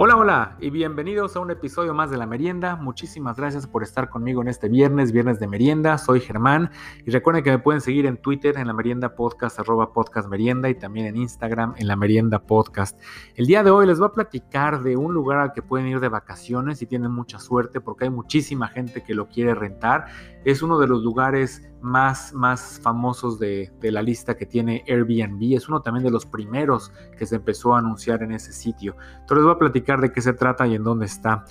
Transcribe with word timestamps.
Hola, 0.00 0.16
hola 0.16 0.56
y 0.60 0.70
bienvenidos 0.70 1.34
a 1.34 1.40
un 1.40 1.50
episodio 1.50 1.92
más 1.92 2.08
de 2.08 2.16
La 2.16 2.24
Merienda. 2.24 2.76
Muchísimas 2.76 3.36
gracias 3.36 3.66
por 3.66 3.82
estar 3.82 4.08
conmigo 4.08 4.40
en 4.40 4.46
este 4.46 4.68
viernes, 4.68 5.10
viernes 5.10 5.40
de 5.40 5.48
merienda. 5.48 5.98
Soy 5.98 6.20
Germán 6.20 6.70
y 7.04 7.10
recuerden 7.10 7.42
que 7.42 7.50
me 7.50 7.58
pueden 7.58 7.80
seguir 7.80 8.06
en 8.06 8.16
Twitter 8.16 8.58
en 8.58 8.68
la 8.68 8.72
merienda 8.74 9.16
podcast, 9.16 9.58
arroba 9.58 9.92
podcast 9.92 10.28
merienda 10.28 10.70
y 10.70 10.76
también 10.76 11.06
en 11.06 11.16
Instagram 11.16 11.74
en 11.78 11.88
la 11.88 11.96
merienda 11.96 12.38
podcast. 12.38 12.96
El 13.34 13.46
día 13.46 13.64
de 13.64 13.72
hoy 13.72 13.88
les 13.88 13.98
voy 13.98 14.06
a 14.06 14.12
platicar 14.12 14.84
de 14.84 14.96
un 14.96 15.12
lugar 15.12 15.38
al 15.40 15.52
que 15.52 15.62
pueden 15.62 15.88
ir 15.88 15.98
de 15.98 16.08
vacaciones 16.08 16.80
y 16.80 16.86
tienen 16.86 17.10
mucha 17.10 17.40
suerte 17.40 17.80
porque 17.80 18.04
hay 18.04 18.10
muchísima 18.10 18.68
gente 18.68 19.02
que 19.02 19.14
lo 19.14 19.26
quiere 19.26 19.56
rentar. 19.56 20.06
Es 20.44 20.62
uno 20.62 20.78
de 20.78 20.86
los 20.86 21.02
lugares 21.02 21.68
más, 21.80 22.32
más 22.32 22.80
famosos 22.82 23.38
de, 23.38 23.72
de, 23.80 23.92
la 23.92 24.02
lista 24.02 24.36
que 24.36 24.46
tiene 24.46 24.84
Airbnb. 24.88 25.54
Es 25.54 25.68
uno 25.68 25.80
también 25.80 26.04
de 26.04 26.10
los 26.10 26.26
primeros 26.26 26.92
que 27.16 27.26
se 27.26 27.36
empezó 27.36 27.74
a 27.74 27.78
anunciar 27.78 28.22
en 28.22 28.32
ese 28.32 28.52
sitio. 28.52 28.96
Entonces 29.20 29.44
voy 29.44 29.54
a 29.54 29.58
platicar 29.58 30.00
de 30.00 30.12
qué 30.12 30.20
se 30.20 30.32
trata 30.32 30.66
y 30.66 30.74
en 30.74 30.84
dónde 30.84 31.06
está. 31.06 31.44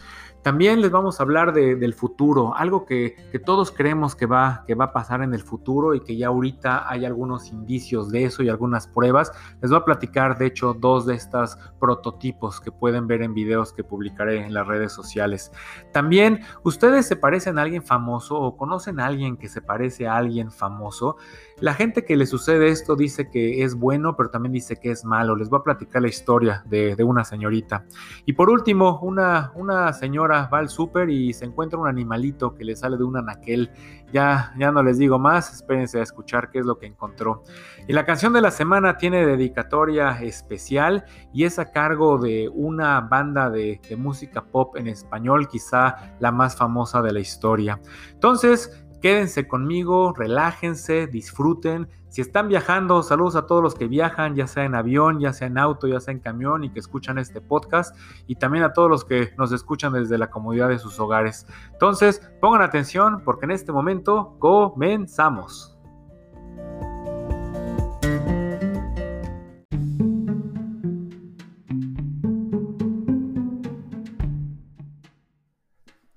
También 0.43 0.81
les 0.81 0.91
vamos 0.91 1.19
a 1.19 1.23
hablar 1.23 1.53
del 1.53 1.93
futuro, 1.93 2.55
algo 2.55 2.85
que, 2.85 3.15
todos 3.45 3.71
creemos 3.71 4.15
que 4.15 4.25
va, 4.25 4.63
que 4.65 4.75
va 4.75 4.85
a 4.85 4.93
pasar 4.93 5.21
en 5.21 5.33
el 5.33 5.41
futuro 5.41 5.93
y 5.93 5.99
que 6.01 6.15
ya 6.15 6.27
ahorita 6.27 6.89
hay 6.89 7.05
algunos 7.05 7.49
indicios 7.49 8.09
de 8.09 8.23
eso 8.23 8.43
y 8.43 8.49
algunas 8.49 8.87
pruebas. 8.87 9.31
Les 9.61 9.69
voy 9.69 9.79
a 9.79 9.85
platicar, 9.85 10.37
de 10.37 10.45
hecho, 10.45 10.73
dos 10.73 11.05
de 11.05 11.15
estos 11.15 11.57
prototipos 11.79 12.61
que 12.61 12.71
pueden 12.71 13.07
ver 13.07 13.23
en 13.23 13.33
videos 13.33 13.73
que 13.73 13.83
publicaré 13.83 14.45
en 14.45 14.53
las 14.53 14.65
redes 14.65 14.93
sociales. 14.93 15.51
También, 15.91 16.41
¿ustedes 16.63 17.07
se 17.07 17.17
parecen 17.17 17.59
a 17.59 17.63
alguien 17.63 17.83
famoso 17.83 18.39
o 18.39 18.55
conocen 18.55 18.99
a 18.99 19.05
alguien 19.05 19.37
que 19.37 19.49
se 19.49 19.61
parece 19.61 20.07
a 20.07 20.15
alguien 20.15 20.51
famoso? 20.51 21.17
La 21.59 21.73
gente 21.73 22.05
que 22.05 22.15
le 22.15 22.27
sucede 22.27 22.67
esto 22.67 22.95
dice 22.95 23.31
que 23.31 23.63
es 23.63 23.73
bueno, 23.73 24.15
pero 24.15 24.29
también 24.29 24.53
dice 24.53 24.75
que 24.75 24.91
es 24.91 25.03
malo. 25.03 25.35
Les 25.35 25.49
voy 25.49 25.59
a 25.59 25.63
platicar 25.63 26.03
la 26.03 26.07
historia 26.07 26.63
de, 26.67 26.95
una 27.03 27.23
señorita. 27.23 27.83
Y 28.27 28.33
por 28.33 28.51
último, 28.51 28.99
una, 29.01 29.51
una 29.55 29.91
señora 29.93 30.47
va 30.53 30.59
al 30.59 30.69
súper 30.69 31.09
y 31.09 31.33
se 31.33 31.45
encuentra 31.45 31.79
un 31.79 31.87
animalito 31.87 32.53
que 32.53 32.63
le 32.63 32.75
sale 32.75 32.95
de 32.95 33.03
un 33.03 33.17
anaquel. 33.17 33.71
Ya, 34.13 34.53
ya 34.59 34.71
no 34.71 34.83
les 34.83 34.99
digo 34.99 35.17
más, 35.17 35.51
espérense 35.51 35.99
a 35.99 36.03
escuchar 36.03 36.51
qué 36.51 36.59
es 36.59 36.65
lo 36.65 36.77
que 36.77 36.85
encontró. 36.85 37.43
Y 37.87 37.93
la 37.93 38.05
canción 38.05 38.33
de 38.33 38.41
la 38.41 38.51
semana 38.51 38.97
tiene 38.97 39.25
dedicatoria 39.25 40.11
especial 40.21 41.05
y 41.33 41.45
es 41.45 41.57
a 41.57 41.71
cargo 41.71 42.19
de 42.19 42.49
una 42.53 43.01
banda 43.01 43.49
de, 43.49 43.81
de 43.89 43.95
música 43.95 44.45
pop 44.45 44.77
en 44.77 44.87
español, 44.87 45.47
quizá 45.47 46.13
la 46.19 46.31
más 46.31 46.55
famosa 46.55 47.01
de 47.01 47.13
la 47.13 47.19
historia. 47.19 47.81
Entonces, 48.13 48.86
Quédense 49.01 49.47
conmigo, 49.47 50.13
relájense, 50.13 51.07
disfruten. 51.07 51.87
Si 52.09 52.21
están 52.21 52.47
viajando, 52.47 53.03
saludos 53.03 53.35
a 53.35 53.45
todos 53.45 53.61
los 53.61 53.75
que 53.75 53.87
viajan, 53.87 54.35
ya 54.35 54.47
sea 54.47 54.63
en 54.63 54.73
avión, 54.73 55.19
ya 55.19 55.33
sea 55.33 55.47
en 55.47 55.57
auto, 55.57 55.87
ya 55.87 55.99
sea 55.99 56.13
en 56.13 56.19
camión 56.19 56.63
y 56.63 56.71
que 56.71 56.79
escuchan 56.79 57.19
este 57.19 57.39
podcast. 57.39 57.95
Y 58.25 58.35
también 58.35 58.63
a 58.63 58.73
todos 58.73 58.89
los 58.89 59.05
que 59.05 59.33
nos 59.37 59.51
escuchan 59.51 59.93
desde 59.93 60.17
la 60.17 60.31
comodidad 60.31 60.69
de 60.69 60.79
sus 60.79 60.99
hogares. 60.99 61.45
Entonces, 61.73 62.21
pongan 62.41 62.61
atención 62.63 63.21
porque 63.23 63.45
en 63.45 63.51
este 63.51 63.71
momento 63.71 64.35
comenzamos. 64.39 65.76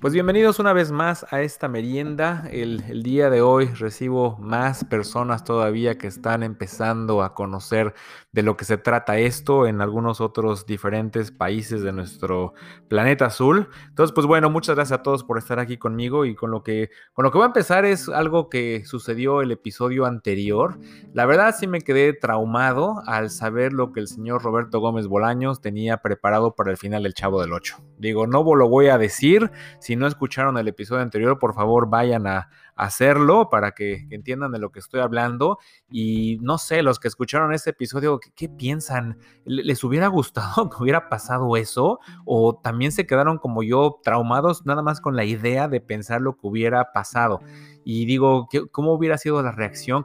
Pues 0.01 0.15
bienvenidos 0.15 0.59
una 0.59 0.73
vez 0.73 0.91
más 0.93 1.27
a 1.31 1.43
esta 1.43 1.69
merienda. 1.69 2.48
El, 2.51 3.03
día 3.03 3.29
de 3.29 3.43
hoy 3.43 3.67
recibo 3.67 4.39
más 4.39 4.83
personas 4.83 5.45
todavía 5.45 5.98
que 5.98 6.06
están 6.06 6.43
empezando 6.43 7.23
a 7.23 7.34
conocer 7.34 7.93
de 8.33 8.43
lo 8.43 8.56
que 8.56 8.65
se 8.65 8.78
trata 8.78 9.19
esto 9.19 9.67
en 9.67 9.83
algunos 9.83 10.23
otros 10.23 10.65
diferentes 10.65 11.31
países 11.31 11.83
de 11.83 11.93
nuestro 11.93 12.55
planeta 12.89 13.27
azul. 13.27 13.69
Entonces, 13.89 14.15
pues 14.15 14.27
bueno, 14.27 14.48
muchas 14.48 14.75
gracias 14.75 15.01
a 15.01 15.03
todos 15.03 15.23
por 15.23 15.37
estar 15.37 15.59
aquí 15.59 15.77
conmigo 15.77 16.25
y 16.25 16.34
con 16.34 16.50
lo 16.50 16.62
que, 16.62 16.88
con 17.12 17.27
lo 17.27 17.31
que 17.31 17.37
voy 17.37 17.44
a 17.44 17.49
empezar 17.49 17.84
es 17.84 18.09
algo 18.09 18.49
que 18.49 18.87
sucedió 18.87 19.43
el 19.43 19.53
episodio 19.53 20.06
anterior. 20.06 20.78
La 21.12 21.27
verdad 21.27 21.55
sí 21.59 21.67
me 21.67 21.82
quedé 21.82 22.15
traumado 22.15 23.03
al 23.05 23.28
saber 23.28 23.75
lo 23.75 23.93
que 23.93 24.00
el 24.00 24.09
señor 24.09 24.43
Roberto 24.43 24.81
Gómez 24.81 25.09
Bolaños 25.09 25.61
tenía 25.61 25.99
preparado 25.99 26.55
para 26.55 26.71
el 26.71 26.78
final 26.78 27.03
del 27.03 27.12
Chavo 27.12 27.43
del 27.43 27.53
8. 27.53 27.77
Digo, 27.99 28.27
no 28.27 28.43
lo 28.55 28.67
voy 28.71 28.87
a 28.87 28.97
decir 28.97 29.50
no 29.97 30.06
escucharon 30.06 30.59
el 30.59 30.69
episodio 30.69 31.03
anterior, 31.03 31.39
por 31.39 31.55
favor 31.55 31.89
vayan 31.89 32.27
a, 32.27 32.49
hacerlo 32.81 33.51
para 33.51 33.73
que, 33.73 34.06
entiendan 34.11 34.53
de 34.53 34.59
lo 34.59 34.73
que 34.73 34.78
estoy 34.78 35.01
hablando. 35.01 35.59
Y 35.91 36.39
no 36.41 36.56
sé, 36.56 36.83
los 36.83 36.99
que 36.99 37.09
escucharon 37.09 37.53
ese 37.53 37.71
episodio, 37.71 38.19
¿qué, 38.34 38.49
piensan? 38.49 39.19
¿Les 39.45 39.84
hubiera 39.84 40.06
gustado 40.09 40.71
que 40.71 40.83
hubiera 40.83 41.09
pasado 41.09 41.56
eso? 41.56 42.00
¿O 42.25 42.56
también 42.56 42.91
se 42.93 43.06
quedaron 43.06 43.39
como 43.39 43.62
yo 43.62 44.00
traumados 44.03 44.65
nada 44.65 44.83
más 44.83 45.00
con 45.00 45.15
la 45.15 45.25
idea 45.25 45.69
de 45.69 45.81
pensar 45.81 46.23
lo 46.23 46.33
que 46.34 46.47
hubiera 46.47 46.93
pasado? 46.93 47.41
Y 47.84 48.06
digo, 48.06 48.49
¿cómo 48.73 48.93
hubiera 48.93 49.19
sido 49.19 49.43
la 49.43 49.53
reacción? 49.53 50.05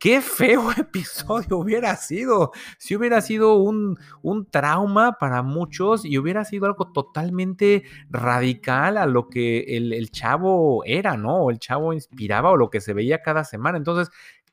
Qué 0.00 0.20
feo 0.20 0.72
episodio 0.76 1.58
hubiera 1.58 1.94
sido. 1.94 2.50
Si 2.78 2.96
hubiera 2.96 3.20
sido 3.20 3.54
un, 3.54 3.98
un, 4.22 4.46
trauma 4.50 5.18
para 5.20 5.42
muchos 5.42 6.04
y 6.04 6.18
hubiera 6.18 6.44
sido 6.44 6.66
algo 6.66 6.90
totalmente 6.90 7.84
radical 8.08 8.96
a 8.96 9.06
lo 9.06 9.28
que 9.28 9.76
el, 9.76 9.92
el 9.92 10.10
chavo 10.10 10.82
era, 10.84 11.16
¿no? 11.16 11.36
O 11.44 11.50
el 11.50 11.60
chavo 11.60 11.92
inspiraba 11.92 12.50
o 12.50 12.56
lo 12.56 12.70
que 12.70 12.80
se 12.80 12.94
veía 12.94 13.22
cada 13.22 13.44
semana. 13.44 13.78
Entonces, 13.78 14.10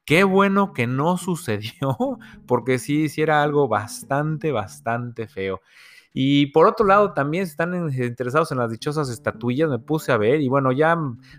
Qué 0.07 0.23
bueno 0.23 0.71
que 0.71 0.87
no 0.87 1.17
sucedió, 1.17 1.97
porque 2.47 2.79
sí, 2.79 3.09
sí 3.09 3.21
era 3.21 3.43
algo 3.43 3.67
bastante, 3.67 4.53
bastante 4.53 5.27
feo. 5.27 5.59
Y 6.13 6.47
por 6.47 6.67
otro 6.67 6.85
lado, 6.85 7.13
también 7.13 7.43
están 7.43 7.73
interesados 7.91 8.51
en 8.51 8.57
las 8.57 8.71
dichosas 8.71 9.09
estatuillas, 9.09 9.69
me 9.69 9.79
puse 9.79 10.11
a 10.11 10.17
ver, 10.17 10.41
y 10.41 10.47
bueno, 10.47 10.71
ya 10.71 10.97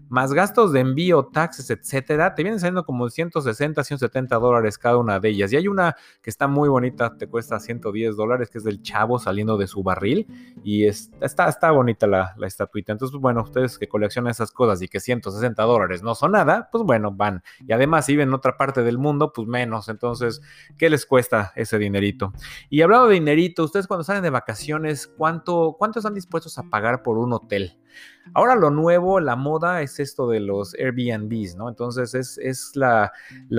más 0.08 0.32
gastos 0.32 0.72
de 0.72 0.80
envío, 0.80 1.26
taxes, 1.26 1.70
etcétera, 1.70 2.34
te 2.34 2.42
vienen 2.42 2.60
saliendo 2.60 2.84
como 2.84 3.08
160, 3.08 3.82
170 3.82 4.36
dólares 4.36 4.78
cada 4.78 4.98
una 4.98 5.18
de 5.18 5.30
ellas. 5.30 5.52
Y 5.52 5.56
hay 5.56 5.68
una 5.68 5.96
que 6.22 6.30
está 6.30 6.46
muy 6.46 6.68
bonita, 6.68 7.16
te 7.16 7.26
cuesta 7.26 7.58
110 7.58 8.16
dólares, 8.16 8.50
que 8.50 8.58
es 8.58 8.64
del 8.64 8.82
chavo 8.82 9.18
saliendo 9.18 9.56
de 9.56 9.66
su 9.66 9.82
barril, 9.82 10.26
y 10.62 10.86
está, 10.86 11.48
está 11.48 11.70
bonita 11.70 12.06
la, 12.06 12.34
la 12.36 12.46
estatuita. 12.46 12.92
Entonces, 12.92 13.12
pues, 13.12 13.22
bueno, 13.22 13.42
ustedes 13.42 13.78
que 13.78 13.88
coleccionan 13.88 14.30
esas 14.30 14.52
cosas 14.52 14.80
y 14.82 14.88
que 14.88 15.00
160 15.00 15.62
dólares 15.62 16.02
no 16.02 16.14
son 16.14 16.32
nada, 16.32 16.68
pues 16.70 16.84
bueno, 16.84 17.10
van. 17.12 17.42
Y 17.66 17.72
además, 17.72 18.06
si 18.06 18.12
viven 18.12 18.28
en 18.28 18.34
otra 18.34 18.56
parte 18.56 18.82
del 18.82 18.98
mundo, 18.98 19.32
pues 19.32 19.48
menos. 19.48 19.88
Entonces, 19.88 20.40
¿qué 20.76 20.88
les 20.88 21.04
cuesta 21.04 21.52
ese 21.56 21.78
dinerito? 21.78 22.32
Y 22.70 22.82
hablado 22.82 23.08
de 23.08 23.14
dinerito, 23.14 23.64
ustedes 23.64 23.86
cuando 23.86 24.04
salen 24.04 24.22
de 24.22 24.30
vacaciones, 24.30 24.67
¿cuánto, 25.06 25.76
¿cuánto 25.78 25.98
están 25.98 26.14
dispuestos 26.14 26.58
a 26.58 26.64
pagar 26.64 27.02
por 27.02 27.18
un 27.18 27.32
hotel? 27.32 27.78
Ahora 28.34 28.54
lo 28.54 28.70
nuevo, 28.70 29.20
la 29.20 29.36
moda 29.36 29.82
es 29.82 30.00
esto 30.00 30.28
de 30.28 30.40
los 30.40 30.74
Airbnbs, 30.74 31.56
¿no? 31.56 31.68
Entonces 31.68 32.14
es, 32.14 32.72
la, 32.74 33.12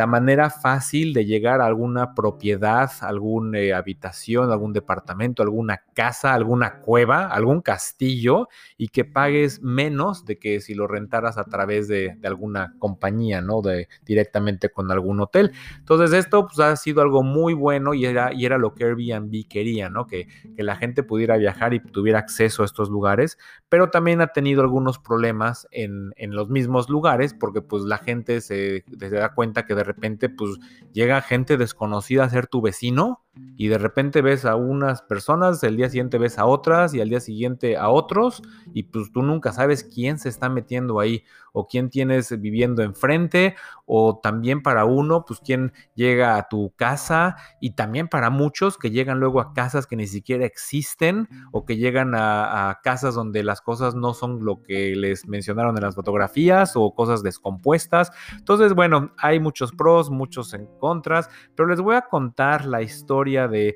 manera 0.08 0.50
fácil 0.50 1.14
de 1.14 1.26
llegar 1.26 1.62
a 1.62 1.66
alguna 1.66 2.14
propiedad, 2.14 2.90
alguna 3.02 3.60
eh, 3.60 3.74
habitación, 3.74 4.52
algún 4.52 4.74
departamento, 4.74 5.44
alguna 5.44 5.82
casa, 5.94 6.34
alguna 6.34 6.80
cueva, 6.80 7.28
algún 7.28 7.62
castillo 7.62 8.48
y 8.78 8.90
que 8.90 9.06
pagues 9.06 9.62
menos 9.62 10.26
de 10.26 10.38
que 10.38 10.62
si 10.62 10.74
lo 10.74 10.88
rentaras 10.88 11.38
a 11.38 11.46
través 11.46 11.88
de, 11.88 12.18
alguna 12.24 12.76
compañía, 12.80 13.42
¿no? 13.42 13.62
De, 13.62 13.88
directamente 14.06 14.70
con 14.70 14.92
algún 14.92 15.20
hotel. 15.20 15.52
Entonces 15.78 16.14
esto 16.14 16.48
pues, 16.48 16.60
ha 16.60 16.76
sido 16.76 17.02
algo 17.02 17.24
muy 17.24 17.54
bueno 17.54 17.94
y 17.94 18.06
era, 18.06 18.34
y 18.34 18.46
era 18.46 18.58
lo 18.58 18.74
que 18.74 18.86
Airbnb 18.86 19.48
quería, 19.48 19.90
¿no? 19.90 20.06
Que, 20.06 20.28
que 20.56 20.64
la 20.64 20.76
gente 20.76 21.04
pudiera 21.04 21.38
viajar 21.38 21.74
y 21.74 21.80
tuviera 21.80 22.20
acceso 22.20 22.64
a 22.64 22.66
estos 22.66 22.90
lugares, 22.90 23.38
pero 23.70 23.92
también 23.92 24.20
ha 24.20 24.28
tenido 24.28 24.62
algunos 24.62 24.98
problemas 24.98 25.68
en, 25.72 26.12
los 26.18 26.50
mismos 26.50 26.90
lugares 26.90 27.34
porque 27.34 27.62
pues 27.62 27.84
la 27.84 28.00
gente 28.00 28.42
se, 28.42 28.84
se, 29.00 29.10
da 29.10 29.34
cuenta 29.34 29.66
que 29.66 29.76
de 29.76 29.84
repente 29.84 30.30
pues 30.30 30.58
llega 30.92 31.22
gente 31.22 31.58
desconocida 31.58 32.24
a 32.24 32.30
ser 32.30 32.48
tu 32.48 32.62
vecino 32.62 33.24
y 33.58 33.68
de 33.68 33.78
repente 33.78 34.22
ves 34.22 34.46
a 34.46 34.56
unas 34.56 35.02
personas, 35.02 35.62
el 35.64 35.78
día 35.78 35.90
siguiente 35.90 36.18
ves 36.18 36.40
a 36.40 36.46
otras 36.46 36.94
y 36.94 37.02
al 37.02 37.10
día 37.10 37.20
siguiente 37.20 37.78
a 37.78 37.90
otros 37.90 38.42
y 38.74 38.84
pues 38.84 39.12
tú 39.12 39.22
nunca 39.22 39.52
sabes 39.52 39.84
quién 39.84 40.18
se 40.18 40.30
está 40.30 40.50
metiendo 40.50 41.00
ahí 41.00 41.24
o 41.52 41.68
quién 41.68 41.90
tienes 41.90 42.40
viviendo 42.40 42.84
enfrente 42.84 43.56
o 43.86 44.20
también 44.22 44.62
para 44.62 44.86
uno 44.86 45.26
pues 45.26 45.42
quién 45.44 45.74
llega 45.96 46.38
a 46.38 46.48
tu 46.48 46.74
casa 46.76 47.36
y 47.60 47.72
también 47.72 48.08
para 48.08 48.30
muchos 48.30 48.78
que 48.78 48.92
llegan 48.92 49.20
luego 49.20 49.42
a 49.42 49.54
casas 49.54 49.88
que 49.88 49.96
ni 49.96 50.08
siquiera 50.08 50.46
existen 50.46 51.28
o 51.52 51.66
que 51.66 51.78
llegan 51.78 52.16
a, 52.16 52.70
a 52.70 52.82
casas 52.82 53.16
donde 53.16 53.44
las 53.44 53.62
cosas 53.62 53.96
no 53.96 54.14
son 54.14 54.46
lo 54.46 54.62
que 54.64 54.96
les 54.96 55.28
mencionaron 55.28 55.76
en 55.76 55.84
las 55.84 55.96
fotografías 55.96 56.74
o 56.76 56.94
cosas 56.94 57.24
descompuestas. 57.24 58.12
Entonces 58.38 58.74
bueno, 58.74 59.12
hay 59.18 59.40
muchos 59.40 59.72
pros, 59.72 60.10
muchos 60.10 60.54
en 60.54 60.68
contras, 60.80 61.30
pero 61.56 61.68
les 61.68 61.82
voy 61.82 61.96
a 61.96 62.02
contar 62.02 62.66
la 62.66 62.82
historia 62.82 63.19
de, 63.24 63.76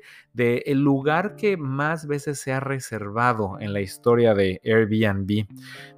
el 0.66 0.82
lugar 0.82 1.36
que 1.36 1.56
más 1.56 2.06
veces 2.06 2.40
se 2.40 2.52
ha 2.52 2.60
reservado 2.60 3.58
en 3.60 3.72
la 3.72 3.80
historia 3.80 4.34
de 4.34 4.60
Airbnb. 4.64 5.46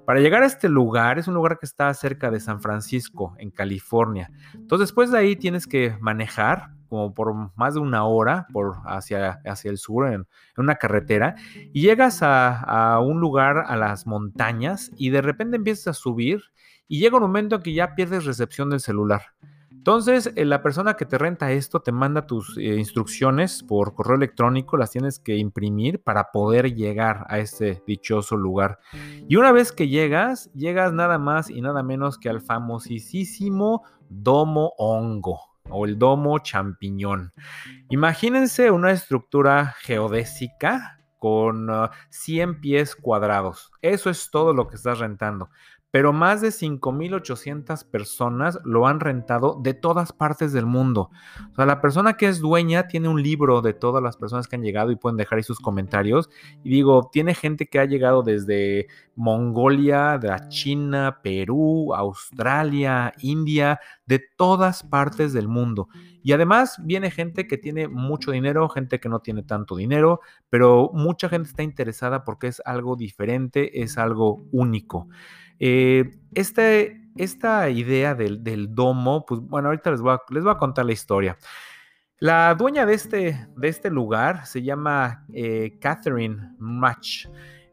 Para 0.05 0.21
llegar 0.21 0.43
a 0.43 0.47
este 0.47 0.69
lugar, 0.69 1.19
es 1.19 1.29
un 1.29 1.35
lugar 1.35 1.59
que 1.59 1.67
está 1.67 1.93
cerca 1.95 2.31
de 2.31 2.41
San 2.41 2.61
Francisco, 2.61 3.35
en 3.39 3.51
California. 3.51 4.31
Entonces, 4.55 4.89
después 4.89 5.11
de 5.11 5.19
ahí 5.19 5.37
tienes 5.37 5.67
que 5.67 5.97
manejar 6.01 6.71
como 6.89 7.15
por 7.15 7.35
más 7.57 7.75
de 7.75 7.81
una 7.81 8.05
hora 8.05 8.47
por 8.53 8.77
hacia, 8.85 9.41
hacia 9.45 9.71
el 9.71 9.79
sur 9.79 10.07
en, 10.07 10.27
una 10.57 10.77
carretera 10.77 11.35
y 11.73 11.83
llegas 11.83 12.23
a, 12.23 12.61
a, 12.61 13.01
un 13.01 13.21
lugar 13.21 13.65
a 13.67 13.77
las 13.77 14.07
montañas 14.07 14.93
y 14.97 15.11
de 15.11 15.21
repente 15.21 15.57
empiezas 15.57 15.89
a 15.89 15.93
subir 15.95 16.43
y 16.87 17.01
llega 17.01 17.17
un 17.17 17.23
momento 17.23 17.57
en 17.57 17.63
que 17.63 17.75
ya 17.75 17.97
pierdes 17.97 18.25
recepción 18.25 18.71
del 18.71 18.81
celular. 18.81 19.23
Entonces, 19.87 20.33
eh, 20.35 20.45
la 20.45 20.65
persona 20.65 20.95
que 20.95 21.05
te 21.07 21.17
renta 21.17 21.53
esto 21.53 21.79
te 21.79 21.93
manda 21.93 22.27
tus 22.27 22.59
eh, 22.59 22.75
instrucciones 22.75 23.63
por 23.63 23.95
correo 23.95 24.17
electrónico, 24.17 24.77
las 24.77 24.91
tienes 24.91 25.21
que 25.21 25.37
imprimir 25.37 26.03
para 26.03 26.33
poder 26.33 26.75
llegar 26.75 27.25
a 27.29 27.39
este 27.39 27.85
dichoso 27.87 28.37
lugar. 28.37 28.81
Y 29.29 29.37
una 29.37 29.53
vez 29.53 29.71
que 29.71 29.87
llegas, 29.87 30.51
llegas 30.55 30.93
nada 30.93 31.19
más 31.19 31.51
y 31.51 31.61
nada 31.61 31.85
menos 31.85 32.19
que 32.19 32.29
al 32.29 32.41
famosísimo 32.41 33.85
Domo 34.09 34.73
Hongo 34.77 35.39
o 35.71 35.87
el 35.87 35.97
Domo 35.97 36.41
Champiñón. 36.41 37.33
Imagínense 37.89 38.73
una 38.73 38.91
estructura 38.91 39.77
geodésica 39.83 40.99
con 41.19 41.69
100 42.11 42.51
ah, 42.51 42.59
pies 42.61 42.97
cuadrados. 42.97 43.71
Eso 43.83 44.11
es 44.11 44.31
todo 44.33 44.53
lo 44.53 44.67
que 44.67 44.75
estás 44.75 44.99
rentando 44.99 45.49
pero 45.91 46.13
más 46.13 46.41
de 46.41 46.49
5.800 46.49 47.89
personas 47.89 48.59
lo 48.65 48.87
han 48.87 49.01
rentado 49.01 49.59
de 49.63 49.73
todas 49.75 50.13
partes 50.13 50.53
del 50.53 50.67
mundo. 50.67 51.11
O 51.53 51.55
sea, 51.55 51.67
la 51.67 51.81
persona 51.81 52.17
que 52.17 52.29
es 52.29 52.41
dueña 52.41 52.87
tiene 52.87 53.09
un 53.09 53.23
libro 53.23 53.63
de 53.63 53.73
todas 53.73 54.03
las 54.03 54.17
personas 54.17 54.47
que 54.49 54.57
han 54.57 54.63
llegado 54.63 54.91
y 54.91 54.97
pueden 54.97 55.17
dejar 55.17 55.39
ahí 55.39 55.43
sus 55.43 55.61
comentarios. 55.61 56.29
Y 56.63 56.71
digo, 56.71 57.09
tiene 57.13 57.35
gente 57.35 57.67
que 57.67 57.79
ha 57.79 57.85
llegado 57.85 58.23
desde 58.23 58.89
Mongolia, 59.15 60.19
de 60.19 60.37
China, 60.49 61.21
Perú, 61.23 61.95
Australia, 61.95 63.15
India, 63.21 63.81
de 64.05 64.21
todas 64.37 64.83
partes 64.83 65.33
del 65.33 65.49
mundo. 65.49 65.89
Y 66.23 66.33
además 66.33 66.77
viene 66.85 67.11
gente 67.11 67.47
que 67.47 67.57
tiene 67.57 67.89
mucho 67.89 68.33
dinero, 68.33 68.69
gente 68.69 69.01
que 69.01 69.09
no 69.09 69.21
tiene 69.21 69.45
tanto 69.45 69.77
dinero, 69.77 70.21
pero 70.51 70.91
mucha 70.93 71.29
gente 71.29 71.49
está 71.49 71.63
interesada 71.63 72.25
porque 72.25 72.49
es 72.49 72.61
algo 72.65 72.97
diferente, 72.97 73.83
es 73.83 73.97
algo 73.97 74.45
único. 74.53 75.09
Eh, 75.59 76.11
este, 76.35 77.01
esta 77.17 77.71
idea 77.71 78.15
del, 78.15 78.75
domo, 78.75 79.25
pues 79.27 79.41
bueno, 79.41 79.69
ahorita 79.69 79.91
les 79.91 80.01
voy, 80.01 80.15
a, 80.15 80.21
les 80.31 80.47
a 80.47 80.59
contar 80.59 80.85
la 80.87 80.93
historia. 80.93 81.39
La 82.19 82.55
dueña 82.55 82.87
de 82.87 82.95
este, 82.95 83.47
de 83.57 83.69
este 83.69 83.91
lugar 83.91 84.47
se 84.47 84.63
llama 84.63 85.27
eh, 85.33 85.79
Catherine 85.81 86.55
Match, 86.59 87.27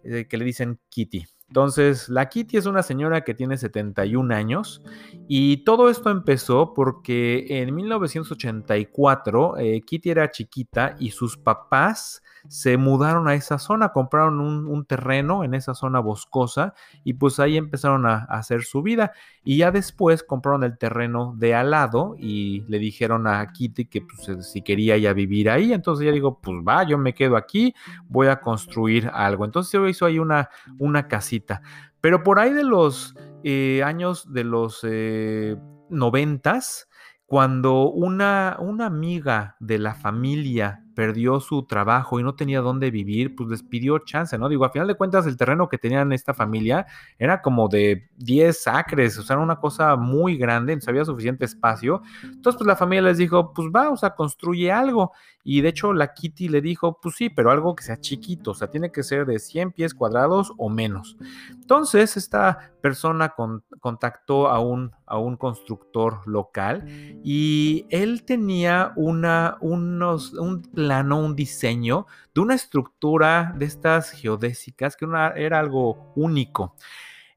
eh, 0.03 0.27
que 0.27 0.37
le 0.37 0.45
dicen 0.45 0.79
Kitty. 0.89 1.25
Entonces, 1.47 2.09
la 2.09 2.27
Kitty 2.27 2.57
es 2.57 2.65
una 2.65 2.81
señora 2.81 3.21
que 3.23 3.35
tiene 3.35 3.57
71 3.57 4.33
años 4.33 4.81
y 5.27 5.63
todo 5.63 5.89
esto 5.89 6.09
empezó 6.09 6.73
porque 6.73 7.45
en 7.47 7.75
1984 7.75 9.55
Kitty 9.85 10.09
era 10.09 10.31
chiquita 10.31 10.95
y 10.97 11.11
sus 11.11 11.37
papás 11.37 12.23
se 12.47 12.77
mudaron 12.77 13.27
a 13.27 13.35
esa 13.35 13.57
zona, 13.57 13.89
compraron 13.89 14.39
un, 14.39 14.85
terreno 14.85 15.43
en 15.43 15.53
esa 15.53 15.73
zona 15.73 15.99
boscosa 15.99 16.73
y 17.03 17.13
pues 17.13 17.39
ahí 17.39 17.57
empezaron 17.57 18.05
a, 18.05 18.25
hacer 18.29 18.63
su 18.63 18.81
vida. 18.81 19.13
Y 19.43 19.57
ya 19.57 19.71
después 19.71 20.23
compraron 20.23 20.63
el 20.63 20.77
terreno 20.77 21.33
de 21.37 21.55
al 21.55 21.71
lado 21.71 22.15
y 22.17 22.65
le 22.67 22.79
dijeron 22.79 23.27
a 23.27 23.51
Kitty 23.51 23.85
que 23.85 24.01
pues, 24.01 24.51
si 24.51 24.61
quería 24.61 24.97
ya 24.97 25.13
vivir 25.13 25.49
ahí. 25.49 25.73
Entonces 25.73 26.03
ella 26.03 26.13
digo, 26.13 26.39
pues 26.41 26.57
va, 26.67 26.83
yo 26.83 26.97
me 26.97 27.13
quedo 27.13 27.37
aquí, 27.37 27.73
voy 28.07 28.27
a 28.27 28.41
construir 28.41 29.09
algo. 29.13 29.45
Entonces 29.45 29.79
hizo 29.89 30.05
ahí 30.05 30.19
una, 30.19 30.49
una 30.77 31.07
casita. 31.07 31.61
Pero 32.01 32.23
por 32.23 32.39
ahí 32.39 32.51
de 32.51 32.65
los 32.65 33.15
eh, 33.43 33.81
años 33.83 34.31
de 34.33 34.43
los 34.43 34.81
eh, 34.83 35.55
noventas, 35.89 36.89
cuando 37.25 37.89
una, 37.89 38.57
una 38.59 38.85
amiga 38.85 39.55
de 39.59 39.79
la 39.79 39.95
familia 39.95 40.82
perdió 40.95 41.39
su 41.39 41.63
trabajo 41.63 42.19
y 42.19 42.23
no 42.23 42.35
tenía 42.35 42.61
dónde 42.61 42.91
vivir, 42.91 43.35
pues 43.35 43.49
les 43.49 43.63
pidió 43.63 43.99
chance, 43.99 44.37
¿no? 44.37 44.49
Digo, 44.49 44.65
a 44.65 44.69
final 44.69 44.87
de 44.87 44.95
cuentas, 44.95 45.25
el 45.25 45.37
terreno 45.37 45.69
que 45.69 45.77
tenían 45.77 46.11
esta 46.13 46.33
familia 46.33 46.85
era 47.17 47.41
como 47.41 47.67
de 47.67 48.09
10 48.17 48.67
acres, 48.67 49.17
o 49.17 49.23
sea, 49.23 49.35
era 49.35 49.43
una 49.43 49.59
cosa 49.59 49.95
muy 49.95 50.37
grande, 50.37 50.73
entonces 50.73 50.89
había 50.89 51.05
suficiente 51.05 51.45
espacio. 51.45 52.01
Entonces, 52.23 52.57
pues 52.57 52.67
la 52.67 52.75
familia 52.75 53.03
les 53.03 53.17
dijo, 53.17 53.53
pues 53.53 53.69
va, 53.75 53.89
o 53.89 53.97
sea, 53.97 54.15
construye 54.15 54.71
algo. 54.71 55.11
Y 55.43 55.61
de 55.61 55.69
hecho, 55.69 55.91
la 55.93 56.13
Kitty 56.13 56.47
le 56.47 56.61
dijo, 56.61 56.99
pues 57.01 57.15
sí, 57.15 57.29
pero 57.29 57.51
algo 57.51 57.75
que 57.75 57.83
sea 57.83 57.99
chiquito, 57.99 58.51
o 58.51 58.53
sea, 58.53 58.69
tiene 58.69 58.91
que 58.91 59.03
ser 59.03 59.25
de 59.25 59.39
100 59.39 59.73
pies 59.73 59.93
cuadrados 59.93 60.53
o 60.57 60.69
menos. 60.69 61.17
Entonces, 61.51 62.15
esta 62.15 62.71
persona 62.81 63.33
contactó 63.79 64.47
a 64.47 64.59
un, 64.59 64.91
a 65.13 65.19
un 65.19 65.37
constructor 65.37 66.27
local 66.27 66.85
y 67.23 67.85
él 67.91 68.25
tenía 68.25 68.93
una, 68.95 69.57
unos, 69.61 70.33
un 70.33 70.63
plano, 70.63 71.19
un 71.19 71.35
diseño 71.35 72.07
de 72.33 72.41
una 72.41 72.55
estructura 72.55 73.53
de 73.55 73.65
estas 73.65 74.09
geodésicas 74.09 74.95
que 74.95 75.05
era 75.35 75.59
algo 75.59 76.11
único. 76.15 76.75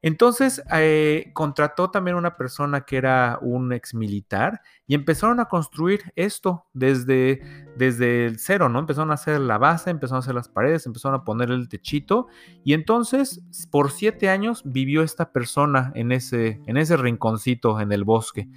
Entonces 0.01 0.61
eh, 0.73 1.31
contrató 1.33 1.89
también 1.89 2.17
una 2.17 2.37
persona 2.37 2.81
que 2.81 2.97
era 2.97 3.39
un 3.41 3.73
ex 3.73 3.93
militar 3.93 4.61
y 4.85 4.95
empezaron 4.95 5.39
a 5.39 5.45
construir 5.45 6.11
esto 6.15 6.65
desde, 6.73 7.41
desde 7.75 8.25
el 8.25 8.39
cero, 8.39 8.69
¿no? 8.69 8.79
Empezaron 8.79 9.11
a 9.11 9.15
hacer 9.15 9.39
la 9.39 9.57
base, 9.57 9.89
empezaron 9.89 10.17
a 10.17 10.19
hacer 10.19 10.35
las 10.35 10.49
paredes, 10.49 10.85
empezaron 10.85 11.19
a 11.19 11.23
poner 11.23 11.49
el 11.51 11.67
techito 11.67 12.27
y 12.63 12.73
entonces 12.73 13.43
por 13.71 13.91
siete 13.91 14.29
años 14.29 14.61
vivió 14.65 15.03
esta 15.03 15.31
persona 15.31 15.91
en 15.95 16.11
ese, 16.11 16.61
en 16.67 16.77
ese 16.77 16.97
rinconcito 16.97 17.79
en 17.79 17.91
el 17.91 18.03
bosque. 18.03 18.47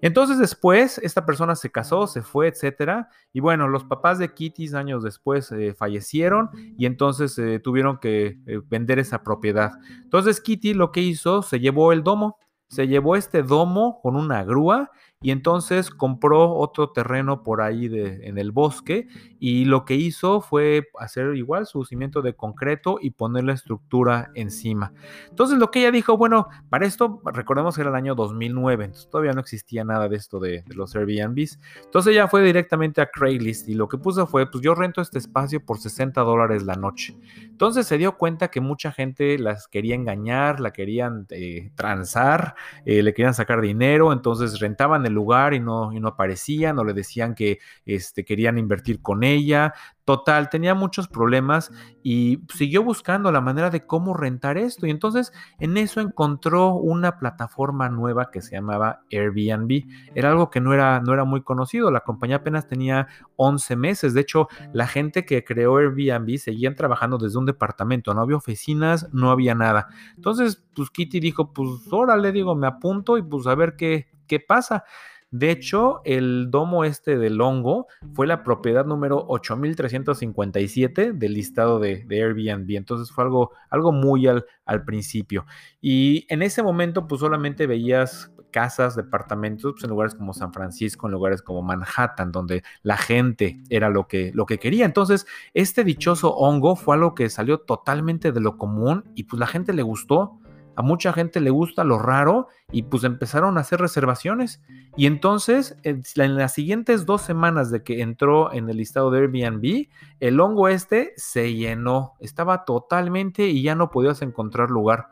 Entonces 0.00 0.38
después 0.38 0.98
esta 0.98 1.26
persona 1.26 1.56
se 1.56 1.70
casó, 1.70 2.06
se 2.06 2.22
fue, 2.22 2.48
etcétera. 2.48 3.08
Y 3.32 3.40
bueno, 3.40 3.68
los 3.68 3.84
papás 3.84 4.18
de 4.18 4.32
Kitty 4.32 4.74
años 4.74 5.02
después 5.02 5.50
eh, 5.52 5.74
fallecieron 5.74 6.50
y 6.76 6.86
entonces 6.86 7.38
eh, 7.38 7.60
tuvieron 7.60 7.98
que 7.98 8.38
eh, 8.46 8.60
vender 8.68 8.98
esa 8.98 9.22
propiedad. 9.22 9.72
Entonces 10.02 10.40
Kitty 10.40 10.74
lo 10.74 10.92
que 10.92 11.00
hizo, 11.00 11.42
se 11.42 11.60
llevó 11.60 11.92
el 11.92 12.02
domo, 12.02 12.38
se 12.68 12.86
llevó 12.86 13.16
este 13.16 13.42
domo 13.42 14.00
con 14.02 14.14
una 14.16 14.44
grúa 14.44 14.90
y 15.20 15.32
entonces 15.32 15.90
compró 15.90 16.54
otro 16.54 16.90
terreno 16.90 17.42
por 17.42 17.60
ahí 17.60 17.88
de, 17.88 18.28
en 18.28 18.38
el 18.38 18.52
bosque 18.52 19.08
y 19.40 19.64
lo 19.64 19.84
que 19.84 19.94
hizo 19.94 20.40
fue 20.40 20.88
hacer 20.96 21.34
igual 21.34 21.66
su 21.66 21.84
cimiento 21.84 22.22
de 22.22 22.34
concreto 22.34 22.98
y 23.00 23.10
poner 23.10 23.42
la 23.42 23.52
estructura 23.52 24.30
encima. 24.34 24.92
Entonces 25.28 25.58
lo 25.58 25.72
que 25.72 25.80
ella 25.80 25.90
dijo, 25.90 26.16
bueno, 26.16 26.48
para 26.70 26.86
esto 26.86 27.20
recordemos 27.24 27.74
que 27.74 27.80
era 27.80 27.90
el 27.90 27.96
año 27.96 28.14
2009, 28.14 28.84
entonces 28.84 29.10
todavía 29.10 29.32
no 29.32 29.40
existía 29.40 29.82
nada 29.82 30.08
de 30.08 30.16
esto 30.16 30.38
de, 30.38 30.62
los 30.68 30.94
Airbnbs. 30.94 31.58
Entonces 31.82 32.12
ella 32.12 32.28
fue 32.28 32.44
directamente 32.44 33.00
a 33.00 33.06
Craigslist 33.06 33.68
y 33.68 33.74
lo 33.74 33.88
que 33.88 33.98
puso 33.98 34.26
fue, 34.28 34.48
pues 34.48 34.62
yo 34.62 34.76
rento 34.76 35.00
este 35.00 35.18
espacio 35.18 35.64
por 35.64 35.78
60 35.78 36.20
dólares 36.20 36.62
la 36.62 36.74
noche. 36.74 37.16
Entonces 37.42 37.88
se 37.88 37.98
dio 37.98 38.16
cuenta 38.16 38.48
que 38.48 38.60
mucha 38.60 38.92
gente 38.92 39.36
las 39.38 39.66
quería 39.66 39.96
engañar, 39.96 40.60
la 40.60 40.72
querían 40.72 41.26
eh, 41.30 41.72
transar, 41.74 42.54
eh, 42.84 43.02
le 43.02 43.12
querían 43.14 43.34
sacar 43.34 43.60
dinero, 43.60 44.12
entonces 44.12 44.60
rentaban 44.60 45.07
lugar 45.12 45.54
y 45.54 45.60
no, 45.60 45.92
y 45.92 46.00
no 46.00 46.14
o 46.18 46.84
le 46.84 46.92
decían 46.92 47.34
que 47.34 47.58
este, 47.86 48.24
querían 48.24 48.58
invertir 48.58 49.00
con 49.00 49.24
ella. 49.24 49.74
Total, 50.04 50.48
tenía 50.48 50.74
muchos 50.74 51.06
problemas 51.06 51.70
y 52.02 52.40
siguió 52.54 52.82
buscando 52.82 53.30
la 53.30 53.42
manera 53.42 53.68
de 53.68 53.84
cómo 53.84 54.14
rentar 54.14 54.56
esto. 54.56 54.86
Y 54.86 54.90
entonces 54.90 55.32
en 55.58 55.76
eso 55.76 56.00
encontró 56.00 56.74
una 56.74 57.18
plataforma 57.18 57.90
nueva 57.90 58.30
que 58.30 58.40
se 58.40 58.52
llamaba 58.52 59.02
Airbnb. 59.12 59.84
Era 60.14 60.30
algo 60.30 60.48
que 60.48 60.60
no 60.60 60.72
era, 60.72 61.00
no 61.00 61.12
era 61.12 61.24
muy 61.24 61.42
conocido. 61.42 61.90
La 61.90 62.00
compañía 62.00 62.36
apenas 62.36 62.66
tenía 62.66 63.06
11 63.36 63.76
meses. 63.76 64.14
De 64.14 64.22
hecho, 64.22 64.48
la 64.72 64.86
gente 64.86 65.26
que 65.26 65.44
creó 65.44 65.76
Airbnb 65.76 66.38
seguían 66.38 66.74
trabajando 66.74 67.18
desde 67.18 67.38
un 67.38 67.44
departamento. 67.44 68.14
No 68.14 68.22
había 68.22 68.36
oficinas, 68.36 69.08
no 69.12 69.30
había 69.30 69.54
nada. 69.54 69.88
Entonces, 70.16 70.64
pues 70.74 70.90
Kitty 70.90 71.20
dijo, 71.20 71.52
pues 71.52 71.68
órale, 71.90 72.32
digo, 72.32 72.54
me 72.54 72.66
apunto 72.66 73.18
y 73.18 73.22
pues 73.22 73.46
a 73.46 73.54
ver 73.54 73.76
qué, 73.76 74.08
qué 74.28 74.38
pasa. 74.38 74.84
De 75.30 75.50
hecho, 75.50 76.00
el 76.04 76.50
domo 76.50 76.84
este 76.84 77.18
del 77.18 77.40
hongo 77.40 77.86
fue 78.14 78.26
la 78.26 78.42
propiedad 78.42 78.86
número 78.86 79.26
8357 79.28 81.12
del 81.12 81.34
listado 81.34 81.78
de, 81.80 82.06
Airbnb. 82.08 82.76
Entonces 82.76 83.12
fue 83.12 83.24
algo, 83.24 83.50
algo 83.68 83.92
muy 83.92 84.26
al, 84.26 84.46
al, 84.64 84.84
principio. 84.84 85.44
Y 85.82 86.24
en 86.30 86.42
ese 86.42 86.62
momento, 86.62 87.06
pues 87.06 87.20
solamente 87.20 87.66
veías 87.66 88.32
casas, 88.50 88.96
departamentos 88.96 89.72
pues, 89.72 89.84
en 89.84 89.90
lugares 89.90 90.14
como 90.14 90.32
San 90.32 90.52
Francisco, 90.52 91.06
en 91.06 91.12
lugares 91.12 91.42
como 91.42 91.62
Manhattan, 91.62 92.32
donde 92.32 92.62
la 92.82 92.96
gente 92.96 93.60
era 93.68 93.88
lo 93.88 94.08
que, 94.08 94.32
lo 94.34 94.46
que 94.46 94.58
quería. 94.58 94.84
Entonces, 94.84 95.26
este 95.54 95.84
dichoso 95.84 96.34
hongo 96.34 96.76
fue 96.76 96.96
algo 96.96 97.14
que 97.14 97.28
salió 97.30 97.58
totalmente 97.58 98.32
de 98.32 98.40
lo 98.40 98.56
común 98.56 99.04
y 99.14 99.24
pues 99.24 99.38
la 99.38 99.46
gente 99.46 99.72
le 99.72 99.82
gustó 99.82 100.40
a 100.78 100.82
mucha 100.82 101.12
gente 101.12 101.40
le 101.40 101.50
gusta 101.50 101.82
lo 101.82 101.98
raro 101.98 102.46
y 102.70 102.84
pues 102.84 103.02
empezaron 103.02 103.58
a 103.58 103.62
hacer 103.62 103.80
reservaciones. 103.80 104.62
Y 104.96 105.06
entonces, 105.06 105.76
en 105.82 106.36
las 106.36 106.54
siguientes 106.54 107.04
dos 107.04 107.20
semanas 107.22 107.72
de 107.72 107.82
que 107.82 108.00
entró 108.00 108.52
en 108.52 108.70
el 108.70 108.76
listado 108.76 109.10
de 109.10 109.18
Airbnb, 109.18 109.88
el 110.20 110.38
hongo 110.38 110.68
este 110.68 111.14
se 111.16 111.52
llenó, 111.52 112.14
estaba 112.20 112.64
totalmente 112.64 113.48
y 113.48 113.62
ya 113.62 113.74
no 113.74 113.90
podías 113.90 114.22
encontrar 114.22 114.70
lugar. 114.70 115.08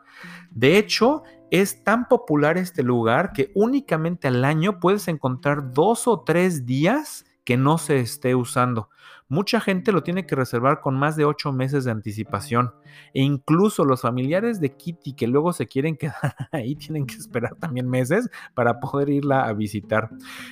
De 0.51 0.77
hecho, 0.77 1.23
es 1.51 1.83
tan 1.83 2.07
popular 2.07 2.57
este 2.57 2.81
lugar 2.81 3.33
que 3.33 3.51
únicamente 3.53 4.29
al 4.29 4.45
año 4.45 4.79
puedes 4.79 5.09
encontrar 5.09 5.73
dos 5.73 6.07
o 6.07 6.21
tres 6.21 6.65
días 6.65 7.25
que 7.43 7.57
no 7.57 7.77
se 7.77 7.99
esté 7.99 8.35
usando. 8.35 8.89
Mucha 9.29 9.59
gente 9.59 9.91
lo 9.91 10.03
tiene 10.03 10.25
que 10.25 10.35
reservar 10.35 10.81
con 10.81 10.95
más 10.95 11.15
de 11.15 11.25
ocho 11.25 11.51
meses 11.51 11.83
de 11.83 11.91
anticipación 11.91 12.73
e 13.13 13.21
incluso 13.21 13.83
los 13.83 14.01
familiares 14.01 14.61
de 14.61 14.75
Kitty 14.75 15.13
que 15.13 15.27
luego 15.27 15.53
se 15.53 15.67
quieren 15.67 15.97
quedar 15.97 16.35
ahí 16.51 16.75
tienen 16.75 17.05
que 17.05 17.15
esperar 17.15 17.55
también 17.55 17.89
meses 17.89 18.29
para 18.53 18.79
poder 18.79 19.09
irla 19.09 19.45
a 19.45 19.53
visitar. 19.53 20.09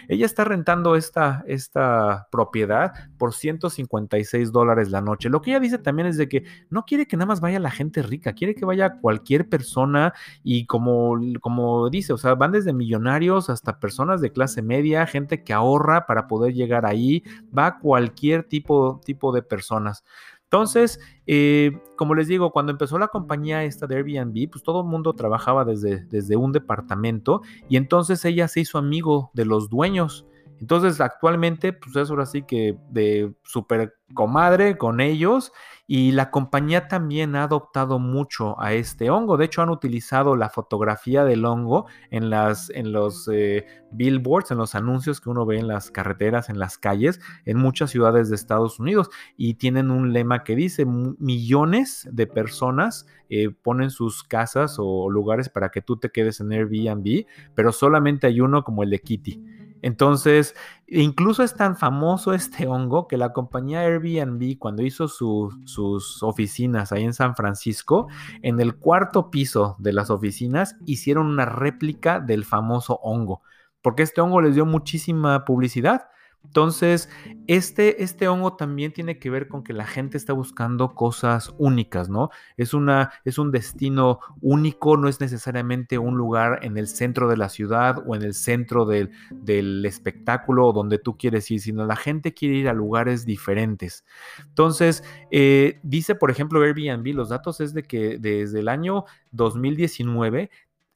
Ella 0.07 0.25
está 0.25 0.43
rentando 0.43 0.95
esta, 0.95 1.43
esta 1.47 2.27
propiedad 2.31 2.91
por 3.17 3.33
156 3.33 4.51
dólares 4.51 4.89
la 4.89 5.01
noche. 5.01 5.29
Lo 5.29 5.41
que 5.41 5.51
ella 5.51 5.59
dice 5.59 5.77
también 5.77 6.07
es 6.07 6.17
de 6.17 6.27
que 6.27 6.43
no 6.69 6.83
quiere 6.83 7.07
que 7.07 7.17
nada 7.17 7.27
más 7.27 7.41
vaya 7.41 7.59
la 7.59 7.71
gente 7.71 8.01
rica, 8.01 8.33
quiere 8.33 8.55
que 8.55 8.65
vaya 8.65 8.99
cualquier 8.99 9.47
persona 9.47 10.13
y 10.43 10.65
como, 10.65 11.17
como 11.41 11.89
dice, 11.89 12.13
o 12.13 12.17
sea, 12.17 12.35
van 12.35 12.51
desde 12.51 12.73
millonarios 12.73 13.49
hasta 13.49 13.79
personas 13.79 14.21
de 14.21 14.31
clase 14.31 14.61
media, 14.61 15.05
gente 15.07 15.43
que 15.43 15.53
ahorra 15.53 16.05
para 16.05 16.27
poder 16.27 16.53
llegar 16.53 16.85
ahí, 16.85 17.23
va 17.57 17.79
cualquier 17.79 18.43
tipo, 18.43 18.64
tipo 19.03 19.31
de 19.31 19.41
personas. 19.41 20.03
Entonces, 20.43 20.99
eh, 21.27 21.79
como 21.97 22.15
les 22.15 22.27
digo, 22.27 22.51
cuando 22.51 22.71
empezó 22.71 22.97
la 22.99 23.07
compañía 23.07 23.63
esta 23.63 23.87
de 23.87 23.95
Airbnb, 23.95 24.49
pues 24.49 24.63
todo 24.63 24.81
el 24.81 24.87
mundo 24.87 25.13
trabajaba 25.13 25.65
desde, 25.65 26.05
desde 26.05 26.37
un 26.37 26.51
departamento 26.51 27.41
y 27.67 27.77
entonces 27.77 28.23
ella 28.25 28.47
se 28.47 28.61
hizo 28.61 28.77
amigo 28.77 29.31
de 29.33 29.45
los 29.45 29.69
dueños. 29.69 30.25
Entonces, 30.61 31.01
actualmente, 31.01 31.73
pues 31.73 31.95
es 31.95 32.09
ahora 32.09 32.25
sí 32.25 32.43
que 32.43 32.77
de 32.89 33.33
super 33.43 33.95
comadre 34.13 34.77
con 34.77 35.01
ellos 35.01 35.51
y 35.87 36.11
la 36.13 36.31
compañía 36.31 36.87
también 36.87 37.35
ha 37.35 37.43
adoptado 37.43 37.99
mucho 37.99 38.59
a 38.59 38.73
este 38.73 39.09
hongo. 39.11 39.37
De 39.37 39.45
hecho, 39.45 39.61
han 39.61 39.69
utilizado 39.69 40.35
la 40.35 40.49
fotografía 40.49 41.23
del 41.23 41.45
hongo 41.45 41.85
en, 42.09 42.31
las, 42.31 42.71
en 42.71 42.91
los 42.91 43.29
eh, 43.31 43.67
billboards, 43.91 44.49
en 44.49 44.57
los 44.57 44.73
anuncios 44.73 45.21
que 45.21 45.29
uno 45.29 45.45
ve 45.45 45.59
en 45.59 45.67
las 45.67 45.91
carreteras, 45.91 46.49
en 46.49 46.57
las 46.57 46.79
calles, 46.79 47.19
en 47.45 47.57
muchas 47.57 47.91
ciudades 47.91 48.29
de 48.29 48.35
Estados 48.35 48.79
Unidos. 48.79 49.09
Y 49.37 49.55
tienen 49.55 49.91
un 49.91 50.11
lema 50.11 50.43
que 50.43 50.55
dice, 50.55 50.85
millones 50.85 52.07
de 52.11 52.25
personas 52.25 53.05
eh, 53.29 53.49
ponen 53.49 53.91
sus 53.91 54.23
casas 54.23 54.77
o 54.79 55.09
lugares 55.09 55.49
para 55.49 55.69
que 55.69 55.81
tú 55.81 55.97
te 55.97 56.09
quedes 56.09 56.39
en 56.39 56.51
Airbnb, 56.51 57.25
pero 57.53 57.71
solamente 57.71 58.25
hay 58.27 58.41
uno 58.41 58.63
como 58.63 58.81
el 58.81 58.89
de 58.89 58.99
Kitty. 58.99 59.54
Entonces, 59.81 60.55
incluso 60.87 61.43
es 61.43 61.55
tan 61.55 61.77
famoso 61.77 62.33
este 62.33 62.67
hongo 62.67 63.07
que 63.07 63.17
la 63.17 63.33
compañía 63.33 63.81
Airbnb, 63.81 64.57
cuando 64.57 64.83
hizo 64.83 65.07
sus 65.07 66.23
oficinas 66.23 66.91
ahí 66.91 67.03
en 67.03 67.13
San 67.13 67.35
Francisco, 67.35 68.07
en 68.41 68.59
el 68.59 68.75
cuarto 68.75 69.29
piso 69.29 69.75
de 69.79 69.93
las 69.93 70.09
oficinas 70.09 70.75
hicieron 70.85 71.27
una 71.27 71.45
réplica 71.45 72.19
del 72.19 72.45
famoso 72.45 72.99
hongo, 73.03 73.41
porque 73.81 74.03
este 74.03 74.21
hongo 74.21 74.41
les 74.41 74.55
dio 74.55 74.65
muchísima 74.65 75.45
publicidad. 75.45 76.09
Entonces, 76.45 77.09
este, 77.47 78.03
este 78.03 78.27
hongo 78.27 78.55
también 78.55 78.91
tiene 78.91 79.19
que 79.19 79.29
ver 79.29 79.47
con 79.47 79.63
que 79.63 79.73
la 79.73 79.85
gente 79.85 80.17
está 80.17 80.33
buscando 80.33 80.95
cosas 80.95 81.53
únicas, 81.57 82.09
¿no? 82.09 82.29
Es, 82.57 82.73
una, 82.73 83.11
es 83.23 83.37
un 83.37 83.51
destino 83.51 84.19
único, 84.41 84.97
no 84.97 85.07
es 85.07 85.19
necesariamente 85.19 85.97
un 85.97 86.17
lugar 86.17 86.59
en 86.63 86.77
el 86.77 86.87
centro 86.87 87.27
de 87.27 87.37
la 87.37 87.49
ciudad 87.49 88.03
o 88.05 88.15
en 88.15 88.23
el 88.23 88.33
centro 88.33 88.85
del, 88.85 89.11
del 89.31 89.85
espectáculo 89.85 90.71
donde 90.71 90.97
tú 90.97 91.17
quieres 91.17 91.49
ir, 91.51 91.59
sino 91.59 91.85
la 91.85 91.95
gente 91.95 92.33
quiere 92.33 92.55
ir 92.55 92.69
a 92.69 92.73
lugares 92.73 93.25
diferentes. 93.25 94.05
Entonces, 94.39 95.03
eh, 95.31 95.79
dice, 95.83 96.15
por 96.15 96.31
ejemplo, 96.31 96.61
Airbnb, 96.61 97.13
los 97.13 97.29
datos 97.29 97.59
es 97.61 97.73
de 97.73 97.83
que 97.83 98.17
desde 98.17 98.59
el 98.59 98.69
año 98.69 99.05
2019 99.31 100.49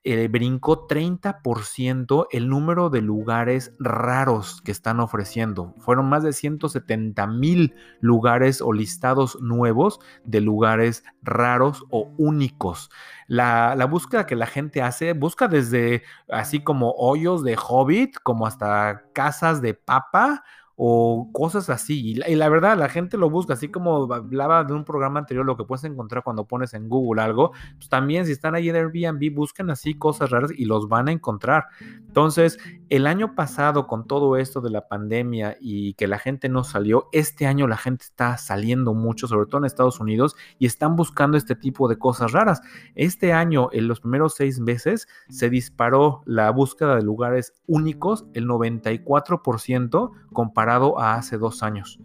eh, 0.06 0.30
brincó 0.30 0.88
30% 0.88 2.28
el 2.32 2.48
número 2.48 2.90
de 2.90 3.02
lugares 3.02 3.74
raros 3.80 4.62
que 4.62 4.72
están 4.72 5.02
ofreciendo. 5.02 5.76
Fueron 5.80 6.08
más 6.08 6.24
de 6.24 6.32
170 6.32 7.28
mil 7.28 7.76
lugares 8.00 8.62
o 8.62 8.72
listados 8.72 9.42
nuevos 9.42 10.00
de 10.24 10.40
lugares 10.40 11.04
raros 11.22 11.84
o 11.90 12.14
únicos. 12.18 12.90
La, 13.28 13.76
la, 13.76 13.86
búsqueda 13.86 14.26
que 14.26 14.36
la 14.38 14.48
gente 14.48 14.82
hace, 14.82 15.12
busca 15.12 15.50
desde 15.50 16.04
así 16.30 16.64
como 16.64 16.92
hoyos 16.92 17.44
de 17.44 17.58
hobbit, 17.58 18.16
como 18.24 18.48
hasta 18.48 19.04
casas 19.14 19.62
de 19.62 19.74
papa 19.74 20.44
o 20.82 21.30
cosas 21.34 21.70
así. 21.70 22.14
Y 22.26 22.36
la, 22.36 22.48
verdad, 22.48 22.78
la 22.78 22.88
gente 22.88 23.18
lo 23.18 23.30
busca, 23.30 23.52
así 23.52 23.68
como 23.68 24.14
hablaba 24.14 24.64
de 24.64 24.72
un 24.72 24.86
programa 24.86 25.20
anterior, 25.20 25.46
lo 25.46 25.58
que 25.58 25.66
puedes 25.66 25.84
encontrar 25.84 26.24
cuando 26.24 26.46
pones 26.46 26.74
en 26.74 26.88
Google 26.88 27.22
algo, 27.22 27.52
pues 27.76 27.90
también 27.90 28.26
si 28.26 28.32
están 28.32 28.56
ahí 28.56 28.70
en 28.70 28.78
Airbnb, 28.78 29.36
buscan 29.36 29.70
así 29.72 29.96
cosas 29.96 30.30
raras 30.30 30.52
y 30.56 30.64
los 30.64 30.88
van 30.88 31.10
a 31.10 31.12
encontrar. 31.12 31.66
Entonces, 32.08 32.60
el 32.88 33.08
año 33.08 33.36
pasado, 33.36 33.88
con 33.88 34.08
todo 34.08 34.38
esto 34.38 34.62
de 34.62 34.70
la 34.70 34.88
pandemia 34.88 35.58
y 35.60 35.96
que 35.96 36.08
la 36.08 36.18
gente 36.18 36.48
no 36.48 36.64
salió, 36.64 37.10
este 37.12 37.46
año 37.46 37.68
la 37.68 37.76
gente 37.76 38.06
está 38.06 38.38
saliendo 38.38 38.94
mucho, 38.94 39.28
sobre 39.28 39.48
todo 39.48 39.58
en 39.58 39.66
Estados 39.66 40.00
Unidos, 40.00 40.38
y 40.60 40.66
están 40.66 40.96
buscando 40.96 41.36
este 41.36 41.56
tipo 41.56 41.90
de 41.90 41.98
cosas 41.98 42.32
raras. 42.32 42.62
Este 42.96 43.34
año, 43.34 43.68
en 43.74 43.90
los 43.90 44.00
primeros 44.00 44.36
seis 44.36 44.62
meses, 44.62 45.10
se 45.28 45.50
disparó 45.50 46.22
la 46.26 46.50
búsqueda 46.52 46.96
de 46.96 47.04
lugares 47.04 47.54
únicos, 47.68 48.28
el 48.34 48.48
94% 48.48 50.12
comparado 50.32 50.69
a 50.70 51.16
hace 51.16 51.38
dos 51.38 51.64
años. 51.64 52.00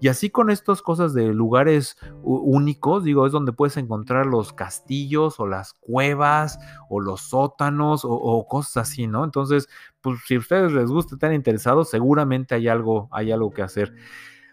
Y 0.00 0.08
así 0.08 0.30
con 0.30 0.48
estas 0.48 0.80
cosas 0.80 1.12
de 1.12 1.26
lugares 1.34 1.98
únicos, 2.22 3.04
digo, 3.04 3.26
es 3.26 3.32
donde 3.32 3.52
puedes 3.52 3.76
encontrar 3.76 4.24
los 4.24 4.54
castillos 4.54 5.38
o 5.38 5.46
las 5.46 5.74
cuevas 5.74 6.58
o 6.88 7.00
los 7.00 7.20
sótanos 7.20 8.02
o, 8.04 8.46
cosas 8.48 8.88
así, 8.88 9.06
¿no? 9.06 9.24
Entonces, 9.24 9.68
pues 10.00 10.20
si 10.26 10.36
a 10.36 10.38
ustedes 10.38 10.72
les 10.72 10.86
gusta 10.86 11.16
estar 11.16 11.34
interesados, 11.34 11.90
seguramente 11.90 12.54
hay 12.54 12.68
algo, 12.68 13.10
hay 13.12 13.30
algo 13.30 13.50
que 13.50 13.60
hacer. 13.60 13.94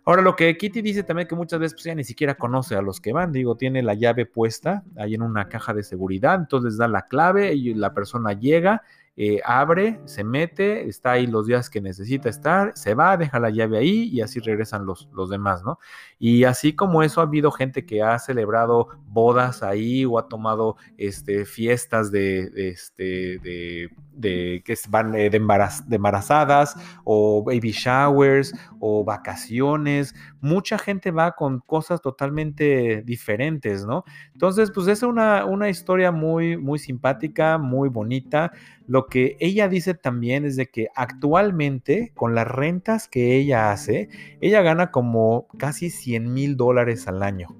Ahora, 0.03 0.21
lo 0.21 0.36
que 0.36 0.57
Kitty 0.57 0.81
dice 0.81 1.03
también 1.03 1.29
que 1.29 1.36
muchas 1.36 1.62
veces 1.62 1.75
pues, 1.75 1.86
ya 1.86 1.95
ni 1.95 2.03
siquiera 2.03 2.36
conoce 2.36 2.75
a 2.75 2.81
los 2.81 3.00
que 3.00 3.13
van, 3.13 3.31
digo, 3.31 3.55
tiene 3.55 3.81
la 3.83 3.93
llave 3.93 4.25
puesta 4.25 4.83
ahí 4.97 5.15
en 5.15 5.21
una 5.21 5.47
caja 5.47 5.74
de 5.74 5.83
seguridad, 5.83 6.36
entonces 6.36 6.77
da 6.77 6.89
la 6.89 7.03
clave 7.03 7.53
y 7.53 7.74
la 7.74 7.93
persona 7.93 8.33
llega 8.33 8.83
eh, 9.19 9.41
abre, 9.43 10.00
se 10.05 10.24
mete, 10.24 10.88
está 10.88 11.13
ahí 11.13 11.25
los 11.25 11.47
días 11.47 11.71
que 11.71 11.81
necesita 11.81 12.29
estar, 12.29 12.74
se 12.75 12.93
va, 12.93 13.17
deja 13.17 13.39
la 13.39 13.50
llave 13.50 13.79
ahí 13.79 14.03
y 14.03 14.21
así 14.21 14.39
regresan 14.39 14.86
los, 14.86 15.09
los 15.12 15.31
demás, 15.31 15.63
¿no? 15.63 15.79
Y 16.19 16.43
así 16.43 16.74
como 16.75 17.01
eso 17.01 17.19
ha 17.19 17.24
habido 17.24 17.51
gente 17.51 17.83
que 17.88 18.03
ha 18.03 18.19
celebrado 18.19 18.89
bodas 19.07 19.63
ahí 19.63 20.05
o 20.05 20.19
ha 20.19 20.27
tomado 20.27 20.75
este, 21.00 21.45
fiestas 21.45 22.12
de, 22.12 22.51
este, 22.55 23.39
de, 23.39 23.89
de, 24.13 24.62
que 24.63 24.75
van 24.89 25.15
eh, 25.15 25.31
de, 25.31 25.39
de 25.39 25.95
embarazadas 25.95 26.75
o 27.03 27.43
baby 27.43 27.71
showers 27.71 28.53
o 28.79 29.03
vacaciones. 29.03 30.13
Mucha 30.41 30.77
gente 30.77 31.12
va 31.12 31.32
con 31.34 31.60
cosas 31.60 32.01
totalmente 32.01 33.01
diferentes, 33.03 33.86
¿no? 33.86 34.03
Entonces, 34.34 34.72
pues 34.72 34.88
es 34.88 35.03
una, 35.03 35.46
una 35.46 35.70
historia 35.70 36.12
muy, 36.12 36.58
muy 36.58 36.79
simpática, 36.79 37.58
muy 37.58 37.89
bonita. 37.89 38.51
Lo 38.88 39.08
que 39.08 39.38
ella 39.39 39.67
dice 39.67 39.94
también 39.94 40.46
es 40.46 40.56
de 40.56 40.67
que 40.67 40.88
actualmente 40.96 42.12
con 42.15 42.36
las 42.36 42.48
rentas 42.48 43.08
que 43.08 43.36
ella 43.38 43.72
hace, 43.72 44.10
ella 44.41 44.62
gana 44.62 44.91
como 44.91 45.48
casi 45.58 45.89
100 45.89 46.34
mil 46.34 46.58
dólares 46.58 47.08
al 47.08 47.24
año 47.24 47.56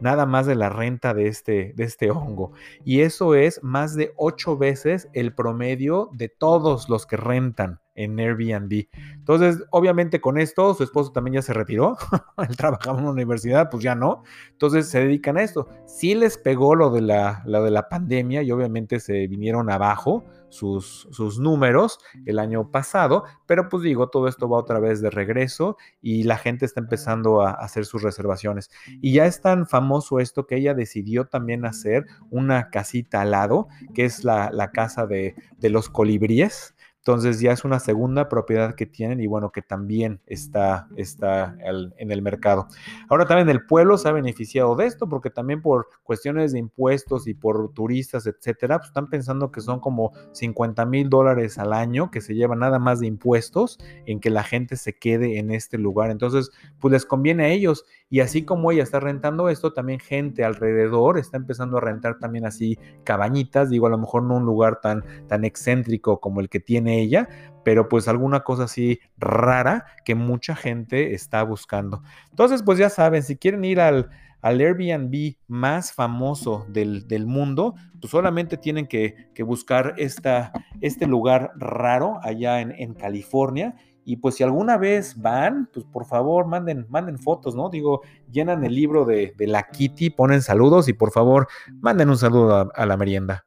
nada 0.00 0.26
más 0.26 0.46
de 0.46 0.54
la 0.54 0.68
renta 0.68 1.14
de 1.14 1.28
este, 1.28 1.72
de 1.76 1.84
este 1.84 2.10
hongo. 2.10 2.52
Y 2.84 3.00
eso 3.00 3.34
es 3.34 3.62
más 3.62 3.94
de 3.94 4.12
ocho 4.16 4.56
veces 4.56 5.08
el 5.12 5.34
promedio 5.34 6.10
de 6.12 6.28
todos 6.28 6.88
los 6.88 7.06
que 7.06 7.16
rentan 7.16 7.80
en 7.98 8.18
Airbnb. 8.18 8.86
Entonces, 9.14 9.64
obviamente 9.70 10.20
con 10.20 10.38
esto, 10.38 10.72
su 10.74 10.84
esposo 10.84 11.12
también 11.12 11.34
ya 11.34 11.42
se 11.42 11.52
retiró. 11.52 11.96
Él 12.48 12.56
trabajaba 12.56 12.98
en 12.98 13.04
una 13.04 13.12
universidad, 13.12 13.68
pues 13.70 13.82
ya 13.82 13.94
no. 13.94 14.22
Entonces 14.52 14.88
se 14.88 15.00
dedican 15.00 15.36
a 15.36 15.42
esto. 15.42 15.68
Sí 15.86 16.14
les 16.14 16.38
pegó 16.38 16.74
lo 16.74 16.90
de 16.90 17.02
la, 17.02 17.42
lo 17.44 17.62
de 17.62 17.70
la 17.70 17.88
pandemia 17.88 18.42
y 18.42 18.52
obviamente 18.52 19.00
se 19.00 19.26
vinieron 19.26 19.70
abajo 19.70 20.24
sus, 20.48 21.08
sus 21.10 21.38
números 21.38 21.98
el 22.26 22.38
año 22.38 22.70
pasado, 22.70 23.24
pero 23.46 23.68
pues 23.68 23.82
digo, 23.82 24.08
todo 24.08 24.28
esto 24.28 24.48
va 24.48 24.58
otra 24.58 24.78
vez 24.78 25.00
de 25.00 25.10
regreso 25.10 25.76
y 26.00 26.22
la 26.22 26.38
gente 26.38 26.64
está 26.64 26.80
empezando 26.80 27.42
a 27.42 27.50
hacer 27.50 27.84
sus 27.84 28.02
reservaciones. 28.02 28.70
Y 29.00 29.12
ya 29.12 29.26
es 29.26 29.40
tan 29.40 29.66
famoso 29.66 30.20
esto 30.20 30.46
que 30.46 30.56
ella 30.56 30.74
decidió 30.74 31.26
también 31.26 31.64
hacer 31.64 32.06
una 32.30 32.70
casita 32.70 33.22
al 33.22 33.32
lado, 33.32 33.68
que 33.94 34.04
es 34.04 34.24
la, 34.24 34.50
la 34.52 34.70
casa 34.70 35.06
de, 35.06 35.34
de 35.58 35.70
los 35.70 35.88
colibríes. 35.90 36.74
Entonces 37.08 37.40
ya 37.40 37.52
es 37.52 37.64
una 37.64 37.78
segunda 37.80 38.28
propiedad 38.28 38.74
que 38.74 38.84
tienen 38.84 39.18
y 39.22 39.26
bueno, 39.26 39.50
que 39.50 39.62
también 39.62 40.20
está, 40.26 40.88
está 40.94 41.56
en 41.62 42.12
el 42.12 42.20
mercado. 42.20 42.68
Ahora 43.08 43.24
también 43.24 43.48
el 43.48 43.64
pueblo 43.64 43.96
se 43.96 44.10
ha 44.10 44.12
beneficiado 44.12 44.76
de 44.76 44.84
esto 44.84 45.08
porque 45.08 45.30
también 45.30 45.62
por 45.62 45.88
cuestiones 46.02 46.52
de 46.52 46.58
impuestos 46.58 47.26
y 47.26 47.32
por 47.32 47.72
turistas, 47.72 48.26
etcétera, 48.26 48.76
pues 48.76 48.88
están 48.88 49.08
pensando 49.08 49.50
que 49.50 49.62
son 49.62 49.80
como 49.80 50.12
50 50.32 50.84
mil 50.84 51.08
dólares 51.08 51.56
al 51.56 51.72
año 51.72 52.10
que 52.10 52.20
se 52.20 52.34
llevan 52.34 52.58
nada 52.58 52.78
más 52.78 53.00
de 53.00 53.06
impuestos 53.06 53.78
en 54.04 54.20
que 54.20 54.28
la 54.28 54.44
gente 54.44 54.76
se 54.76 54.98
quede 54.98 55.38
en 55.38 55.50
este 55.50 55.78
lugar. 55.78 56.10
Entonces, 56.10 56.50
pues 56.78 56.92
les 56.92 57.06
conviene 57.06 57.44
a 57.46 57.48
ellos 57.48 57.86
y 58.10 58.20
así 58.20 58.44
como 58.44 58.72
ella 58.72 58.82
está 58.82 59.00
rentando 59.00 59.48
esto, 59.48 59.72
también 59.72 60.00
gente 60.00 60.44
alrededor 60.44 61.18
está 61.18 61.36
empezando 61.36 61.76
a 61.76 61.80
rentar 61.80 62.18
también 62.18 62.46
así 62.46 62.78
cabañitas, 63.04 63.68
digo, 63.68 63.86
a 63.86 63.90
lo 63.90 63.98
mejor 63.98 64.22
no 64.22 64.36
un 64.36 64.46
lugar 64.46 64.80
tan, 64.80 65.04
tan 65.26 65.44
excéntrico 65.44 66.20
como 66.20 66.40
el 66.40 66.48
que 66.48 66.60
tiene 66.60 67.00
ella, 67.00 67.28
pero 67.64 67.88
pues 67.88 68.08
alguna 68.08 68.40
cosa 68.40 68.64
así 68.64 69.00
rara 69.18 69.84
que 70.04 70.14
mucha 70.14 70.56
gente 70.56 71.14
está 71.14 71.42
buscando. 71.42 72.02
Entonces, 72.30 72.62
pues 72.62 72.78
ya 72.78 72.88
saben, 72.88 73.22
si 73.22 73.36
quieren 73.36 73.64
ir 73.64 73.78
al, 73.80 74.08
al 74.40 74.60
Airbnb 74.60 75.34
más 75.46 75.92
famoso 75.92 76.66
del, 76.68 77.26
mundo, 77.26 77.74
pues 78.00 78.10
solamente 78.10 78.56
tienen 78.56 78.86
que, 78.86 79.28
buscar 79.44 79.94
esta, 79.98 80.52
este 80.80 81.06
lugar 81.06 81.52
raro 81.56 82.20
allá 82.22 82.60
en, 82.60 82.72
en 82.72 82.94
California 82.94 83.74
y 84.08 84.16
pues 84.16 84.36
si 84.36 84.42
alguna 84.42 84.78
vez 84.78 85.20
van, 85.20 85.68
pues 85.70 85.84
por 85.84 86.06
favor 86.06 86.46
manden, 86.46 86.86
manden 86.88 87.18
fotos, 87.18 87.54
¿no? 87.54 87.68
Digo, 87.68 88.00
llenan 88.32 88.64
el 88.64 88.74
libro 88.74 89.04
de, 89.04 89.34
la 89.38 89.64
Kitty, 89.64 90.08
ponen 90.08 90.40
saludos 90.40 90.88
y 90.88 90.94
por 90.94 91.10
favor 91.10 91.46
manden 91.82 92.08
un 92.08 92.16
saludo 92.16 92.72
a, 92.74 92.86
la 92.86 92.96
merienda. 92.96 93.44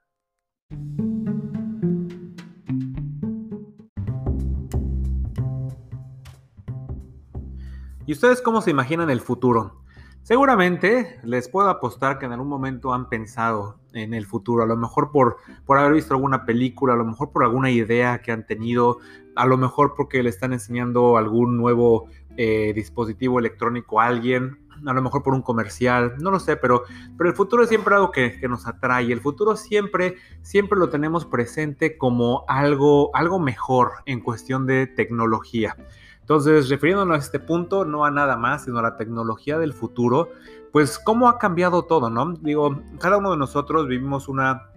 ¿Y 8.05 8.11
ustedes 8.11 8.39
cómo 8.43 8.61
se 8.61 8.69
imaginan 8.69 9.09
el 9.09 9.21
futuro? 9.21 9.81
Seguramente 10.21 11.19
les 11.23 11.49
puedo 11.49 11.69
apostar 11.69 12.19
que 12.19 12.27
en 12.27 12.33
algún 12.33 12.49
momento 12.49 12.93
han 12.93 13.09
pensado 13.09 13.79
en 13.93 14.13
el 14.13 14.27
futuro, 14.27 14.61
a 14.61 14.67
lo 14.67 14.77
mejor 14.77 15.11
por, 15.11 15.37
por 15.65 15.79
haber 15.79 15.93
visto 15.93 16.13
alguna 16.13 16.45
película, 16.45 16.93
a 16.93 16.97
lo 16.97 17.05
mejor 17.05 17.31
por 17.31 17.43
alguna 17.43 17.71
idea 17.71 18.21
que 18.21 18.31
han 18.31 18.45
tenido, 18.45 18.99
a 19.35 19.45
lo 19.45 19.57
mejor 19.57 19.93
porque 19.95 20.23
le 20.23 20.29
están 20.29 20.53
enseñando 20.53 21.17
algún 21.17 21.57
nuevo 21.57 22.07
eh, 22.37 22.73
dispositivo 22.73 23.39
electrónico 23.39 23.99
a 23.99 24.07
alguien, 24.07 24.59
a 24.85 24.93
lo 24.93 25.01
mejor 25.01 25.23
por 25.23 25.33
un 25.33 25.41
comercial, 25.41 26.15
no 26.19 26.31
lo 26.31 26.39
sé, 26.39 26.57
pero, 26.57 26.83
pero 27.17 27.29
el 27.29 27.35
futuro 27.35 27.63
es 27.63 27.69
siempre 27.69 27.95
algo 27.95 28.11
que, 28.11 28.39
nos 28.49 28.67
atrae. 28.67 29.11
El 29.11 29.21
futuro 29.21 29.55
siempre, 29.55 30.15
siempre 30.41 30.79
lo 30.79 30.89
tenemos 30.89 31.25
presente 31.25 31.97
como 31.97 32.45
algo, 32.47 33.15
algo 33.15 33.39
mejor 33.39 33.91
en 34.05 34.21
cuestión 34.21 34.65
de 34.65 34.87
tecnología. 34.87 35.75
Entonces, 36.19 36.69
refiriéndonos 36.69 37.15
a 37.15 37.19
este 37.19 37.39
punto, 37.39 37.85
no 37.85 38.05
a 38.05 38.11
nada 38.11 38.37
más, 38.37 38.65
sino 38.65 38.79
a 38.79 38.83
la 38.83 38.97
tecnología 38.97 39.57
del 39.57 39.73
futuro, 39.73 40.29
pues 40.71 40.97
cómo 40.97 41.27
ha 41.27 41.37
cambiado 41.37 41.83
todo, 41.83 42.09
¿no? 42.09 42.33
Digo, 42.33 42.81
cada 42.99 43.17
uno 43.17 43.31
de 43.31 43.37
nosotros 43.37 43.87
vivimos 43.87 44.29
una, 44.29 44.70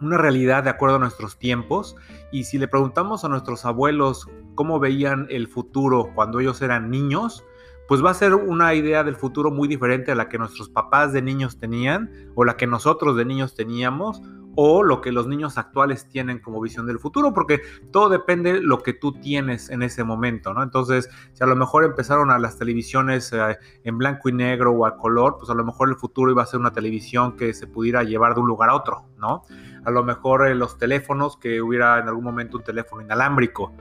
una 0.00 0.18
realidad 0.18 0.64
de 0.64 0.70
acuerdo 0.70 0.96
a 0.96 1.00
nuestros 1.00 1.38
tiempos 1.38 1.96
y 2.32 2.44
si 2.44 2.58
le 2.58 2.68
preguntamos 2.68 3.24
a 3.24 3.28
nuestros 3.28 3.64
abuelos 3.64 4.28
cómo 4.54 4.78
veían 4.80 5.26
el 5.30 5.48
futuro 5.48 6.10
cuando 6.14 6.40
ellos 6.40 6.60
eran 6.62 6.90
niños, 6.90 7.44
pues 7.88 8.04
va 8.04 8.10
a 8.10 8.14
ser 8.14 8.34
una 8.34 8.74
idea 8.74 9.04
del 9.04 9.16
futuro 9.16 9.50
muy 9.50 9.68
diferente 9.68 10.12
a 10.12 10.14
la 10.14 10.28
que 10.28 10.38
nuestros 10.38 10.68
papás 10.68 11.12
de 11.12 11.22
niños 11.22 11.58
tenían 11.58 12.10
o 12.34 12.44
la 12.44 12.56
que 12.56 12.66
nosotros 12.66 13.16
de 13.16 13.24
niños 13.24 13.54
teníamos 13.54 14.22
o 14.56 14.82
lo 14.82 15.00
que 15.00 15.12
los 15.12 15.26
niños 15.26 15.58
actuales 15.58 16.08
tienen 16.08 16.38
como 16.38 16.60
visión 16.60 16.86
del 16.86 16.98
futuro, 16.98 17.32
porque 17.32 17.60
todo 17.90 18.08
depende 18.08 18.54
de 18.54 18.60
lo 18.60 18.82
que 18.82 18.92
tú 18.92 19.12
tienes 19.12 19.70
en 19.70 19.82
ese 19.82 20.04
momento, 20.04 20.54
¿no? 20.54 20.62
Entonces, 20.62 21.08
si 21.32 21.42
a 21.42 21.46
lo 21.46 21.56
mejor 21.56 21.84
empezaron 21.84 22.30
a 22.30 22.38
las 22.38 22.58
televisiones 22.58 23.32
eh, 23.32 23.58
en 23.84 23.98
blanco 23.98 24.28
y 24.28 24.32
negro 24.32 24.72
o 24.72 24.86
a 24.86 24.96
color, 24.96 25.36
pues 25.38 25.50
a 25.50 25.54
lo 25.54 25.64
mejor 25.64 25.88
el 25.88 25.96
futuro 25.96 26.30
iba 26.30 26.42
a 26.42 26.46
ser 26.46 26.60
una 26.60 26.72
televisión 26.72 27.36
que 27.36 27.54
se 27.54 27.66
pudiera 27.66 28.02
llevar 28.02 28.34
de 28.34 28.40
un 28.40 28.46
lugar 28.46 28.70
a 28.70 28.74
otro, 28.74 29.04
¿no? 29.18 29.42
A 29.84 29.90
lo 29.90 30.02
mejor 30.04 30.46
eh, 30.46 30.54
los 30.54 30.78
teléfonos, 30.78 31.36
que 31.36 31.60
hubiera 31.60 31.98
en 31.98 32.08
algún 32.08 32.24
momento 32.24 32.56
un 32.56 32.64
teléfono 32.64 33.02
inalámbrico 33.02 33.72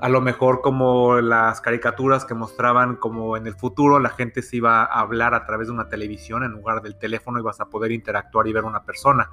a 0.00 0.08
lo 0.08 0.20
mejor 0.20 0.60
como 0.60 1.20
las 1.20 1.60
caricaturas 1.60 2.24
que 2.24 2.34
mostraban 2.34 2.96
como 2.96 3.36
en 3.36 3.46
el 3.46 3.54
futuro 3.54 3.98
la 3.98 4.10
gente 4.10 4.42
se 4.42 4.58
iba 4.58 4.84
a 4.84 5.00
hablar 5.00 5.34
a 5.34 5.44
través 5.44 5.68
de 5.68 5.74
una 5.74 5.88
televisión 5.88 6.44
en 6.44 6.52
lugar 6.52 6.82
del 6.82 6.96
teléfono 6.96 7.40
y 7.40 7.42
vas 7.42 7.60
a 7.60 7.66
poder 7.66 7.90
interactuar 7.90 8.46
y 8.46 8.52
ver 8.52 8.64
a 8.64 8.68
una 8.68 8.84
persona. 8.84 9.30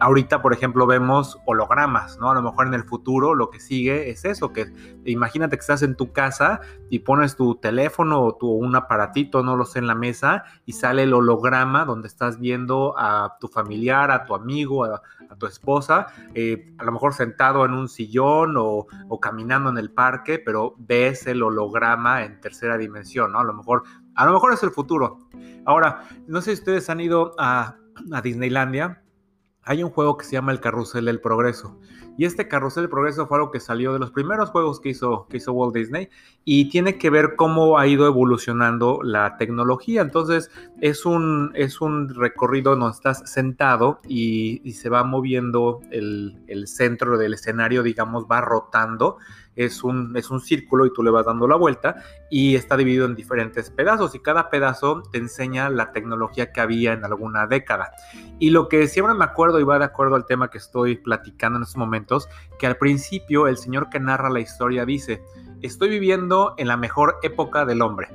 Ahorita, 0.00 0.42
por 0.42 0.52
ejemplo, 0.52 0.86
vemos 0.86 1.38
hologramas, 1.44 2.18
¿no? 2.18 2.30
A 2.30 2.34
lo 2.34 2.42
mejor 2.42 2.68
en 2.68 2.74
el 2.74 2.84
futuro 2.84 3.34
lo 3.34 3.50
que 3.50 3.58
sigue 3.58 4.10
es 4.10 4.24
eso, 4.24 4.52
que 4.52 4.72
imagínate 5.04 5.56
que 5.56 5.60
estás 5.60 5.82
en 5.82 5.96
tu 5.96 6.12
casa 6.12 6.60
y 6.88 7.00
pones 7.00 7.34
tu 7.34 7.56
teléfono 7.56 8.22
o 8.22 8.36
tu, 8.36 8.48
un 8.48 8.76
aparatito, 8.76 9.42
no 9.42 9.56
lo 9.56 9.64
sé, 9.64 9.80
en 9.80 9.88
la 9.88 9.96
mesa 9.96 10.44
y 10.66 10.74
sale 10.74 11.02
el 11.02 11.14
holograma 11.14 11.84
donde 11.84 12.06
estás 12.06 12.38
viendo 12.38 12.94
a 12.96 13.38
tu 13.40 13.48
familiar, 13.48 14.12
a 14.12 14.24
tu 14.24 14.36
amigo, 14.36 14.84
a, 14.84 15.02
tu 15.36 15.46
esposa, 15.46 16.06
eh, 16.34 16.72
a 16.78 16.84
lo 16.84 16.92
mejor 16.92 17.12
sentado 17.12 17.64
en 17.64 17.72
un 17.72 17.88
sillón 17.88 18.56
o, 18.56 18.86
o 19.08 19.20
caminando 19.20 19.68
en 19.68 19.78
el 19.78 19.90
parque 19.90 20.38
pero 20.38 20.74
ves 20.78 21.26
el 21.26 21.42
holograma 21.42 22.24
en 22.24 22.40
tercera 22.40 22.78
dimensión, 22.78 23.32
¿no? 23.32 23.40
A 23.40 23.44
lo 23.44 23.54
mejor, 23.54 23.82
a 24.14 24.26
lo 24.26 24.32
mejor 24.32 24.52
es 24.52 24.62
el 24.62 24.70
futuro. 24.70 25.18
Ahora, 25.64 26.04
no 26.26 26.40
sé 26.40 26.54
si 26.54 26.60
ustedes 26.60 26.88
han 26.88 27.00
ido 27.00 27.34
a, 27.38 27.76
a 28.12 28.20
Disneylandia. 28.22 29.02
Hay 29.68 29.82
un 29.82 29.90
juego 29.90 30.16
que 30.16 30.24
se 30.24 30.32
llama 30.32 30.52
el 30.52 30.60
Carrusel 30.60 31.04
del 31.04 31.20
Progreso. 31.20 31.78
Y 32.16 32.24
este 32.24 32.48
Carrusel 32.48 32.84
del 32.84 32.90
Progreso 32.90 33.26
fue 33.26 33.36
algo 33.36 33.50
que 33.50 33.60
salió 33.60 33.92
de 33.92 33.98
los 33.98 34.10
primeros 34.12 34.48
juegos 34.48 34.80
que 34.80 34.88
hizo, 34.88 35.26
que 35.28 35.36
hizo 35.36 35.52
Walt 35.52 35.74
Disney 35.74 36.08
y 36.42 36.70
tiene 36.70 36.96
que 36.96 37.10
ver 37.10 37.36
cómo 37.36 37.78
ha 37.78 37.86
ido 37.86 38.06
evolucionando 38.06 39.00
la 39.02 39.36
tecnología. 39.36 40.00
Entonces 40.00 40.50
es 40.80 41.04
un, 41.04 41.52
es 41.54 41.82
un 41.82 42.08
recorrido 42.14 42.76
donde 42.76 42.96
estás 42.96 43.30
sentado 43.30 44.00
y, 44.08 44.62
y 44.64 44.72
se 44.72 44.88
va 44.88 45.04
moviendo 45.04 45.82
el, 45.90 46.42
el, 46.46 46.66
centro 46.66 47.18
del 47.18 47.34
escenario, 47.34 47.82
digamos, 47.82 48.24
va 48.24 48.40
rotando 48.40 49.18
es 49.58 49.82
un, 49.82 50.16
es 50.16 50.30
un 50.30 50.40
círculo 50.40 50.86
y 50.86 50.92
tú 50.92 51.02
le 51.02 51.10
vas 51.10 51.26
dando 51.26 51.48
la 51.48 51.56
vuelta 51.56 51.96
y 52.30 52.54
está 52.54 52.76
dividido 52.76 53.06
en 53.06 53.16
diferentes 53.16 53.70
pedazos 53.70 54.14
y 54.14 54.20
cada 54.20 54.50
pedazo 54.50 55.02
te 55.10 55.18
enseña 55.18 55.68
la 55.68 55.90
tecnología 55.90 56.52
que 56.52 56.60
había 56.60 56.92
en 56.92 57.04
alguna 57.04 57.48
década. 57.48 57.90
Y 58.38 58.50
lo 58.50 58.68
que 58.68 58.86
siempre 58.86 59.14
me 59.14 59.24
acuerdo 59.24 59.58
y 59.58 59.64
va 59.64 59.80
de 59.80 59.86
acuerdo 59.86 60.14
al 60.14 60.26
tema 60.26 60.48
que 60.48 60.58
estoy 60.58 60.96
platicando 60.96 61.58
en 61.58 61.64
estos 61.64 61.76
momentos, 61.76 62.28
que 62.60 62.68
al 62.68 62.76
principio 62.76 63.48
el 63.48 63.56
señor 63.56 63.90
que 63.90 63.98
narra 63.98 64.30
la 64.30 64.38
historia 64.38 64.84
dice, 64.84 65.20
estoy 65.60 65.88
viviendo 65.88 66.54
en 66.56 66.68
la 66.68 66.76
mejor 66.76 67.16
época 67.22 67.64
del 67.64 67.82
hombre. 67.82 68.08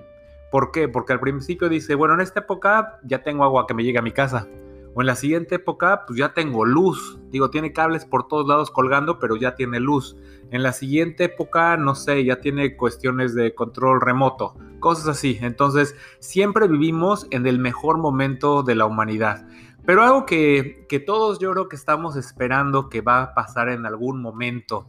¿Por 0.49 0.71
qué? 0.71 0.87
Porque 0.87 1.11
al 1.11 1.19
principio 1.19 1.67
dice, 1.67 1.95
bueno, 1.95 2.13
en 2.13 2.21
esta 2.21 2.39
época 2.39 2.99
ya 3.03 3.21
tengo 3.21 3.43
agua 3.43 3.65
que 3.67 3.73
me 3.73 3.83
llegue 3.83 3.99
a 3.99 4.03
mi 4.03 4.11
casa. 4.11 4.47
O 4.95 5.01
en 5.01 5.07
la 5.07 5.15
siguiente 5.15 5.55
época, 5.55 6.03
pues 6.05 6.19
ya 6.19 6.33
tengo 6.33 6.65
luz. 6.65 7.19
Digo, 7.29 7.49
tiene 7.49 7.73
cables 7.73 8.05
por 8.05 8.27
todos 8.27 8.47
lados 8.47 8.69
colgando, 8.69 9.19
pero 9.19 9.35
ya 9.35 9.55
tiene 9.55 9.79
luz. 9.79 10.15
En 10.51 10.61
la 10.61 10.71
siguiente 10.71 11.25
época, 11.25 11.77
no 11.77 11.95
sé, 11.95 12.23
ya 12.23 12.41
tiene 12.41 12.77
cuestiones 12.77 13.33
de 13.33 13.55
control 13.55 14.01
remoto, 14.01 14.55
cosas 14.79 15.07
así. 15.07 15.39
Entonces, 15.41 15.95
siempre 16.19 16.67
vivimos 16.67 17.27
en 17.31 17.47
el 17.47 17.57
mejor 17.57 17.97
momento 17.97 18.61
de 18.61 18.75
la 18.75 18.85
humanidad. 18.85 19.47
Pero 19.85 20.03
algo 20.03 20.25
que, 20.25 20.85
que 20.87 20.99
todos 20.99 21.39
yo 21.39 21.51
creo 21.51 21.67
que 21.67 21.75
estamos 21.75 22.15
esperando 22.15 22.87
que 22.87 23.01
va 23.01 23.21
a 23.21 23.33
pasar 23.33 23.67
en 23.69 23.85
algún 23.85 24.21
momento 24.21 24.85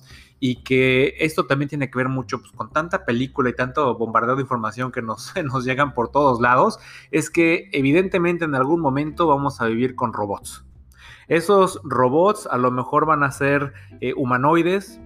y 0.47 0.57
que 0.57 1.15
esto 1.21 1.47
también 1.47 1.71
tiene 1.71 1.91
que 1.91 1.97
ver 1.97 2.11
mucho 2.11 2.39
pues, 2.39 2.53
con 2.53 2.69
tanta 2.71 3.07
película 3.07 3.49
y 3.49 3.55
tanto 3.55 3.97
bombardeo 3.97 4.37
de 4.37 4.43
información 4.43 4.93
que 4.93 5.01
nos, 5.03 5.33
llegan 5.65 5.95
por 5.95 6.11
todos 6.11 6.39
lados, 6.39 6.79
es 7.11 7.31
que 7.31 7.71
evidentemente 7.73 8.45
en 8.45 8.55
algún 8.55 8.83
momento 8.83 9.27
vamos 9.27 9.63
a 9.63 9.65
vivir 9.69 9.95
con 9.95 10.13
robots. 10.13 10.63
Esos 11.29 11.81
robots 11.83 12.47
a 12.51 12.59
lo 12.59 12.71
mejor 12.71 13.07
van 13.07 13.23
a 13.23 13.31
ser 13.31 13.73
eh, 14.03 14.13
humanoides, 14.15 15.01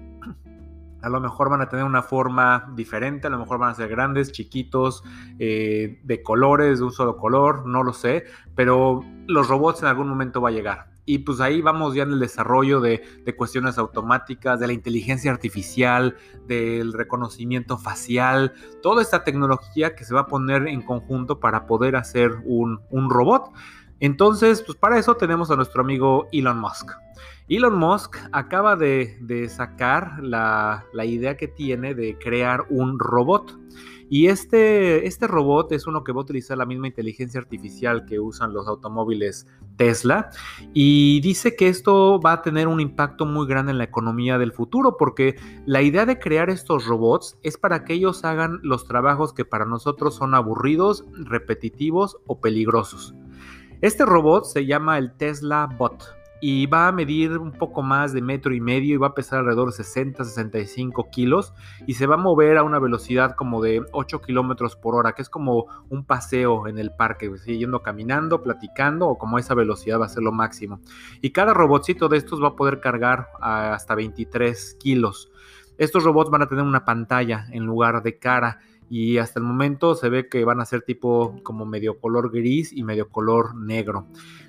a 1.03 1.09
lo 1.09 1.21
mejor 1.21 1.51
van 1.51 1.61
a 1.61 1.69
tener 1.69 1.85
una 1.85 2.03
forma 2.03 2.73
diferente, 2.75 3.29
a 3.29 3.31
lo 3.31 3.39
mejor 3.39 3.59
van 3.59 3.71
a 3.71 3.75
ser 3.75 3.89
grandes, 3.91 4.33
chiquitos, 4.33 5.05
eh, 5.39 6.01
de 6.03 6.21
colores, 6.21 6.81
de 6.81 6.85
un 6.85 6.91
solo 6.91 7.17
color, 7.17 7.65
no 7.65 7.85
lo 7.85 7.93
sé, 7.93 8.25
pero 8.57 9.05
los 9.29 9.47
robots 9.47 9.83
en 9.83 9.87
algún 9.87 10.09
momento 10.09 10.41
va 10.41 10.49
a 10.49 10.53
llegar. 10.53 10.98
Y 11.09 11.21
pues 11.21 11.41
ahí 11.41 11.63
vamos 11.63 11.95
ya 11.95 12.03
en 12.03 12.13
el 12.13 12.19
desarrollo 12.19 12.83
de, 12.83 13.01
cuestiones 13.35 13.79
automáticas, 13.79 14.61
de 14.61 14.67
la 14.67 14.75
inteligencia 14.75 15.31
artificial, 15.31 16.19
del 16.47 16.93
reconocimiento 16.93 17.79
facial, 17.79 18.53
toda 18.83 19.01
esta 19.01 19.25
tecnología 19.25 19.97
que 19.97 20.05
se 20.05 20.13
va 20.13 20.21
a 20.21 20.27
poner 20.27 20.69
en 20.69 20.83
conjunto 20.83 21.41
para 21.41 21.65
poder 21.65 21.97
hacer 21.97 22.33
un, 22.45 22.79
robot. 23.09 23.51
Entonces, 24.01 24.61
pues 24.61 24.77
para 24.77 24.99
eso 24.99 25.15
tenemos 25.15 25.51
a 25.51 25.57
nuestro 25.57 25.81
amigo 25.81 26.29
Elon 26.31 26.61
Musk. 26.61 26.91
Elon 27.49 27.79
Musk 27.79 28.19
acaba 28.33 28.77
de, 28.77 29.49
sacar 29.49 30.23
la, 30.23 30.85
la, 30.93 31.07
idea 31.07 31.39
que 31.39 31.49
tiene 31.49 31.95
de 31.95 32.19
crear 32.19 32.67
un 32.69 32.99
robot. 32.99 33.59
Y 34.11 34.29
este, 34.29 35.07
este 35.07 35.27
robot 35.27 35.73
es 35.73 35.87
uno 35.87 36.03
que 36.03 36.13
va 36.13 36.21
a 36.21 36.23
utilizar 36.23 36.57
la 36.57 36.67
misma 36.67 36.87
inteligencia 36.87 37.41
artificial 37.41 38.05
que 38.07 38.21
usan 38.21 38.53
los 38.53 38.67
automóviles 38.67 39.47
Tesla. 39.77 40.31
Y 40.73 41.21
dice 41.21 41.57
que 41.57 41.69
esto 41.69 42.21
va 42.21 42.33
a 42.33 42.43
tener 42.43 42.69
un 42.69 42.81
impacto 42.81 43.27
muy 43.27 43.47
grande 43.47 43.73
en 43.73 43.79
la 43.79 43.85
economía 43.85 44.39
del 44.39 44.53
futuro, 44.53 44.97
porque 44.97 45.37
la 45.67 45.83
idea 45.83 46.07
de 46.07 46.19
crear 46.19 46.51
estos 46.51 46.87
robots 46.87 47.39
es 47.43 47.57
para 47.57 47.85
que 47.85 47.95
ellos 47.95 48.25
hagan 48.25 48.61
los 48.63 48.87
trabajos 48.87 49.33
que 49.33 49.45
para 49.45 49.65
nosotros 49.65 50.15
son 50.15 50.35
aburridos, 50.35 51.05
repetitivos 51.13 52.19
o 52.27 52.41
peligrosos. 52.41 53.15
Este 53.81 54.05
robot 54.05 54.45
se 54.45 54.67
llama 54.67 54.99
el 54.99 55.13
Tesla 55.13 55.69
Bot 55.79 56.18
y 56.41 56.67
va 56.67 56.89
a 56.89 56.93
medir 56.93 57.39
un 57.39 57.53
poco 57.53 57.83
más 57.83 58.13
de 58.13 58.23
metro 58.23 58.55
y 58.55 58.61
medio 58.61 58.95
y 58.95 58.99
va 58.99 59.09
a 59.09 59.15
pesar 59.15 59.41
alrededor 59.41 59.73
de 59.73 59.83
60-65 59.83 61.11
kilos 61.11 61.53
y 61.87 61.95
se 61.95 62.07
va 62.07 62.15
a 62.15 62.19
mover 62.19 62.59
a 62.59 62.63
una 62.63 62.79
velocidad 62.79 63.35
como 63.35 63.61
de 63.61 63.83
8 63.93 64.21
kilómetros 64.21 64.77
por 64.77 64.95
hora, 64.95 65.13
que 65.13 65.23
es 65.23 65.29
como 65.29 65.67
un 65.89 66.05
paseo 66.05 66.69
en 66.69 66.79
el 66.79 66.93
parque, 66.93 67.31
yendo 67.47 67.83
caminando, 67.83 68.43
platicando 68.43 69.09
o 69.09 69.19
como 69.19 69.39
esa 69.39 69.55
velocidad 69.55 70.01
va 70.01 70.07
a 70.07 70.11
ser 70.11 70.23
lo 70.23 70.33
máximo. 70.33 70.81
Y 71.21 71.31
cada 71.31 71.55
robotcito 71.55 72.09
de 72.09 72.19
estos 72.19 72.43
va 72.43 72.49
a 72.49 72.57
poder 72.57 72.81
cargar 72.81 73.29
hasta 73.41 73.95
23 73.95 74.77
kilos. 74.79 75.31
estos 75.77 76.05
robots 76.05 76.31
van 76.31 76.43
a 76.43 76.47
tener 76.47 76.65
una 76.65 76.85
pantalla 76.85 77.47
en 77.53 77.65
lugar 77.65 78.03
de 78.03 78.19
cara 78.19 78.59
y 78.91 79.19
hasta 79.19 79.39
el 79.39 79.47
momento 79.47 79.95
se 79.95 80.09
ve 80.09 80.29
que 80.29 80.45
van 80.45 80.61
a 80.61 80.65
ser 80.65 80.83
tipo 80.83 81.37
como 81.43 81.67
medio 81.67 81.99
color 81.99 82.31
gris 82.31 82.73
y 82.73 82.83
medio 82.85 83.09
color 83.11 83.55
negro. 83.55 84.07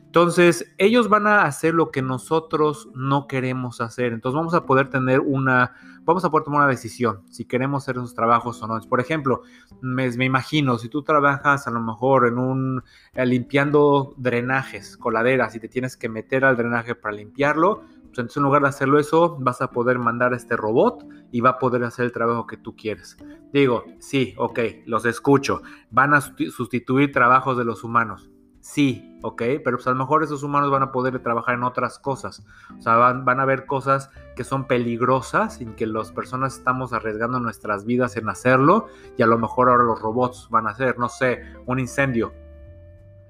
Entonces, 0.10 0.74
ellos 0.80 1.08
van 1.08 1.28
a 1.28 1.44
hacer 1.44 1.76
lo 1.76 1.92
que 1.92 2.02
nosotros 2.02 2.90
no 2.96 3.28
queremos 3.28 3.80
hacer. 3.80 4.12
Entonces, 4.12 4.36
vamos 4.36 4.56
a 4.56 4.66
poder 4.66 4.90
tener 4.90 5.20
una, 5.20 5.76
vamos 6.04 6.26
a 6.26 6.32
poder 6.32 6.46
tomar 6.46 6.62
una 6.62 6.68
decisión 6.68 7.22
si 7.30 7.46
queremos 7.46 7.84
hacer 7.84 7.98
esos 7.98 8.16
trabajos 8.16 8.60
o 8.64 8.68
no. 8.68 8.80
Por 8.90 9.02
ejemplo, 9.02 9.44
me, 9.82 10.08
imagino, 10.08 10.80
si 10.80 10.90
tú 10.90 11.04
trabajas 11.04 11.68
a 11.68 11.70
lo 11.70 11.80
mejor 11.80 12.26
en 12.26 12.40
un, 12.40 12.84
eh, 13.14 13.24
limpiando 13.28 14.16
drenajes, 14.18 14.98
coladeras, 14.98 15.54
y 15.54 15.60
te 15.60 15.70
tienes 15.70 15.96
que 15.96 16.10
meter 16.10 16.44
al 16.44 16.58
drenaje 16.58 16.96
para 16.96 17.16
limpiarlo, 17.16 17.82
pues 17.82 18.18
entonces 18.18 18.38
en 18.38 18.44
lugar 18.44 18.64
de 18.64 18.70
hacerlo 18.70 18.98
eso, 18.98 19.38
vas 19.40 19.62
a 19.62 19.70
poder 19.70 20.00
mandar 20.00 20.34
a 20.34 20.38
este 20.38 20.58
robot 20.58 21.06
y 21.32 21.42
va 21.42 21.52
a 21.52 21.60
poder 21.60 21.84
hacer 21.84 22.06
el 22.06 22.12
trabajo 22.12 22.48
que 22.48 22.58
tú 22.58 22.76
quieres. 22.76 23.16
Digo, 23.54 23.84
sí, 24.00 24.34
ok, 24.40 24.60
los 24.88 25.06
escucho. 25.06 25.62
Van 25.92 26.16
a 26.16 26.22
sustituir 26.22 27.12
trabajos 27.12 27.60
de 27.60 27.64
los 27.64 27.84
humanos 27.84 28.32
Sí, 28.70 29.18
ok, 29.24 29.42
pero 29.64 29.78
pues 29.78 29.88
a 29.88 29.90
lo 29.90 29.96
mejor 29.96 30.22
esos 30.22 30.44
humanos 30.44 30.70
van 30.70 30.84
a 30.84 30.92
poder 30.92 31.18
trabajar 31.24 31.56
en 31.56 31.64
otras 31.64 31.98
cosas. 31.98 32.46
O 32.78 32.82
sea, 32.84 32.98
van, 32.98 33.40
a 33.40 33.42
haber 33.42 33.66
cosas 33.66 34.12
que 34.36 34.44
son 34.44 34.68
peligrosas 34.68 35.56
sin 35.56 35.74
que 35.74 35.88
las 35.88 36.12
personas 36.12 36.60
estamos 36.60 36.94
arriesgando 36.94 37.40
nuestras 37.40 37.84
vidas 37.84 38.16
en 38.16 38.30
hacerlo 38.30 38.86
y 39.18 39.24
a 39.24 39.26
lo 39.26 39.40
mejor 39.40 39.70
ahora 39.70 39.86
los 39.86 40.00
robots 40.00 40.50
van 40.52 40.68
a 40.68 40.70
hacer, 40.70 41.00
no 41.00 41.10
sé, 41.10 41.42
un 41.66 41.80
incendio. 41.80 42.32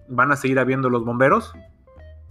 Van 0.10 0.30
a 0.34 0.36
seguir 0.36 0.60
habiendo 0.60 0.90
los 0.90 1.06
bomberos 1.06 1.54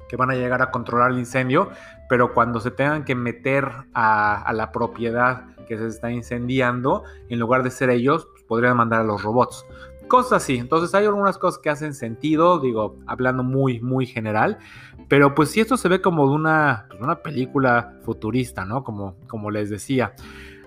que 0.06 0.16
van 0.16 0.30
a 0.30 0.34
llegar 0.34 0.60
a 0.60 0.70
controlar 0.70 1.10
el 1.12 1.18
incendio, 1.18 1.70
pero 2.10 2.34
cuando 2.34 2.60
se 2.60 2.72
tengan 2.72 3.06
que 3.06 3.14
meter 3.14 3.72
a, 3.94 4.42
a 4.42 4.52
la 4.52 4.70
propiedad 4.70 5.46
que 5.66 5.78
se 5.78 5.86
está 5.86 6.10
incendiando, 6.10 7.04
en 7.30 7.38
lugar 7.38 7.62
de 7.62 7.70
ser 7.70 7.88
ellos, 7.88 8.28
pues 8.32 8.42
podrían 8.42 8.76
mandar 8.76 9.00
a 9.00 9.04
los 9.04 9.22
robots. 9.22 9.64
Cosas 10.08 10.42
así. 10.42 10.56
Entonces 10.56 10.94
hay 10.94 11.04
algunas 11.06 11.38
cosas 11.38 11.60
que 11.60 11.70
hacen 11.70 11.94
sentido, 11.94 12.58
digo, 12.58 12.98
hablando 13.06 13.42
muy, 13.42 13.80
muy 13.80 14.06
general. 14.06 14.58
Pero 15.08 15.34
pues 15.34 15.50
si 15.50 15.60
esto 15.60 15.76
se 15.76 15.88
ve 15.88 16.00
como 16.00 16.26
de 16.28 16.34
una, 16.34 16.86
pues, 16.88 17.00
una 17.00 17.22
película 17.22 17.98
futurista, 18.02 18.64
¿no? 18.64 18.84
Como, 18.84 19.16
como 19.26 19.50
les 19.50 19.70
decía. 19.70 20.14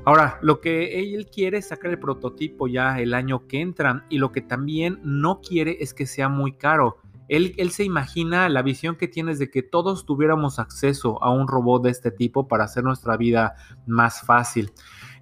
Ahora, 0.03 0.39
lo 0.41 0.61
que 0.61 0.99
él 0.99 1.27
quiere 1.31 1.59
es 1.59 1.67
sacar 1.67 1.91
el 1.91 1.99
prototipo 1.99 2.67
ya 2.67 2.99
el 2.99 3.13
año 3.13 3.47
que 3.47 3.61
entra 3.61 4.05
y 4.09 4.17
lo 4.17 4.31
que 4.31 4.41
también 4.41 4.99
no 5.03 5.41
quiere 5.41 5.77
es 5.79 5.93
que 5.93 6.07
sea 6.07 6.27
muy 6.27 6.53
caro. 6.53 6.97
Él, 7.27 7.53
él, 7.57 7.69
se 7.69 7.83
imagina 7.83 8.49
la 8.49 8.61
visión 8.61 8.95
que 8.95 9.07
tienes 9.07 9.39
de 9.39 9.49
que 9.49 9.61
todos 9.63 10.05
tuviéramos 10.05 10.59
acceso 10.59 11.23
a 11.23 11.31
un 11.31 11.47
robot 11.47 11.83
de 11.83 11.91
este 11.91 12.11
tipo 12.11 12.47
para 12.47 12.65
hacer 12.65 12.83
nuestra 12.83 13.15
vida 13.15 13.55
más 13.85 14.21
fácil. 14.21 14.71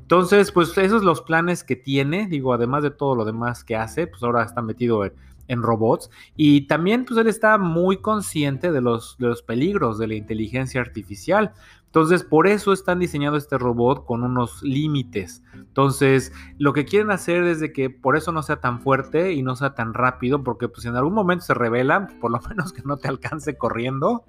Entonces, 0.09 0.51
pues 0.51 0.75
esos 0.75 1.01
son 1.01 1.05
los 1.05 1.21
planes 1.21 1.63
que 1.63 1.75
tiene, 1.75 2.25
digo, 2.25 2.51
además 2.51 2.81
de 2.81 2.89
todo 2.89 3.13
lo 3.13 3.25
demás 3.25 3.63
que 3.63 3.75
hace, 3.75 4.07
pues 4.07 4.23
ahora 4.23 4.41
está 4.41 4.59
metido 4.63 5.05
en, 5.05 5.61
robots 5.61 6.09
y 6.35 6.61
también 6.61 7.05
pues 7.05 7.19
él 7.19 7.27
está 7.27 7.59
muy 7.59 7.97
consciente 7.97 8.71
de 8.71 8.81
los, 8.81 9.17
de 9.19 9.27
los 9.27 9.43
peligros 9.43 9.99
de 9.99 10.07
la 10.07 10.15
inteligencia 10.15 10.81
artificial. 10.81 11.53
Entonces, 11.89 12.23
por 12.23 12.45
eso 12.45 12.71
están 12.71 12.99
diseñando 12.99 13.35
este 13.35 13.57
robot 13.57 14.05
con 14.05 14.23
unos 14.23 14.61
límites. 14.61 15.41
Entonces, 15.55 16.31
lo 16.59 16.71
que 16.71 16.85
quieren 16.85 17.09
hacer 17.09 17.45
es 17.45 17.63
que 17.73 17.89
por 17.89 18.15
eso 18.15 18.31
no 18.31 18.43
sea 18.43 18.57
tan 18.57 18.79
fuerte 18.81 19.33
y 19.33 19.41
no 19.41 19.55
sea 19.55 19.73
tan 19.73 19.95
rápido, 19.95 20.43
porque 20.43 20.67
pues 20.67 20.85
en 20.85 20.95
algún 20.95 21.15
momento 21.15 21.45
se 21.45 21.55
revela, 21.55 22.07
por 22.21 22.29
lo 22.29 22.39
menos 22.47 22.73
que 22.73 22.83
no 22.83 22.97
te 22.97 23.07
alcance 23.07 23.57
corriendo 23.57 24.23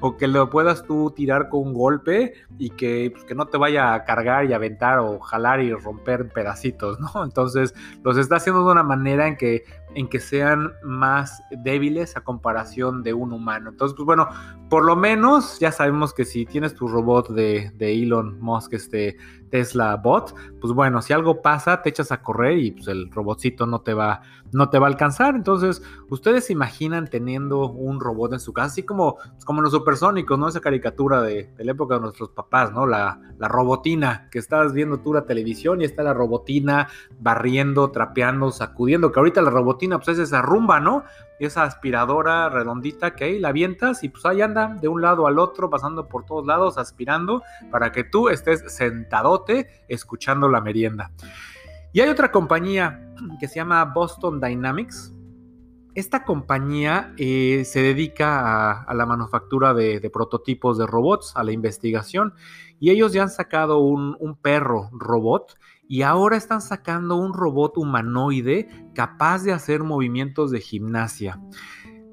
o 0.00 0.16
que 0.16 0.28
lo 0.28 0.48
puedas 0.48 0.84
tú 0.84 1.12
tirar 1.14 1.50
con 1.50 1.68
un 1.68 1.74
golpe 1.74 2.32
y 2.58 2.70
que, 2.70 3.10
pues, 3.12 3.24
que 3.24 3.34
no 3.34 3.48
te 3.48 3.58
vaya 3.58 3.92
a 3.92 4.04
cargar 4.04 4.46
y 4.46 4.54
aventar 4.54 5.00
o 5.00 5.20
jalar 5.20 5.60
y 5.60 5.74
romper 5.74 6.30
pedacitos, 6.30 6.98
¿no? 7.00 7.10
Entonces, 7.22 7.74
los 8.02 8.16
está 8.16 8.36
haciendo 8.36 8.64
de 8.64 8.72
una 8.72 8.82
manera 8.82 9.28
en 9.28 9.36
que 9.36 9.64
en 9.94 10.08
que 10.08 10.20
sean 10.20 10.72
más 10.82 11.42
débiles 11.50 12.16
a 12.16 12.22
comparación 12.22 13.02
de 13.02 13.14
un 13.14 13.32
humano. 13.32 13.70
Entonces, 13.70 13.94
pues 13.96 14.06
bueno, 14.06 14.28
por 14.68 14.84
lo 14.84 14.96
menos 14.96 15.58
ya 15.60 15.72
sabemos 15.72 16.12
que 16.12 16.24
si 16.24 16.46
tienes 16.46 16.74
tu 16.74 16.88
robot 16.88 17.30
de, 17.30 17.70
de 17.76 17.92
Elon 17.92 18.40
Musk, 18.40 18.74
este 18.74 19.16
Tesla 19.50 19.96
Bot, 19.96 20.34
pues 20.60 20.72
bueno, 20.72 21.00
si 21.00 21.12
algo 21.12 21.40
pasa, 21.40 21.80
te 21.80 21.90
echas 21.90 22.10
a 22.10 22.22
correr 22.22 22.58
y 22.58 22.72
pues 22.72 22.88
el 22.88 23.10
robotcito 23.10 23.66
no 23.66 23.82
te 23.82 23.94
va, 23.94 24.22
no 24.54 24.70
te 24.70 24.78
va 24.78 24.86
a 24.86 24.90
alcanzar. 24.90 25.34
Entonces, 25.34 25.82
ustedes 26.08 26.46
se 26.46 26.52
imaginan 26.52 27.08
teniendo 27.08 27.68
un 27.68 28.00
robot 28.00 28.32
en 28.32 28.40
su 28.40 28.52
casa, 28.52 28.66
así 28.68 28.82
como, 28.84 29.18
como 29.44 29.60
los 29.60 29.72
supersónicos, 29.72 30.38
¿no? 30.38 30.48
Esa 30.48 30.60
caricatura 30.60 31.20
de, 31.22 31.52
la 31.58 31.72
época 31.72 31.96
de 31.96 32.00
nuestros 32.00 32.30
papás, 32.30 32.72
¿no? 32.72 32.86
La, 32.86 33.20
la 33.38 33.48
robotina, 33.48 34.28
que 34.30 34.38
estás 34.38 34.72
viendo 34.72 35.00
tú 35.00 35.12
la 35.12 35.26
televisión 35.26 35.82
y 35.82 35.84
está 35.84 36.02
la 36.02 36.14
robotina 36.14 36.88
barriendo, 37.18 37.90
trapeando, 37.90 38.52
sacudiendo, 38.52 39.10
que 39.10 39.18
ahorita 39.18 39.42
la 39.42 39.50
robotina 39.50 39.98
pues 39.98 40.16
es 40.16 40.18
esa 40.20 40.40
rumba, 40.40 40.80
¿no? 40.80 41.04
esa 41.40 41.64
aspiradora 41.64 42.48
redondita 42.48 43.14
que 43.14 43.24
ahí 43.24 43.38
la 43.38 43.48
avientas 43.48 44.04
y 44.04 44.08
pues 44.08 44.24
ahí 44.24 44.40
anda 44.40 44.76
de 44.80 44.88
un 44.88 45.02
lado 45.02 45.26
al 45.26 45.38
otro, 45.38 45.68
pasando 45.68 46.08
por 46.08 46.24
todos 46.24 46.46
lados, 46.46 46.78
aspirando 46.78 47.42
para 47.70 47.92
que 47.92 48.04
tú 48.04 48.28
estés 48.28 48.72
sentadote 48.72 49.84
escuchando 49.88 50.48
la 50.48 50.60
merienda. 50.60 51.10
Y 51.94 52.00
hay 52.00 52.08
otra 52.08 52.32
compañía 52.32 53.14
que 53.38 53.46
se 53.46 53.54
llama 53.54 53.84
Boston 53.84 54.40
Dynamics. 54.40 55.14
Esta 55.94 56.24
compañía 56.24 57.14
eh, 57.18 57.62
se 57.64 57.82
dedica 57.82 58.82
a, 58.82 58.94
la 58.94 59.06
manufactura 59.06 59.74
de, 59.74 60.10
prototipos 60.12 60.76
de 60.76 60.88
robots, 60.88 61.36
a 61.36 61.44
la 61.44 61.52
investigación, 61.52 62.34
y 62.80 62.90
ellos 62.90 63.12
ya 63.12 63.22
han 63.22 63.30
sacado 63.30 63.78
un, 63.78 64.16
un 64.18 64.34
perro 64.34 64.90
robot 64.92 65.56
y 65.86 66.02
ahora 66.02 66.36
están 66.36 66.62
sacando 66.62 67.14
un 67.14 67.32
robot 67.32 67.78
humanoide 67.78 68.68
capaz 68.92 69.44
de 69.44 69.52
hacer 69.52 69.84
movimientos 69.84 70.50
de 70.50 70.60
gimnasia. 70.60 71.40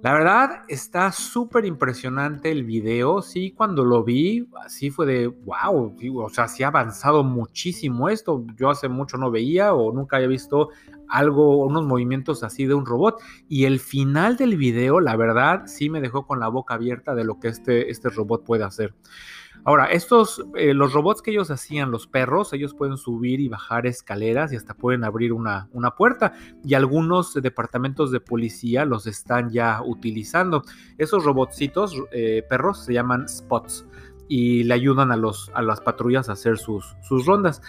La 0.01 0.13
verdad 0.13 0.63
está 0.67 1.11
súper 1.11 1.63
impresionante 1.63 2.49
el 2.51 2.63
video, 2.63 3.21
sí, 3.21 3.51
cuando 3.51 3.85
lo 3.85 4.03
vi, 4.03 4.47
así 4.65 4.89
fue 4.89 5.05
de, 5.05 5.27
wow, 5.27 5.95
o 6.15 6.29
sea, 6.29 6.47
sí 6.47 6.63
ha 6.63 6.69
avanzado 6.69 7.23
muchísimo 7.23 8.09
esto, 8.09 8.43
yo 8.55 8.71
hace 8.71 8.89
mucho 8.89 9.17
no 9.17 9.29
veía 9.29 9.75
o 9.75 9.93
nunca 9.93 10.15
había 10.15 10.27
visto 10.27 10.69
algo, 11.07 11.63
unos 11.65 11.85
movimientos 11.85 12.41
así 12.43 12.65
de 12.65 12.73
un 12.73 12.85
robot. 12.85 13.21
Y 13.47 13.65
el 13.65 13.79
final 13.79 14.37
del 14.37 14.57
video, 14.57 14.99
la 14.99 15.15
verdad, 15.15 15.67
sí 15.67 15.89
me 15.89 16.01
dejó 16.01 16.25
con 16.25 16.39
la 16.39 16.47
boca 16.47 16.73
abierta 16.73 17.13
de 17.13 17.23
lo 17.23 17.39
que 17.39 17.49
este, 17.49 17.91
este 17.91 18.09
robot 18.09 18.43
puede 18.43 18.63
hacer. 18.63 18.95
Ahora, 19.63 19.85
estos, 19.85 20.43
eh, 20.55 20.73
los 20.73 20.93
robots 20.93 21.21
que 21.21 21.31
ellos 21.31 21.51
hacían, 21.51 21.91
los 21.91 22.07
perros, 22.07 22.51
ellos 22.53 22.73
pueden 22.73 22.97
subir 22.97 23.39
y 23.39 23.47
bajar 23.47 23.85
escaleras 23.85 24.51
y 24.51 24.55
hasta 24.55 24.73
pueden 24.73 25.03
abrir 25.03 25.33
una, 25.33 25.69
una 25.71 25.91
puerta. 25.91 26.33
Y 26.65 26.73
algunos 26.73 27.33
departamentos 27.35 28.11
de 28.11 28.19
policía 28.19 28.85
los 28.85 29.05
están 29.05 29.51
ya 29.51 29.81
utilizando. 29.83 30.63
Esos 30.97 31.23
robotcitos, 31.23 31.95
eh, 32.11 32.43
perros, 32.49 32.85
se 32.85 32.93
llaman 32.93 33.29
spots 33.29 33.85
y 34.27 34.63
le 34.63 34.73
ayudan 34.73 35.11
a, 35.11 35.17
los, 35.17 35.51
a 35.53 35.61
las 35.61 35.81
patrullas 35.81 36.29
a 36.29 36.33
hacer 36.33 36.57
sus, 36.57 36.95
sus 37.03 37.25
rondas. 37.25 37.61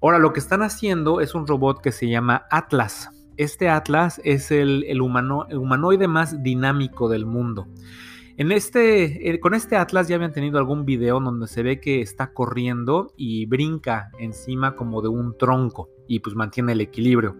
Ahora, 0.00 0.18
lo 0.18 0.32
que 0.32 0.40
están 0.40 0.62
haciendo 0.62 1.20
es 1.20 1.34
un 1.34 1.46
robot 1.46 1.80
que 1.80 1.90
se 1.90 2.08
llama 2.08 2.46
Atlas. 2.50 3.10
Este 3.36 3.68
Atlas 3.68 4.20
es 4.24 4.50
el, 4.50 4.84
el 4.84 5.00
humanoide 5.00 6.06
más 6.06 6.42
dinámico 6.42 7.08
del 7.08 7.26
mundo. 7.26 7.66
En 8.36 8.50
este, 8.50 9.30
eh, 9.30 9.40
con 9.40 9.54
este 9.54 9.76
Atlas 9.76 10.08
ya 10.08 10.16
habían 10.16 10.32
tenido 10.32 10.58
algún 10.58 10.84
video 10.84 11.20
donde 11.20 11.46
se 11.46 11.62
ve 11.62 11.80
que 11.80 12.00
está 12.00 12.32
corriendo 12.32 13.12
y 13.16 13.46
brinca 13.46 14.10
encima 14.18 14.74
como 14.74 15.02
de 15.02 15.08
un 15.08 15.36
tronco 15.36 15.90
y 16.08 16.20
pues 16.20 16.34
mantiene 16.34 16.72
el 16.72 16.80
equilibrio. 16.80 17.36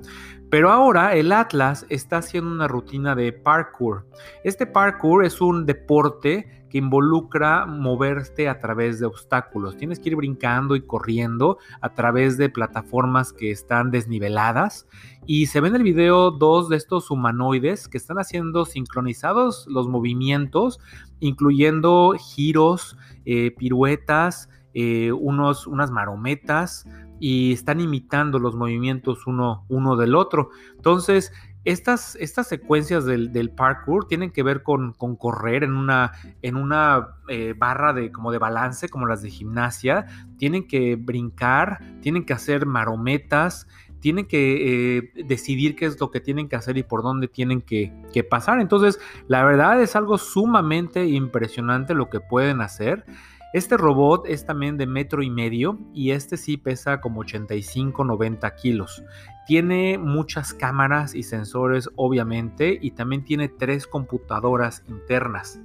Pero 0.50 0.70
ahora 0.70 1.14
el 1.14 1.32
Atlas 1.32 1.86
está 1.88 2.18
haciendo 2.18 2.50
una 2.50 2.68
rutina 2.68 3.14
de 3.14 3.32
parkour. 3.32 4.06
Este 4.44 4.66
parkour 4.66 5.24
es 5.24 5.40
un 5.40 5.64
deporte 5.64 6.61
que 6.72 6.78
involucra 6.78 7.66
moverte 7.66 8.48
a 8.48 8.58
través 8.58 8.98
de 8.98 9.04
obstáculos. 9.04 9.76
Tienes 9.76 10.00
que 10.00 10.08
ir 10.08 10.16
brincando 10.16 10.74
y 10.74 10.80
corriendo 10.80 11.58
a 11.82 11.90
través 11.90 12.38
de 12.38 12.48
plataformas 12.48 13.34
que 13.34 13.50
están 13.50 13.90
desniveladas. 13.90 14.86
Y 15.26 15.46
se 15.46 15.60
ve 15.60 15.68
en 15.68 15.76
el 15.76 15.82
video 15.82 16.30
dos 16.30 16.70
de 16.70 16.78
estos 16.78 17.10
humanoides 17.10 17.88
que 17.88 17.98
están 17.98 18.18
haciendo 18.18 18.64
sincronizados 18.64 19.66
los 19.68 19.86
movimientos, 19.86 20.80
incluyendo 21.20 22.14
giros, 22.18 22.96
eh, 23.26 23.50
piruetas, 23.50 24.48
eh, 24.72 25.12
unos, 25.12 25.66
unas 25.66 25.90
marometas 25.90 26.86
y 27.20 27.52
están 27.52 27.82
imitando 27.82 28.38
los 28.38 28.56
movimientos 28.56 29.26
uno, 29.26 29.66
uno 29.68 29.96
del 29.96 30.14
otro. 30.14 30.48
Entonces, 30.74 31.34
estas, 31.64 32.16
estas 32.16 32.48
secuencias 32.48 33.04
del, 33.04 33.50
parkour 33.50 34.06
tienen 34.08 34.30
que 34.30 34.42
ver 34.42 34.62
con, 34.62 34.92
con 34.94 35.16
correr 35.16 35.62
en 35.62 35.74
una, 35.74 36.12
en 36.42 36.56
una 36.56 37.16
eh, 37.28 37.54
barra 37.56 37.92
de, 37.92 38.10
como 38.10 38.32
de 38.32 38.38
balance, 38.38 38.88
como 38.88 39.06
las 39.06 39.22
de 39.22 39.30
gimnasia. 39.30 40.06
Tienen 40.38 40.66
que 40.66 40.96
brincar, 40.96 41.78
tienen 42.00 42.24
que 42.24 42.32
hacer 42.32 42.66
marometas, 42.66 43.68
tienen 44.00 44.26
que 44.26 44.98
eh, 44.98 45.12
decidir 45.24 45.76
qué 45.76 45.86
es 45.86 46.00
lo 46.00 46.10
que 46.10 46.20
tienen 46.20 46.48
que 46.48 46.56
hacer 46.56 46.76
y 46.76 46.82
por 46.82 47.02
dónde 47.02 47.28
tienen 47.28 47.62
que, 47.62 47.92
que 48.12 48.24
pasar. 48.24 48.60
Entonces, 48.60 48.98
la 49.28 49.44
verdad 49.44 49.80
es 49.80 49.94
algo 49.94 50.18
sumamente 50.18 51.06
impresionante 51.06 51.94
lo 51.94 52.10
que 52.10 52.18
pueden 52.18 52.60
hacer. 52.60 53.06
Este 53.52 53.76
robot 53.76 54.24
es 54.26 54.46
también 54.46 54.78
de 54.78 54.86
metro 54.86 55.22
y 55.22 55.28
medio 55.28 55.78
y 55.92 56.12
este 56.12 56.38
sí 56.38 56.56
pesa 56.56 57.02
como 57.02 57.22
85-90 57.22 58.54
kilos. 58.54 59.04
Tiene 59.46 59.98
muchas 59.98 60.54
cámaras 60.54 61.14
y 61.14 61.22
sensores 61.22 61.90
obviamente 61.96 62.78
y 62.80 62.92
también 62.92 63.24
tiene 63.24 63.48
tres 63.48 63.86
computadoras 63.86 64.82
internas. 64.88 65.60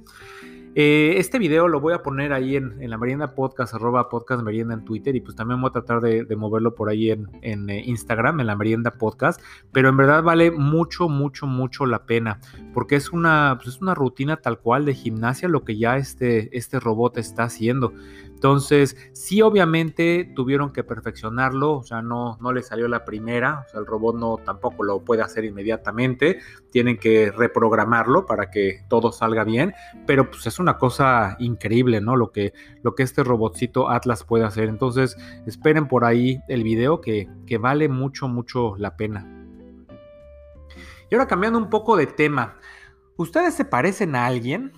Eh, 0.80 1.18
este 1.18 1.40
video 1.40 1.66
lo 1.66 1.80
voy 1.80 1.92
a 1.92 2.04
poner 2.04 2.32
ahí 2.32 2.54
en, 2.54 2.88
la 2.88 2.96
merienda 2.98 3.34
podcast, 3.34 3.74
arroba 3.74 4.08
podcast 4.08 4.44
merienda 4.44 4.74
en 4.74 4.84
Twitter 4.84 5.16
y 5.16 5.20
pues 5.20 5.34
también 5.34 5.60
voy 5.60 5.70
a 5.70 5.72
tratar 5.72 6.00
de, 6.00 6.36
moverlo 6.36 6.76
por 6.76 6.88
ahí 6.88 7.10
en, 7.10 7.28
eh, 7.42 7.82
Instagram, 7.84 8.38
en 8.38 8.46
la 8.46 8.54
merienda 8.54 8.92
podcast, 8.92 9.40
pero 9.72 9.88
en 9.88 9.96
verdad 9.96 10.22
vale 10.22 10.52
mucho, 10.52 11.08
mucho, 11.08 11.48
mucho 11.48 11.84
la 11.84 12.06
pena 12.06 12.38
porque 12.74 12.94
es 12.94 13.10
una, 13.10 13.56
pues 13.56 13.74
es 13.74 13.82
una 13.82 13.96
rutina 13.96 14.36
tal 14.36 14.60
cual 14.60 14.84
de 14.84 14.94
gimnasia 14.94 15.48
lo 15.48 15.64
que 15.64 15.76
ya 15.76 15.96
este, 15.96 16.56
este 16.56 16.78
robot 16.78 17.18
está 17.18 17.42
haciendo. 17.42 17.92
Entonces, 18.38 18.96
sí, 19.14 19.42
obviamente 19.42 20.32
tuvieron 20.36 20.72
que 20.72 20.84
perfeccionarlo, 20.84 21.72
o 21.72 21.82
sea, 21.82 22.02
no, 22.02 22.38
no 22.40 22.52
le 22.52 22.62
salió 22.62 22.86
la 22.86 23.04
primera, 23.04 23.64
o 23.66 23.68
sea, 23.68 23.80
el 23.80 23.86
robot 23.86 24.14
no 24.14 24.36
tampoco 24.36 24.84
lo 24.84 25.04
puede 25.04 25.22
hacer 25.22 25.44
inmediatamente, 25.44 26.38
tienen 26.70 26.98
que 26.98 27.32
reprogramarlo 27.32 28.26
para 28.26 28.48
que 28.48 28.84
todo 28.88 29.10
salga 29.10 29.42
bien, 29.42 29.74
pero 30.06 30.30
pues 30.30 30.46
es 30.46 30.60
una 30.60 30.78
cosa 30.78 31.34
increíble, 31.40 32.00
¿no? 32.00 32.14
Lo 32.14 32.30
que, 32.30 32.52
lo 32.84 32.94
que 32.94 33.02
este 33.02 33.24
robotcito 33.24 33.90
Atlas 33.90 34.22
puede 34.22 34.44
hacer. 34.44 34.68
Entonces, 34.68 35.16
esperen 35.44 35.88
por 35.88 36.04
ahí 36.04 36.40
el 36.46 36.62
video 36.62 37.00
que, 37.00 37.28
que 37.44 37.58
vale 37.58 37.88
mucho, 37.88 38.28
mucho 38.28 38.76
la 38.76 38.96
pena. 38.96 39.26
Y 41.10 41.14
ahora 41.16 41.26
cambiando 41.26 41.58
un 41.58 41.70
poco 41.70 41.96
de 41.96 42.06
tema, 42.06 42.56
¿ustedes 43.16 43.54
se 43.54 43.64
parecen 43.64 44.14
a 44.14 44.26
alguien? 44.26 44.70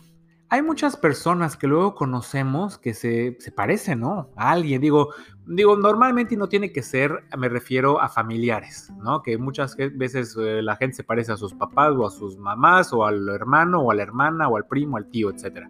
Hay 0.52 0.62
muchas 0.62 0.96
personas 0.96 1.56
que 1.56 1.68
luego 1.68 1.94
conocemos 1.94 2.76
que 2.76 2.92
se, 2.92 3.36
parecen, 3.54 4.00
¿no? 4.00 4.30
A 4.34 4.50
alguien. 4.50 4.80
Digo, 4.80 5.10
digo, 5.46 5.76
normalmente 5.76 6.36
no 6.36 6.48
tiene 6.48 6.72
que 6.72 6.82
ser, 6.82 7.22
me 7.38 7.48
refiero 7.48 8.00
a 8.00 8.08
familiares, 8.08 8.92
¿no? 9.00 9.22
Que 9.22 9.38
muchas 9.38 9.76
veces 9.76 10.36
eh, 10.36 10.60
la 10.60 10.74
gente 10.74 10.96
se 10.96 11.04
parece 11.04 11.30
a 11.30 11.36
sus 11.36 11.54
papás 11.54 11.92
o 11.96 12.04
a 12.04 12.10
sus 12.10 12.36
mamás 12.36 12.92
o 12.92 13.06
al 13.06 13.28
hermano 13.28 13.80
o 13.80 13.92
a 13.92 13.94
la 13.94 14.02
hermana 14.02 14.48
o 14.48 14.56
al 14.56 14.66
primo, 14.66 14.96
al 14.96 15.06
tío, 15.06 15.30
etc. 15.30 15.68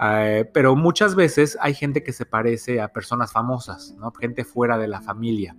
Eh, 0.00 0.48
pero 0.54 0.76
muchas 0.76 1.16
veces 1.16 1.58
hay 1.60 1.74
gente 1.74 2.04
que 2.04 2.12
se 2.12 2.24
parece 2.24 2.80
a 2.80 2.92
personas 2.92 3.32
famosas, 3.32 3.96
¿no? 3.98 4.12
Gente 4.12 4.44
fuera 4.44 4.78
de 4.78 4.86
la 4.86 5.00
familia. 5.00 5.56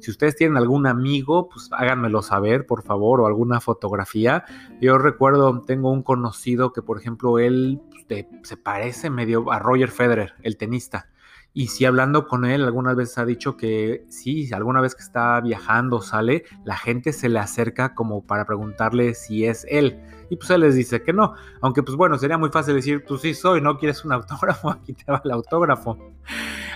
Si 0.00 0.12
ustedes 0.12 0.36
tienen 0.36 0.56
algún 0.56 0.86
amigo, 0.86 1.48
pues 1.48 1.70
háganmelo 1.72 2.22
saber, 2.22 2.66
por 2.66 2.82
favor, 2.82 3.20
o 3.20 3.26
alguna 3.26 3.60
fotografía. 3.60 4.44
Yo 4.80 4.96
recuerdo, 4.96 5.62
tengo 5.62 5.90
un 5.90 6.02
conocido 6.02 6.72
que, 6.72 6.82
por 6.82 6.98
ejemplo, 6.98 7.38
él 7.38 7.80
se 8.42 8.56
parece 8.56 9.10
medio 9.10 9.50
a 9.52 9.58
Roger 9.58 9.90
Federer, 9.90 10.34
el 10.42 10.56
tenista. 10.56 11.08
Y 11.54 11.68
si 11.68 11.84
hablando 11.84 12.26
con 12.26 12.44
él, 12.44 12.64
algunas 12.64 12.94
veces 12.94 13.18
ha 13.18 13.24
dicho 13.24 13.56
que 13.56 14.04
sí, 14.08 14.52
alguna 14.52 14.80
vez 14.80 14.94
que 14.94 15.02
está 15.02 15.40
viajando, 15.40 16.00
sale, 16.02 16.44
la 16.64 16.76
gente 16.76 17.12
se 17.12 17.28
le 17.28 17.38
acerca 17.38 17.94
como 17.94 18.24
para 18.24 18.44
preguntarle 18.44 19.14
si 19.14 19.44
es 19.44 19.66
él. 19.68 19.98
Y 20.30 20.36
pues 20.36 20.50
él 20.50 20.60
les 20.60 20.74
dice 20.74 21.02
que 21.02 21.12
no. 21.12 21.34
Aunque 21.60 21.82
pues 21.82 21.96
bueno, 21.96 22.18
sería 22.18 22.38
muy 22.38 22.50
fácil 22.50 22.74
decir, 22.74 23.04
tú 23.06 23.16
sí 23.16 23.34
soy, 23.34 23.60
¿no 23.60 23.78
quieres 23.78 24.04
un 24.04 24.12
autógrafo? 24.12 24.70
Aquí 24.70 24.92
te 24.92 25.10
va 25.10 25.20
el 25.24 25.30
autógrafo. 25.30 25.98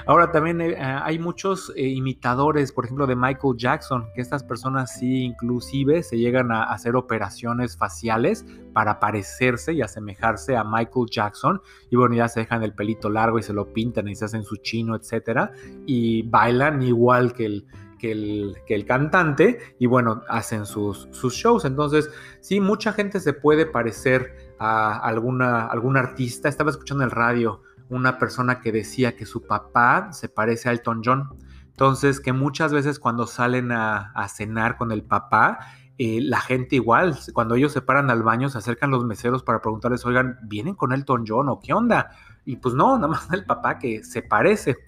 Ahora 0.06 0.32
también 0.32 0.60
eh, 0.60 0.76
hay 0.78 1.18
muchos 1.18 1.72
eh, 1.76 1.86
imitadores, 1.86 2.72
por 2.72 2.84
ejemplo, 2.84 3.06
de 3.06 3.14
Michael 3.14 3.56
Jackson, 3.56 4.06
que 4.14 4.20
estas 4.20 4.42
personas 4.42 4.94
sí 4.98 5.22
inclusive 5.24 6.02
se 6.02 6.18
llegan 6.18 6.50
a 6.50 6.64
hacer 6.64 6.96
operaciones 6.96 7.76
faciales 7.76 8.44
para 8.72 8.98
parecerse 8.98 9.72
y 9.74 9.82
asemejarse 9.82 10.56
a 10.56 10.64
Michael 10.64 11.06
Jackson. 11.10 11.60
Y 11.90 11.96
bueno, 11.96 12.16
ya 12.16 12.28
se 12.28 12.40
dejan 12.40 12.62
el 12.62 12.74
pelito 12.74 13.10
largo 13.10 13.38
y 13.38 13.42
se 13.42 13.52
lo 13.52 13.72
pintan 13.72 14.08
y 14.08 14.16
se 14.16 14.24
hacen 14.24 14.42
su 14.42 14.56
chino, 14.56 14.96
etcétera. 14.96 15.52
Y 15.86 16.22
bailan 16.22 16.82
igual 16.82 17.32
que 17.32 17.46
el, 17.46 17.66
que 18.02 18.10
el, 18.10 18.56
que 18.66 18.74
el, 18.74 18.84
cantante 18.84 19.76
y 19.78 19.86
bueno, 19.86 20.22
hacen 20.28 20.66
sus, 20.66 21.08
shows. 21.12 21.64
Entonces, 21.64 22.10
sí, 22.40 22.58
mucha 22.58 22.92
gente 22.92 23.20
se 23.20 23.32
puede 23.32 23.64
parecer 23.64 24.56
a 24.58 24.98
alguna, 24.98 25.66
algún 25.66 25.96
artista. 25.96 26.48
Estaba 26.48 26.72
escuchando 26.72 27.04
el 27.04 27.12
radio 27.12 27.62
una 27.90 28.18
persona 28.18 28.60
que 28.60 28.72
decía 28.72 29.14
que 29.14 29.24
su 29.24 29.46
papá 29.46 30.12
se 30.12 30.28
parece 30.28 30.68
a 30.68 30.72
Elton 30.72 31.02
John. 31.04 31.28
Entonces, 31.68 32.18
que 32.18 32.32
muchas 32.32 32.72
veces 32.72 32.98
cuando 32.98 33.28
salen 33.28 33.70
a, 33.70 34.12
cenar 34.28 34.76
con 34.76 34.90
el 34.90 35.04
papá, 35.04 35.60
eh, 35.96 36.18
la 36.22 36.40
gente 36.40 36.74
igual, 36.74 37.16
cuando 37.32 37.54
ellos 37.54 37.70
se 37.70 37.82
paran 37.82 38.10
al 38.10 38.24
baño, 38.24 38.48
se 38.48 38.58
acercan 38.58 38.90
los 38.90 39.04
meseros 39.04 39.44
para 39.44 39.60
preguntarles, 39.60 40.04
oigan, 40.04 40.40
¿vienen 40.42 40.74
con 40.74 40.92
Elton 40.92 41.24
John 41.24 41.48
o 41.48 41.60
qué 41.60 41.72
onda? 41.72 42.10
Y 42.44 42.56
pues 42.56 42.74
no, 42.74 42.96
nada 42.96 43.06
más 43.06 43.30
el 43.32 43.44
papá 43.44 43.78
que 43.78 44.02
se 44.02 44.22
parece. 44.22 44.78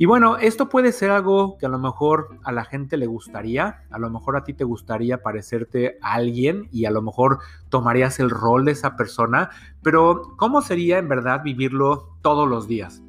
Y 0.00 0.06
bueno, 0.06 0.36
esto 0.36 0.68
puede 0.68 0.92
ser 0.92 1.10
algo 1.10 1.58
que 1.58 1.66
a 1.66 1.68
lo 1.68 1.80
mejor 1.80 2.38
a 2.44 2.52
la 2.52 2.64
gente 2.64 2.96
le 2.96 3.06
gustaría, 3.06 3.82
a 3.90 3.98
lo 3.98 4.08
mejor 4.10 4.36
a 4.36 4.44
ti 4.44 4.54
te 4.54 4.62
gustaría 4.62 5.24
parecerte 5.24 5.98
a 6.00 6.14
alguien 6.14 6.68
y 6.70 6.84
a 6.84 6.92
lo 6.92 7.02
mejor 7.02 7.40
tomarías 7.68 8.20
el 8.20 8.30
rol 8.30 8.64
de 8.64 8.72
esa 8.72 8.94
persona, 8.94 9.50
pero 9.82 10.36
¿cómo 10.36 10.62
sería 10.62 10.98
en 10.98 11.08
verdad 11.08 11.42
vivirlo 11.42 12.16
todos 12.22 12.48
los 12.48 12.68
días? 12.68 13.02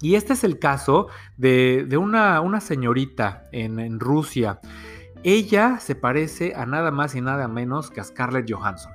Y 0.00 0.14
este 0.14 0.34
es 0.34 0.44
el 0.44 0.60
caso 0.60 1.08
de, 1.36 1.88
una, 1.98 2.40
una, 2.40 2.60
señorita 2.60 3.48
en, 3.50 3.80
en 3.80 3.98
Rusia. 3.98 4.60
Ella 5.24 5.80
se 5.80 5.96
parece 5.96 6.54
a 6.54 6.64
nada 6.64 6.92
más 6.92 7.16
y 7.16 7.22
nada 7.22 7.48
menos 7.48 7.90
que 7.90 8.00
a 8.00 8.04
Scarlett 8.04 8.48
Johansson. 8.48 8.93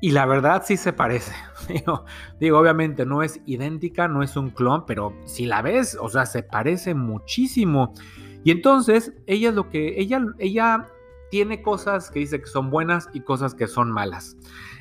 Y 0.00 0.10
la 0.10 0.26
verdad 0.26 0.62
sí 0.66 0.76
se 0.76 0.92
parece. 0.92 1.32
Digo, 2.40 2.58
obviamente 2.58 3.06
no 3.06 3.22
es 3.22 3.40
idéntica, 3.46 4.08
no 4.08 4.22
es 4.22 4.36
un 4.36 4.50
clon, 4.50 4.84
pero 4.86 5.14
si 5.24 5.46
la 5.46 5.62
ves, 5.62 5.96
o 6.00 6.08
sea, 6.08 6.26
se 6.26 6.42
parece 6.42 6.94
muchísimo. 6.94 7.94
Y 8.44 8.50
entonces, 8.50 9.12
ella 9.26 9.48
es 9.48 9.54
lo 9.54 9.68
que, 9.70 9.98
ella, 9.98 10.24
ella 10.38 10.86
tiene 11.30 11.62
cosas 11.62 12.10
que 12.10 12.20
dice 12.20 12.40
que 12.40 12.46
son 12.46 12.70
buenas 12.70 13.08
y 13.12 13.20
cosas 13.20 13.54
que 13.54 13.66
son 13.66 13.90
malas. 13.90 14.36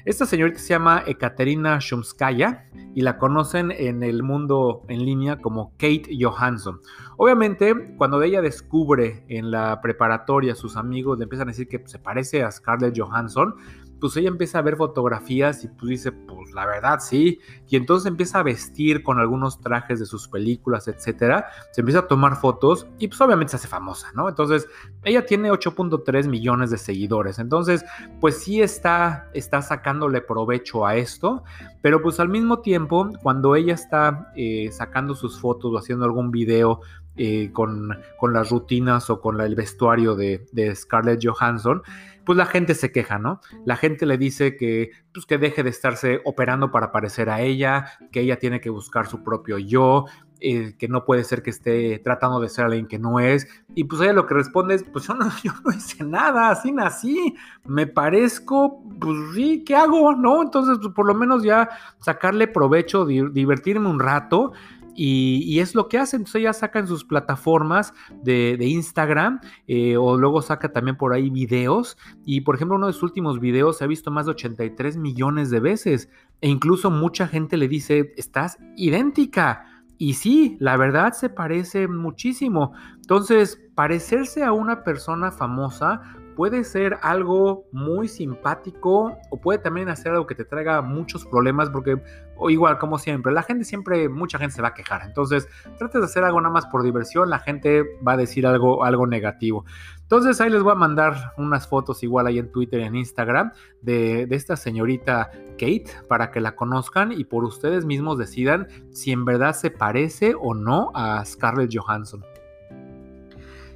Esta 0.05 0.25
señorita 0.25 0.59
se 0.59 0.69
llama 0.69 1.03
Ekaterina 1.07 1.79
Shumskaya 1.79 2.69
y 2.93 3.01
la 3.01 3.17
conocen 3.17 3.71
en 3.71 4.03
el 4.03 4.21
mundo 4.21 4.83
en 4.87 5.03
línea 5.03 5.37
como 5.37 5.71
Kate 5.71 6.09
Johansson. 6.19 6.79
Obviamente, 7.17 7.95
cuando 7.97 8.21
ella 8.21 8.41
descubre 8.41 9.25
en 9.29 9.49
la 9.49 9.81
preparatoria 9.81 10.53
sus 10.53 10.77
amigos 10.77 11.17
le 11.17 11.23
empiezan 11.23 11.47
a 11.47 11.51
decir 11.51 11.67
que 11.67 11.81
se 11.85 11.97
parece 11.97 12.43
a 12.43 12.51
Scarlett 12.51 12.97
Johansson, 12.97 13.55
pues 13.99 14.15
ella 14.17 14.29
empieza 14.29 14.59
a 14.59 14.61
ver 14.61 14.75
fotografías 14.75 15.63
y 15.63 15.67
pues 15.67 15.89
dice, 15.89 16.11
pues 16.11 16.51
la 16.53 16.65
verdad 16.65 16.99
sí, 16.99 17.39
y 17.67 17.75
entonces 17.75 18.07
empieza 18.07 18.39
a 18.39 18.43
vestir 18.43 19.03
con 19.03 19.19
algunos 19.19 19.59
trajes 19.61 19.99
de 19.99 20.05
sus 20.05 20.27
películas, 20.27 20.87
etcétera, 20.87 21.47
se 21.71 21.81
empieza 21.81 21.99
a 21.99 22.07
tomar 22.07 22.35
fotos 22.35 22.87
y 22.99 23.07
pues 23.07 23.19
obviamente 23.21 23.51
se 23.51 23.57
hace 23.57 23.67
famosa, 23.67 24.11
¿no? 24.13 24.29
Entonces, 24.29 24.67
ella 25.03 25.25
tiene 25.25 25.51
8.3 25.51 26.27
millones 26.27 26.69
de 26.69 26.77
seguidores, 26.77 27.39
entonces, 27.39 27.85
pues 28.19 28.37
sí 28.37 28.61
está, 28.61 29.29
está 29.33 29.61
sacándole 29.61 30.21
provecho 30.21 30.85
a 30.85 30.95
esto, 30.95 31.43
pero 31.81 32.01
pues 32.01 32.19
al 32.19 32.29
mismo 32.29 32.59
tiempo, 32.59 33.09
cuando 33.21 33.55
ella 33.55 33.73
está 33.73 34.31
eh, 34.35 34.69
sacando 34.71 35.15
sus 35.15 35.39
fotos 35.39 35.71
o 35.73 35.77
haciendo 35.77 36.05
algún 36.05 36.31
video 36.31 36.81
eh, 37.17 37.49
con, 37.53 37.97
con, 38.17 38.33
las 38.33 38.49
rutinas 38.49 39.09
o 39.09 39.21
con 39.21 39.39
el 39.39 39.55
vestuario 39.55 40.15
de, 40.15 40.75
Scarlett 40.75 41.21
Johansson, 41.23 41.81
pues 42.25 42.37
la 42.37 42.45
gente 42.45 42.75
se 42.75 42.91
queja, 42.91 43.19
¿no? 43.19 43.39
La 43.65 43.77
gente 43.77 44.05
le 44.05 44.17
dice 44.17 44.57
que, 44.57 44.91
pues, 45.13 45.25
que 45.25 45.37
deje 45.37 45.63
de 45.63 45.69
estarse 45.69 46.21
operando 46.25 46.71
para 46.71 46.91
parecer 46.91 47.29
a 47.29 47.41
ella, 47.41 47.85
que 48.11 48.21
ella 48.21 48.37
tiene 48.37 48.59
que 48.59 48.69
buscar 48.69 49.07
su 49.07 49.23
propio 49.23 49.57
yo, 49.57 50.05
eh, 50.41 50.75
que 50.77 50.89
no 50.89 51.05
puede 51.05 51.23
ser 51.23 51.41
que 51.41 51.49
esté 51.49 51.97
tratando 51.99 52.41
de 52.41 52.49
ser 52.49 52.65
alguien 52.65 52.87
que 52.87 52.99
no 52.99 53.19
es. 53.19 53.47
Y 53.73 53.85
pues 53.85 54.01
ella 54.01 54.11
lo 54.11 54.25
que 54.25 54.33
responde 54.33 54.75
es, 54.75 54.83
pues 54.83 55.07
yo 55.07 55.13
no, 55.13 55.29
yo 55.43 55.53
no 55.63 55.71
hice 55.71 56.03
nada, 56.03 56.49
así 56.49 56.71
nací, 56.71 57.35
me 57.63 57.87
parezco, 57.87 58.83
pues 58.99 59.17
sí, 59.33 59.63
¿qué 59.63 59.75
hago? 59.75 60.13
¿No? 60.13 60.41
Entonces, 60.41 60.77
pues, 60.81 60.93
por 60.93 61.07
lo 61.07 61.15
menos 61.15 61.43
ya 61.43 61.69
sacarle 61.99 62.47
provecho, 62.47 63.05
divertirme 63.05 63.87
un 63.87 63.99
rato 63.99 64.51
y, 64.95 65.59
es 65.59 65.75
lo 65.75 65.87
que 65.87 65.97
hacen. 65.97 66.21
Entonces 66.21 66.41
ella 66.41 66.53
saca 66.53 66.79
en 66.79 66.87
sus 66.87 67.03
plataformas 67.03 67.93
de, 68.23 68.57
Instagram 68.59 69.41
eh, 69.67 69.97
o 69.97 70.17
luego 70.17 70.41
saca 70.41 70.71
también 70.71 70.97
por 70.97 71.13
ahí 71.13 71.29
videos. 71.29 71.97
Y 72.25 72.41
por 72.41 72.55
ejemplo, 72.55 72.77
uno 72.77 72.87
de 72.87 72.93
sus 72.93 73.03
últimos 73.03 73.39
videos 73.39 73.77
se 73.77 73.83
ha 73.83 73.87
visto 73.87 74.11
más 74.11 74.25
de 74.25 74.31
83 74.31 74.97
millones 74.97 75.49
de 75.49 75.59
veces. 75.59 76.09
E 76.41 76.49
incluso 76.49 76.89
mucha 76.91 77.27
gente 77.27 77.57
le 77.57 77.67
dice, 77.67 78.13
estás 78.17 78.57
idéntica. 78.77 79.65
Y 79.97 80.15
sí, 80.15 80.57
la 80.59 80.77
verdad 80.77 81.13
se 81.13 81.29
parece 81.29 81.87
muchísimo. 81.87 82.73
Entonces, 82.95 83.61
parecerse 83.75 84.43
a 84.43 84.51
una 84.51 84.83
persona 84.83 85.31
famosa 85.31 86.01
puede 86.35 86.63
ser 86.63 86.97
algo 87.01 87.65
muy 87.71 88.07
simpático 88.07 89.17
o 89.29 89.41
puede 89.41 89.59
también 89.59 89.89
hacer 89.89 90.11
algo 90.11 90.27
que 90.27 90.35
te 90.35 90.45
traiga 90.45 90.81
muchos 90.81 91.25
problemas 91.25 91.69
porque 91.69 92.01
igual 92.49 92.77
como 92.77 92.97
siempre, 92.97 93.31
la 93.31 93.43
gente 93.43 93.63
siempre, 93.63 94.09
mucha 94.09 94.37
gente 94.37 94.55
se 94.55 94.61
va 94.61 94.69
a 94.69 94.73
quejar. 94.73 95.03
Entonces, 95.05 95.47
trates 95.77 96.01
de 96.01 96.05
hacer 96.05 96.23
algo 96.23 96.41
nada 96.41 96.53
más 96.53 96.65
por 96.65 96.83
diversión, 96.83 97.29
la 97.29 97.39
gente 97.39 97.83
va 98.05 98.13
a 98.13 98.17
decir 98.17 98.45
algo, 98.45 98.83
algo 98.83 99.07
negativo. 99.07 99.65
Entonces 100.01 100.39
ahí 100.39 100.49
les 100.51 100.61
voy 100.61 100.73
a 100.73 100.75
mandar 100.75 101.33
unas 101.37 101.67
fotos 101.67 102.03
igual 102.03 102.27
ahí 102.27 102.37
en 102.37 102.51
Twitter 102.51 102.81
y 102.81 102.83
en 102.83 102.95
Instagram 102.95 103.51
de, 103.81 104.27
de, 104.27 104.35
esta 104.35 104.55
señorita 104.55 105.31
Kate 105.53 105.87
para 106.07 106.29
que 106.29 106.41
la 106.41 106.55
conozcan 106.55 107.11
y 107.11 107.23
por 107.23 107.43
ustedes 107.43 107.85
mismos 107.85 108.19
decidan 108.19 108.67
si 108.91 109.11
en 109.11 109.25
verdad 109.25 109.55
se 109.55 109.71
parece 109.71 110.35
o 110.39 110.53
no 110.53 110.91
a 110.93 111.25
Scarlett 111.25 111.71
Johansson. 111.73 112.23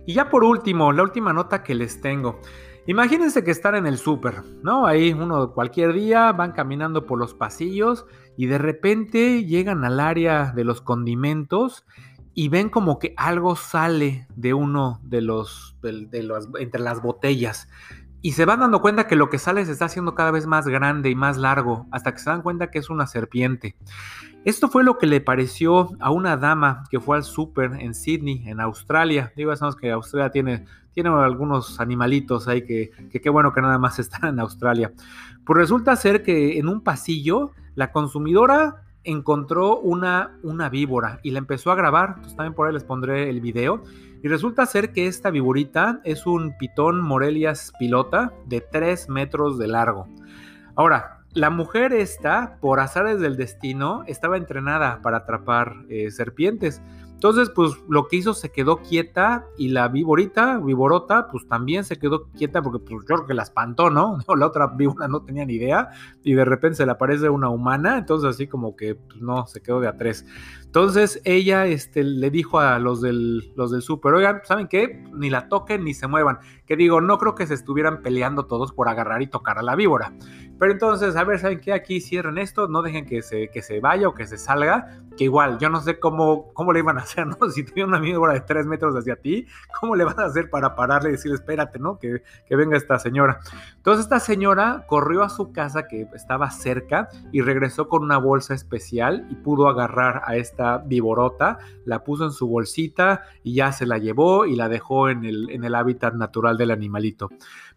Y 0.09 0.13
ya 0.13 0.27
por 0.27 0.43
último, 0.43 0.91
la 0.91 1.03
última 1.03 1.33
nota 1.33 1.61
que 1.61 1.75
les 1.75 2.01
tengo. 2.01 2.41
Imagínense 2.87 3.43
que 3.43 3.51
están 3.51 3.75
en 3.75 3.85
el 3.85 3.99
súper, 3.99 4.41
¿no? 4.63 4.87
Ahí 4.87 5.13
uno 5.13 5.53
cualquier 5.53 5.93
día 5.93 6.31
van 6.31 6.51
caminando 6.51 7.05
por 7.05 7.19
los 7.19 7.35
pasillos 7.35 8.07
y 8.35 8.47
de 8.47 8.57
repente 8.57 9.45
llegan 9.45 9.85
al 9.85 9.99
área 9.99 10.51
de 10.51 10.63
los 10.63 10.81
condimentos 10.81 11.85
y 12.33 12.49
ven 12.49 12.69
como 12.69 12.97
que 12.97 13.13
algo 13.17 13.55
sale 13.55 14.25
de 14.35 14.55
uno 14.55 14.99
de 15.03 15.21
los, 15.21 15.77
de, 15.83 16.23
los 16.23 16.49
entre 16.57 16.81
las 16.81 17.03
botellas. 17.03 17.69
Y 18.23 18.31
se 18.31 18.45
van 18.45 18.61
dando 18.61 18.81
cuenta 18.81 19.05
que 19.05 19.15
lo 19.15 19.29
que 19.29 19.37
sale 19.37 19.63
se 19.63 19.73
está 19.73 19.85
haciendo 19.85 20.15
cada 20.15 20.31
vez 20.31 20.47
más 20.47 20.67
grande 20.67 21.11
y 21.11 21.15
más 21.15 21.37
largo, 21.37 21.85
hasta 21.91 22.13
que 22.13 22.17
se 22.19 22.31
dan 22.31 22.41
cuenta 22.41 22.71
que 22.71 22.79
es 22.79 22.89
una 22.89 23.05
serpiente. 23.05 23.75
Esto 24.45 24.69
fue 24.69 24.85
lo 24.85 24.97
que 24.97 25.05
le 25.05 25.19
pareció 25.19 25.89
a 25.99 26.11
una 26.11 26.37
dama 26.37 26.85
que 26.89 27.01
fue 27.01 27.17
al 27.17 27.23
súper 27.23 27.73
en 27.79 27.93
Sydney, 27.93 28.43
en 28.47 28.61
Australia. 28.61 29.33
Digo, 29.35 29.53
sabemos 29.55 29.75
que 29.75 29.91
Australia 29.91 30.31
tiene, 30.31 30.65
tiene 30.93 31.09
algunos 31.09 31.79
animalitos 31.81 32.47
ahí 32.47 32.65
que, 32.65 32.91
qué 33.11 33.29
bueno 33.29 33.53
que 33.53 33.61
nada 33.61 33.77
más 33.77 33.99
están 33.99 34.29
en 34.29 34.39
Australia. 34.39 34.93
Pues 35.45 35.57
resulta 35.57 35.95
ser 35.97 36.23
que 36.23 36.57
en 36.57 36.69
un 36.69 36.81
pasillo 36.81 37.51
la 37.75 37.91
consumidora 37.91 38.83
encontró 39.03 39.77
una, 39.79 40.37
una 40.41 40.69
víbora 40.69 41.19
y 41.21 41.31
la 41.31 41.39
empezó 41.39 41.71
a 41.71 41.75
grabar. 41.75 42.13
Entonces 42.15 42.37
también 42.37 42.53
por 42.53 42.67
ahí 42.67 42.73
les 42.73 42.85
pondré 42.85 43.29
el 43.29 43.41
video. 43.41 43.83
Y 44.23 44.29
resulta 44.29 44.65
ser 44.65 44.93
que 44.93 45.07
esta 45.07 45.31
víborita 45.31 45.99
es 46.05 46.25
un 46.25 46.57
pitón 46.57 47.01
Morelias 47.01 47.73
pilota 47.77 48.33
de 48.45 48.61
3 48.61 49.09
metros 49.09 49.57
de 49.57 49.67
largo. 49.67 50.07
Ahora, 50.75 51.18
la 51.33 51.49
mujer 51.49 51.93
esta, 51.93 52.57
por 52.59 52.79
azares 52.79 53.19
del 53.19 53.37
destino, 53.37 54.03
estaba 54.07 54.37
entrenada 54.37 55.01
para 55.01 55.17
atrapar 55.17 55.73
eh, 55.89 56.09
serpientes. 56.11 56.81
Entonces, 57.19 57.49
pues 57.53 57.73
lo 57.89 58.07
que 58.07 58.15
hizo 58.15 58.33
se 58.33 58.49
quedó 58.49 58.77
quieta 58.77 59.45
y 59.57 59.67
la 59.67 59.89
víborita, 59.89 60.57
víborota, 60.57 61.27
pues 61.27 61.45
también 61.49 61.83
se 61.83 61.97
quedó 61.97 62.29
quieta 62.31 62.61
porque 62.61 62.79
pues, 62.79 62.91
yo 63.01 63.05
creo 63.17 63.27
que 63.27 63.33
la 63.33 63.43
espantó, 63.43 63.89
¿no? 63.89 64.19
La 64.37 64.47
otra 64.47 64.67
víbora 64.67 65.09
no 65.09 65.21
tenía 65.21 65.45
ni 65.45 65.55
idea 65.55 65.89
y 66.23 66.33
de 66.33 66.45
repente 66.45 66.77
se 66.77 66.85
le 66.85 66.93
aparece 66.93 67.29
una 67.29 67.49
humana, 67.49 67.97
entonces 67.97 68.29
así 68.29 68.47
como 68.47 68.77
que 68.77 68.95
pues, 68.95 69.19
no, 69.21 69.45
se 69.47 69.61
quedó 69.61 69.81
de 69.81 69.89
a 69.89 69.97
tres. 69.97 70.25
Entonces 70.69 71.19
ella 71.23 71.65
este, 71.65 72.03
le 72.03 72.29
dijo 72.29 72.59
a 72.59 72.77
los 72.77 73.01
del, 73.01 73.51
los 73.55 73.71
del 73.71 73.81
súper, 73.81 74.13
oigan, 74.13 74.41
¿saben 74.43 74.67
qué? 74.67 75.03
Ni 75.15 75.31
la 75.31 75.49
toquen 75.49 75.83
ni 75.83 75.95
se 75.95 76.05
muevan. 76.05 76.37
Que 76.67 76.75
digo, 76.75 77.01
no 77.01 77.17
creo 77.17 77.33
que 77.33 77.47
se 77.47 77.55
estuvieran 77.55 78.03
peleando 78.03 78.45
todos 78.45 78.71
por 78.71 78.87
agarrar 78.87 79.23
y 79.23 79.27
tocar 79.27 79.57
a 79.57 79.63
la 79.63 79.75
víbora. 79.75 80.13
Pero 80.59 80.71
entonces, 80.71 81.15
a 81.15 81.23
ver, 81.23 81.39
¿saben 81.39 81.59
qué? 81.59 81.73
Aquí 81.73 82.01
cierren 82.01 82.37
esto, 82.37 82.67
no 82.67 82.83
dejen 82.83 83.07
que 83.07 83.23
se, 83.23 83.49
que 83.49 83.63
se 83.63 83.79
vaya 83.79 84.09
o 84.09 84.13
que 84.13 84.27
se 84.27 84.37
salga. 84.37 84.99
Que 85.17 85.23
igual, 85.23 85.57
yo 85.57 85.69
no 85.69 85.81
sé 85.81 85.99
cómo, 85.99 86.53
cómo 86.53 86.71
le 86.71 86.79
iban 86.79 86.99
a 86.99 87.01
hacer, 87.01 87.25
¿no? 87.41 87.49
Si 87.49 87.63
tuviera 87.63 87.87
una 87.87 87.99
víbora 87.99 88.33
de 88.33 88.41
tres 88.41 88.67
metros 88.67 88.95
hacia 88.95 89.15
ti, 89.15 89.47
¿cómo 89.79 89.95
le 89.95 90.03
van 90.03 90.19
a 90.19 90.25
hacer 90.25 90.51
para 90.51 90.75
pararle 90.75 91.09
y 91.09 91.11
decirle, 91.13 91.35
espérate, 91.35 91.79
¿no? 91.79 91.97
Que, 91.97 92.21
que 92.45 92.55
venga 92.55 92.77
esta 92.77 92.99
señora. 92.99 93.39
Entonces 93.77 94.03
esta 94.03 94.19
señora 94.19 94.85
corrió 94.87 95.23
a 95.23 95.29
su 95.29 95.51
casa 95.51 95.87
que 95.87 96.07
estaba 96.13 96.51
cerca 96.51 97.09
y 97.31 97.41
regresó 97.41 97.87
con 97.87 98.03
una 98.03 98.17
bolsa 98.17 98.53
especial 98.53 99.25
y 99.31 99.35
pudo 99.35 99.67
agarrar 99.67 100.21
a 100.25 100.35
esta 100.35 100.58
viborota, 100.85 101.59
la 101.85 102.03
puso 102.03 102.25
en 102.25 102.31
su 102.31 102.47
bolsita 102.47 103.23
y 103.43 103.55
ya 103.55 103.71
se 103.71 103.85
la 103.85 103.97
llevó 103.97 104.45
y 104.45 104.55
la 104.55 104.69
dejó 104.69 105.09
en 105.09 105.25
el, 105.25 105.49
en 105.49 105.63
el 105.63 105.75
hábitat 105.75 106.13
natural 106.13 106.57
del 106.57 106.71
animalito. 106.71 107.29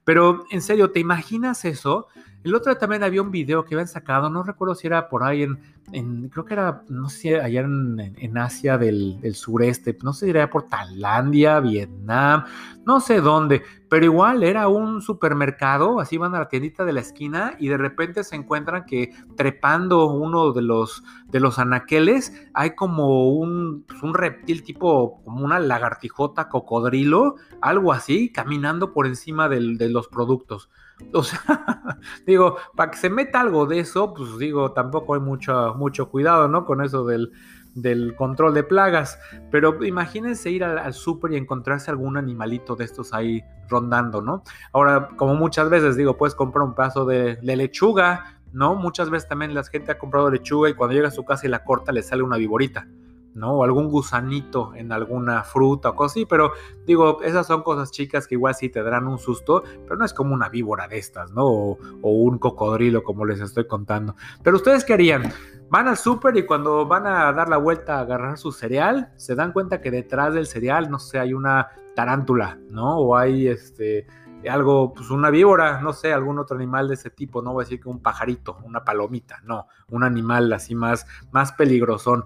Pero 0.04 0.44
en 0.50 0.62
serio, 0.62 0.90
¿te 0.90 1.00
imaginas 1.00 1.64
eso? 1.64 2.08
El 2.44 2.54
otro 2.56 2.76
también 2.76 3.04
había 3.04 3.22
un 3.22 3.30
video 3.30 3.64
que 3.64 3.74
habían 3.74 3.86
sacado, 3.86 4.28
no 4.28 4.42
recuerdo 4.42 4.74
si 4.74 4.88
era 4.88 5.08
por 5.08 5.22
ahí 5.22 5.44
en, 5.92 6.28
creo 6.28 6.44
que 6.44 6.54
era, 6.54 6.82
no 6.88 7.08
sé, 7.08 7.40
allá 7.40 7.60
en, 7.60 8.38
Asia 8.38 8.78
del, 8.78 9.20
sureste, 9.34 9.96
no 10.02 10.12
sé 10.12 10.26
si 10.26 10.30
era 10.30 10.50
por 10.50 10.64
Tailandia, 10.64 11.60
Vietnam, 11.60 12.44
no 12.84 12.98
sé 12.98 13.20
dónde, 13.20 13.62
pero 13.88 14.04
igual 14.04 14.42
era 14.42 14.66
un 14.66 15.02
supermercado, 15.02 16.00
así 16.00 16.16
van 16.16 16.34
a 16.34 16.40
la 16.40 16.48
tiendita 16.48 16.84
de 16.84 16.92
la 16.92 17.00
esquina 17.00 17.54
y 17.60 17.68
de 17.68 17.76
repente 17.76 18.24
se 18.24 18.34
encuentran 18.34 18.86
que 18.86 19.12
trepando 19.36 20.06
uno 20.06 20.52
de 20.52 20.62
los, 20.62 21.04
de 21.28 21.38
los 21.38 21.60
anaqueles 21.60 22.32
hay 22.54 22.74
como 22.74 23.30
un, 23.30 23.84
pues, 23.86 24.02
un 24.02 24.14
reptil 24.14 24.64
tipo, 24.64 25.22
como 25.24 25.44
una 25.44 25.60
lagartijota, 25.60 26.48
cocodrilo, 26.48 27.36
algo 27.60 27.92
así, 27.92 28.32
caminando 28.32 28.92
por 28.92 29.06
encima 29.06 29.48
de 29.48 29.88
los 29.88 30.08
productos. 30.08 30.70
O 31.12 31.22
sea, 31.22 31.40
digo, 32.26 32.56
para 32.76 32.90
que 32.90 32.96
se 32.96 33.10
meta 33.10 33.40
algo 33.40 33.66
de 33.66 33.80
eso, 33.80 34.14
pues 34.14 34.38
digo, 34.38 34.72
tampoco 34.72 35.14
hay 35.14 35.20
mucho, 35.20 35.74
mucho 35.76 36.08
cuidado, 36.08 36.48
¿no? 36.48 36.64
Con 36.64 36.82
eso 36.82 37.04
del, 37.04 37.32
del 37.74 38.14
control 38.14 38.54
de 38.54 38.62
plagas. 38.62 39.18
Pero 39.50 39.84
imagínense 39.84 40.50
ir 40.50 40.64
al, 40.64 40.92
súper 40.94 41.32
y 41.32 41.36
encontrarse 41.36 41.90
algún 41.90 42.16
animalito 42.16 42.76
de 42.76 42.84
estos 42.84 43.12
ahí 43.12 43.42
rondando, 43.68 44.22
¿no? 44.22 44.42
Ahora, 44.72 45.08
como 45.16 45.34
muchas 45.34 45.68
veces 45.70 45.96
digo, 45.96 46.16
puedes 46.16 46.34
comprar 46.34 46.64
un 46.64 46.74
pedazo 46.74 47.04
de, 47.04 47.36
de 47.36 47.56
lechuga, 47.56 48.38
¿no? 48.52 48.74
Muchas 48.74 49.10
veces 49.10 49.28
también 49.28 49.54
la 49.54 49.64
gente 49.64 49.92
ha 49.92 49.98
comprado 49.98 50.30
lechuga 50.30 50.70
y 50.70 50.74
cuando 50.74 50.94
llega 50.94 51.08
a 51.08 51.12
su 51.12 51.24
casa 51.24 51.46
y 51.46 51.50
la 51.50 51.64
corta 51.64 51.92
le 51.92 52.02
sale 52.02 52.22
una 52.22 52.36
viborita. 52.36 52.86
¿No? 53.34 53.54
O 53.54 53.64
algún 53.64 53.88
gusanito 53.88 54.74
en 54.74 54.92
alguna 54.92 55.42
fruta 55.42 55.90
o 55.90 56.04
así, 56.04 56.26
pero 56.26 56.52
digo, 56.86 57.22
esas 57.22 57.46
son 57.46 57.62
cosas 57.62 57.90
chicas 57.90 58.26
que 58.26 58.34
igual 58.34 58.54
sí 58.54 58.68
te 58.68 58.82
darán 58.82 59.06
un 59.06 59.18
susto, 59.18 59.62
pero 59.84 59.96
no 59.96 60.04
es 60.04 60.14
como 60.14 60.34
una 60.34 60.48
víbora 60.48 60.88
de 60.88 60.98
estas, 60.98 61.32
¿no? 61.32 61.44
O, 61.44 61.78
un 62.02 62.38
cocodrilo 62.38 63.02
como 63.02 63.24
les 63.24 63.40
estoy 63.40 63.66
contando. 63.66 64.14
Pero 64.42 64.56
ustedes 64.56 64.84
qué 64.84 64.94
harían? 64.94 65.32
Van 65.70 65.88
al 65.88 65.96
súper 65.96 66.36
y 66.36 66.44
cuando 66.44 66.86
van 66.86 67.06
a 67.06 67.32
dar 67.32 67.48
la 67.48 67.56
vuelta 67.56 67.96
a 67.96 68.00
agarrar 68.00 68.38
su 68.38 68.52
cereal, 68.52 69.12
se 69.16 69.34
dan 69.34 69.52
cuenta 69.52 69.80
que 69.80 69.90
detrás 69.90 70.34
del 70.34 70.46
cereal, 70.46 70.90
no 70.90 70.98
sé, 70.98 71.18
hay 71.18 71.32
una 71.32 71.68
tarántula, 71.94 72.58
¿no? 72.70 72.98
O 72.98 73.16
hay 73.16 73.48
este 73.48 74.06
algo, 74.48 74.92
pues 74.92 75.10
una 75.10 75.30
víbora, 75.30 75.80
no 75.80 75.92
sé, 75.92 76.12
algún 76.12 76.38
otro 76.38 76.56
animal 76.56 76.88
de 76.88 76.94
ese 76.94 77.10
tipo, 77.10 77.42
no 77.42 77.52
voy 77.52 77.62
a 77.62 77.64
decir 77.64 77.80
que 77.80 77.88
un 77.88 78.00
pajarito, 78.00 78.58
una 78.64 78.84
palomita, 78.84 79.40
no, 79.44 79.66
un 79.88 80.04
animal 80.04 80.52
así 80.52 80.74
más, 80.74 81.06
más 81.30 81.52
peligrosón. 81.52 82.24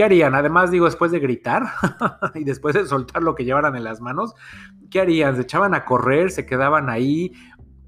¿Qué 0.00 0.04
harían? 0.04 0.34
Además, 0.34 0.70
digo, 0.70 0.86
después 0.86 1.10
de 1.12 1.18
gritar 1.18 1.62
y 2.34 2.44
después 2.44 2.74
de 2.74 2.86
soltar 2.86 3.22
lo 3.22 3.34
que 3.34 3.44
llevaran 3.44 3.76
en 3.76 3.84
las 3.84 4.00
manos, 4.00 4.32
¿qué 4.90 5.02
harían? 5.02 5.36
¿Se 5.36 5.42
echaban 5.42 5.74
a 5.74 5.84
correr? 5.84 6.30
¿Se 6.30 6.46
quedaban 6.46 6.88
ahí? 6.88 7.34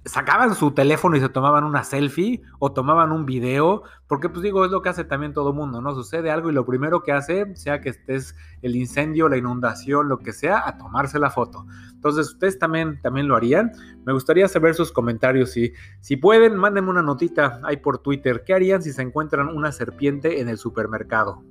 ¿Sacaban 0.05 0.55
su 0.55 0.72
teléfono 0.72 1.16
y 1.16 1.20
se 1.20 1.31
tomaban 1.31 1.64
una 1.64 1.85
selfie? 1.85 2.42
¿O 2.59 2.75
tomaban 2.75 3.12
un 3.12 3.25
video? 3.25 3.85
Porque, 4.09 4.29
pues 4.29 4.42
digo, 4.42 4.66
es 4.66 4.70
lo 4.70 4.83
que 4.83 4.90
hace 4.90 5.05
también 5.05 5.33
todo 5.33 5.55
mundo, 5.55 5.81
¿no? 5.81 5.94
Sucede 5.94 6.31
algo 6.31 6.51
y 6.51 6.53
lo 6.53 6.66
primero 6.66 7.03
que 7.03 7.12
hace, 7.12 7.57
sea 7.57 7.81
que 7.81 7.88
estés 7.88 8.37
el 8.61 8.77
incendio, 8.77 9.31
la 9.31 9.38
inundación, 9.38 10.11
lo 10.11 10.18
que 10.18 10.35
sea, 10.35 10.68
a 10.68 10.77
tomarse 10.77 11.18
la 11.18 11.31
foto. 11.31 11.64
Entonces, 11.94 12.27
¿ustedes 12.27 12.59
también, 12.59 13.01
también 13.01 13.27
lo 13.27 13.37
harían? 13.37 13.72
Me 14.05 14.12
gustaría 14.12 14.48
saber 14.48 14.75
sus 14.75 14.92
comentarios. 14.92 15.53
Si, 15.53 15.72
si 16.03 16.18
pueden, 16.18 16.57
mándenme 16.57 16.90
una 16.90 17.03
notita 17.03 17.59
ahí 17.64 17.79
por 17.79 18.01
Twitter. 18.01 18.44
¿Qué 18.44 18.53
harían 18.53 18.83
si 18.83 18.92
se 18.92 19.01
encuentran 19.01 19.48
una 19.48 19.72
serpiente 19.72 20.42
en 20.42 20.51
el 20.51 20.59
supermercado? 20.59 21.42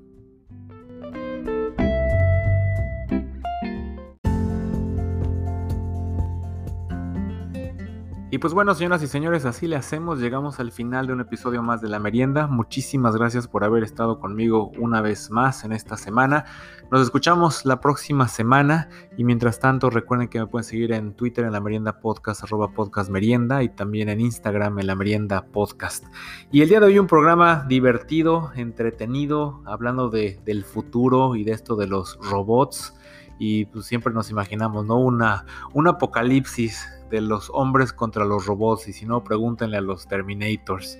Y 8.34 8.38
pues 8.38 8.54
bueno, 8.54 8.74
señoras 8.74 9.04
y 9.04 9.08
señores, 9.08 9.44
así 9.44 9.68
le 9.68 9.76
hacemos. 9.76 10.22
Llegamos 10.22 10.62
al 10.62 10.72
final 10.72 11.06
de 11.06 11.12
un 11.12 11.20
episodio 11.20 11.62
más 11.62 11.82
de 11.82 11.90
La 11.90 12.00
Merienda. 12.00 12.48
Muchísimas 12.48 13.18
gracias 13.18 13.46
por 13.46 13.66
haber 13.66 13.84
estado 13.84 14.22
conmigo 14.22 14.72
una 14.80 15.02
vez 15.02 15.30
más 15.32 15.66
en 15.66 15.74
esta 15.74 15.98
semana. 15.98 16.46
Nos 16.92 17.02
escuchamos 17.02 17.66
la 17.66 17.82
próxima 17.82 18.30
semana. 18.30 18.88
Y 19.18 19.26
mientras 19.26 19.60
tanto, 19.60 19.90
recuerden 19.90 20.30
que 20.30 20.40
me 20.40 20.48
pueden 20.48 20.64
seguir 20.64 20.94
en 20.94 21.14
Twitter 21.14 21.44
en 21.44 21.52
La 21.52 21.60
Merienda 21.60 22.00
Podcast, 22.00 22.42
arroba 22.42 22.72
podcast 22.72 23.10
merienda, 23.10 23.64
y 23.64 23.68
también 23.68 24.08
en 24.08 24.22
Instagram 24.22 24.80
en 24.80 24.88
La 24.88 24.96
Merienda 24.96 25.48
Podcast. 25.48 26.06
Y 26.54 26.62
el 26.62 26.70
día 26.70 26.80
de 26.80 26.86
hoy 26.86 27.00
un 27.00 27.08
programa 27.08 27.66
divertido, 27.68 28.54
entretenido, 28.56 29.62
hablando 29.66 30.10
de, 30.10 30.40
del 30.46 30.64
futuro 30.64 31.36
y 31.36 31.44
de 31.44 31.52
esto 31.52 31.76
de 31.76 31.88
los 31.88 32.18
robots. 32.30 32.94
Y 33.44 33.66
pues 33.66 33.86
siempre 33.86 34.14
nos 34.14 34.30
imaginamos, 34.30 34.86
¿no? 34.86 35.00
Una, 35.00 35.46
un 35.74 35.88
apocalipsis 35.88 36.88
de 37.10 37.22
los 37.22 37.50
hombres 37.52 37.92
contra 37.92 38.24
los 38.24 38.46
robots 38.46 38.88
y 38.88 38.94
si 38.94 39.08
no 39.08 39.24
pregúntenle 39.24 39.78
a 39.78 39.82
los 39.82 40.08
Terminators. 40.08 41.00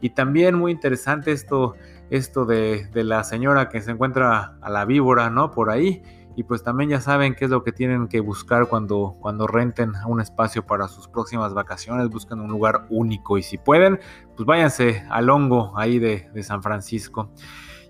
Y 0.00 0.08
también 0.08 0.54
muy 0.54 0.72
interesante 0.72 1.32
esto, 1.32 1.74
esto 2.08 2.46
de, 2.46 2.86
de 2.94 3.04
la 3.04 3.24
señora 3.24 3.68
que 3.68 3.82
se 3.82 3.90
encuentra 3.90 4.56
a 4.62 4.70
la 4.70 4.86
víbora, 4.86 5.28
¿no? 5.28 5.50
Por 5.50 5.68
ahí 5.68 6.02
y 6.34 6.44
pues 6.44 6.62
también 6.62 6.88
ya 6.88 7.00
saben 7.00 7.34
qué 7.34 7.44
es 7.44 7.50
lo 7.50 7.62
que 7.62 7.72
tienen 7.72 8.08
que 8.08 8.20
buscar 8.20 8.68
cuando, 8.68 9.16
cuando 9.20 9.46
renten 9.46 9.92
un 10.06 10.20
espacio 10.20 10.64
para 10.64 10.88
sus 10.88 11.08
próximas 11.08 11.52
vacaciones, 11.52 12.08
buscan 12.08 12.40
un 12.40 12.50
lugar 12.50 12.86
único 12.88 13.36
y 13.36 13.42
si 13.42 13.58
pueden, 13.58 14.00
pues 14.34 14.46
váyanse 14.46 15.04
al 15.10 15.28
hongo 15.28 15.78
ahí 15.78 15.98
de, 15.98 16.30
de 16.32 16.42
San 16.42 16.62
Francisco. 16.62 17.30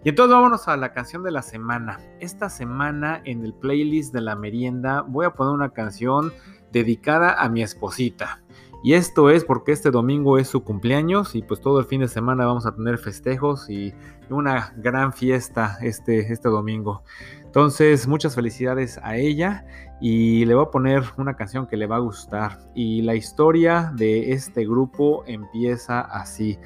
Y 0.05 0.09
entonces 0.09 0.35
vámonos 0.35 0.67
a 0.69 0.77
la 0.77 0.93
canción 0.93 1.23
de 1.23 1.31
la 1.31 1.43
semana. 1.43 2.01
Esta 2.19 2.51
semana 2.51 3.21
en 3.25 3.45
el 3.45 3.55
playlist 3.55 4.13
de 4.13 4.21
la 4.21 4.35
merienda 4.35 5.03
voy 5.03 5.27
a 5.27 5.35
poner 5.35 5.55
una 5.55 5.71
canción 5.71 6.33
dedicada 6.73 7.35
a 7.35 7.49
mi 7.49 7.63
esposita. 7.63 8.43
Y 8.85 8.95
esto 8.95 9.31
es 9.31 9.45
porque 9.45 9.71
este 9.71 9.93
domingo 9.93 10.39
es 10.39 10.49
su 10.49 10.65
cumpleaños 10.65 11.37
y 11.37 11.43
pues 11.43 11.61
todo 11.61 11.79
el 11.79 11.87
fin 11.87 12.01
de 12.01 12.09
semana 12.09 12.47
vamos 12.47 12.67
a 12.67 12.75
tener 12.75 12.99
festejos 12.99 13.71
y 13.71 13.95
una 14.29 14.73
gran 14.77 15.13
fiesta 15.13 15.79
este, 15.83 16.33
este 16.33 16.49
domingo. 16.49 17.05
Entonces, 17.45 18.09
muchas 18.09 18.35
felicidades 18.35 18.99
a 19.05 19.17
ella 19.17 19.67
y 20.01 20.45
le 20.47 20.55
voy 20.55 20.65
a 20.65 20.71
poner 20.71 21.05
una 21.17 21.37
canción 21.37 21.69
que 21.69 21.77
le 21.77 21.87
va 21.87 21.97
a 21.97 22.01
gustar. 22.01 22.59
Y 22.75 23.03
la 23.03 23.15
historia 23.15 23.93
de 23.95 24.33
este 24.33 24.65
grupo 24.65 25.23
empieza 25.27 26.01
así. 26.01 26.59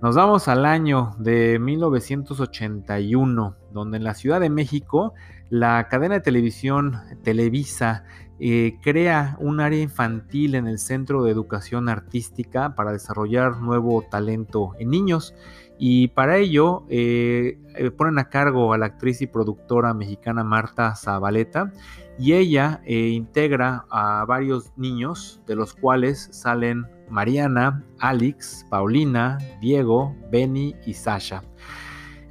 Nos 0.00 0.14
vamos 0.14 0.46
al 0.46 0.64
año 0.64 1.16
de 1.18 1.58
1981, 1.58 3.56
donde 3.72 3.96
en 3.96 4.04
la 4.04 4.14
Ciudad 4.14 4.38
de 4.38 4.48
México 4.48 5.12
la 5.50 5.88
cadena 5.88 6.14
de 6.14 6.20
televisión 6.20 7.00
Televisa 7.24 8.04
eh, 8.38 8.78
crea 8.80 9.36
un 9.40 9.58
área 9.58 9.82
infantil 9.82 10.54
en 10.54 10.68
el 10.68 10.78
Centro 10.78 11.24
de 11.24 11.32
Educación 11.32 11.88
Artística 11.88 12.76
para 12.76 12.92
desarrollar 12.92 13.56
nuevo 13.56 14.04
talento 14.08 14.74
en 14.78 14.90
niños. 14.90 15.34
Y 15.80 16.08
para 16.08 16.36
ello 16.36 16.84
eh, 16.88 17.58
eh, 17.74 17.90
ponen 17.90 18.20
a 18.20 18.28
cargo 18.28 18.72
a 18.72 18.78
la 18.78 18.86
actriz 18.86 19.20
y 19.20 19.26
productora 19.26 19.94
mexicana 19.94 20.44
Marta 20.44 20.94
Zabaleta 20.94 21.72
y 22.20 22.34
ella 22.34 22.82
integra 22.86 23.84
a 23.90 24.24
varios 24.26 24.72
niños, 24.76 25.40
de 25.46 25.56
los 25.56 25.74
cuales 25.74 26.28
salen 26.30 26.86
Mariana, 27.10 27.84
Alex, 27.98 28.66
Paulina, 28.70 29.38
Diego, 29.60 30.14
Benny 30.30 30.74
y 30.86 30.94
Sasha. 30.94 31.42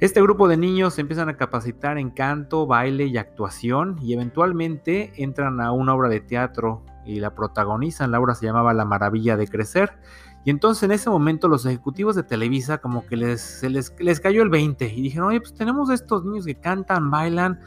Este 0.00 0.22
grupo 0.22 0.46
de 0.46 0.56
niños 0.56 0.94
se 0.94 1.00
empiezan 1.00 1.28
a 1.28 1.36
capacitar 1.36 1.98
en 1.98 2.10
canto, 2.10 2.66
baile 2.66 3.06
y 3.06 3.16
actuación 3.16 3.98
y 4.00 4.12
eventualmente 4.12 5.12
entran 5.16 5.60
a 5.60 5.72
una 5.72 5.92
obra 5.92 6.08
de 6.08 6.20
teatro 6.20 6.84
y 7.04 7.18
la 7.18 7.34
protagonizan. 7.34 8.12
La 8.12 8.20
obra 8.20 8.36
se 8.36 8.46
llamaba 8.46 8.72
La 8.74 8.84
Maravilla 8.84 9.36
de 9.36 9.48
Crecer. 9.48 9.98
Y 10.44 10.50
entonces 10.50 10.84
en 10.84 10.92
ese 10.92 11.10
momento 11.10 11.48
los 11.48 11.66
ejecutivos 11.66 12.14
de 12.14 12.22
Televisa 12.22 12.78
como 12.78 13.04
que 13.06 13.16
les, 13.16 13.40
se 13.40 13.70
les, 13.70 13.92
les 13.98 14.20
cayó 14.20 14.42
el 14.42 14.50
20 14.50 14.86
y 14.86 15.02
dijeron, 15.02 15.30
oye, 15.30 15.40
pues 15.40 15.52
tenemos 15.54 15.90
estos 15.90 16.24
niños 16.24 16.46
que 16.46 16.54
cantan, 16.54 17.10
bailan, 17.10 17.58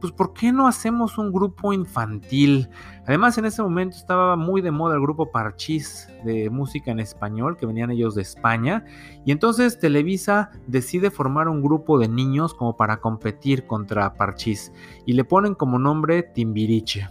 pues 0.00 0.12
¿por 0.12 0.32
qué 0.32 0.52
no 0.52 0.66
hacemos 0.66 1.18
un 1.18 1.32
grupo 1.32 1.72
infantil? 1.72 2.68
Además 3.06 3.38
en 3.38 3.44
ese 3.44 3.62
momento 3.62 3.96
estaba 3.96 4.36
muy 4.36 4.60
de 4.60 4.70
moda 4.70 4.94
el 4.94 5.00
grupo 5.00 5.30
Parchís 5.30 6.08
de 6.24 6.50
música 6.50 6.90
en 6.90 7.00
español, 7.00 7.56
que 7.56 7.66
venían 7.66 7.90
ellos 7.90 8.14
de 8.14 8.22
España, 8.22 8.84
y 9.24 9.32
entonces 9.32 9.78
Televisa 9.78 10.50
decide 10.66 11.10
formar 11.10 11.48
un 11.48 11.62
grupo 11.62 11.98
de 11.98 12.08
niños 12.08 12.54
como 12.54 12.76
para 12.76 12.98
competir 12.98 13.66
contra 13.66 14.14
Parchís, 14.14 14.72
y 15.06 15.14
le 15.14 15.24
ponen 15.24 15.54
como 15.54 15.78
nombre 15.78 16.22
Timbiriche. 16.22 17.08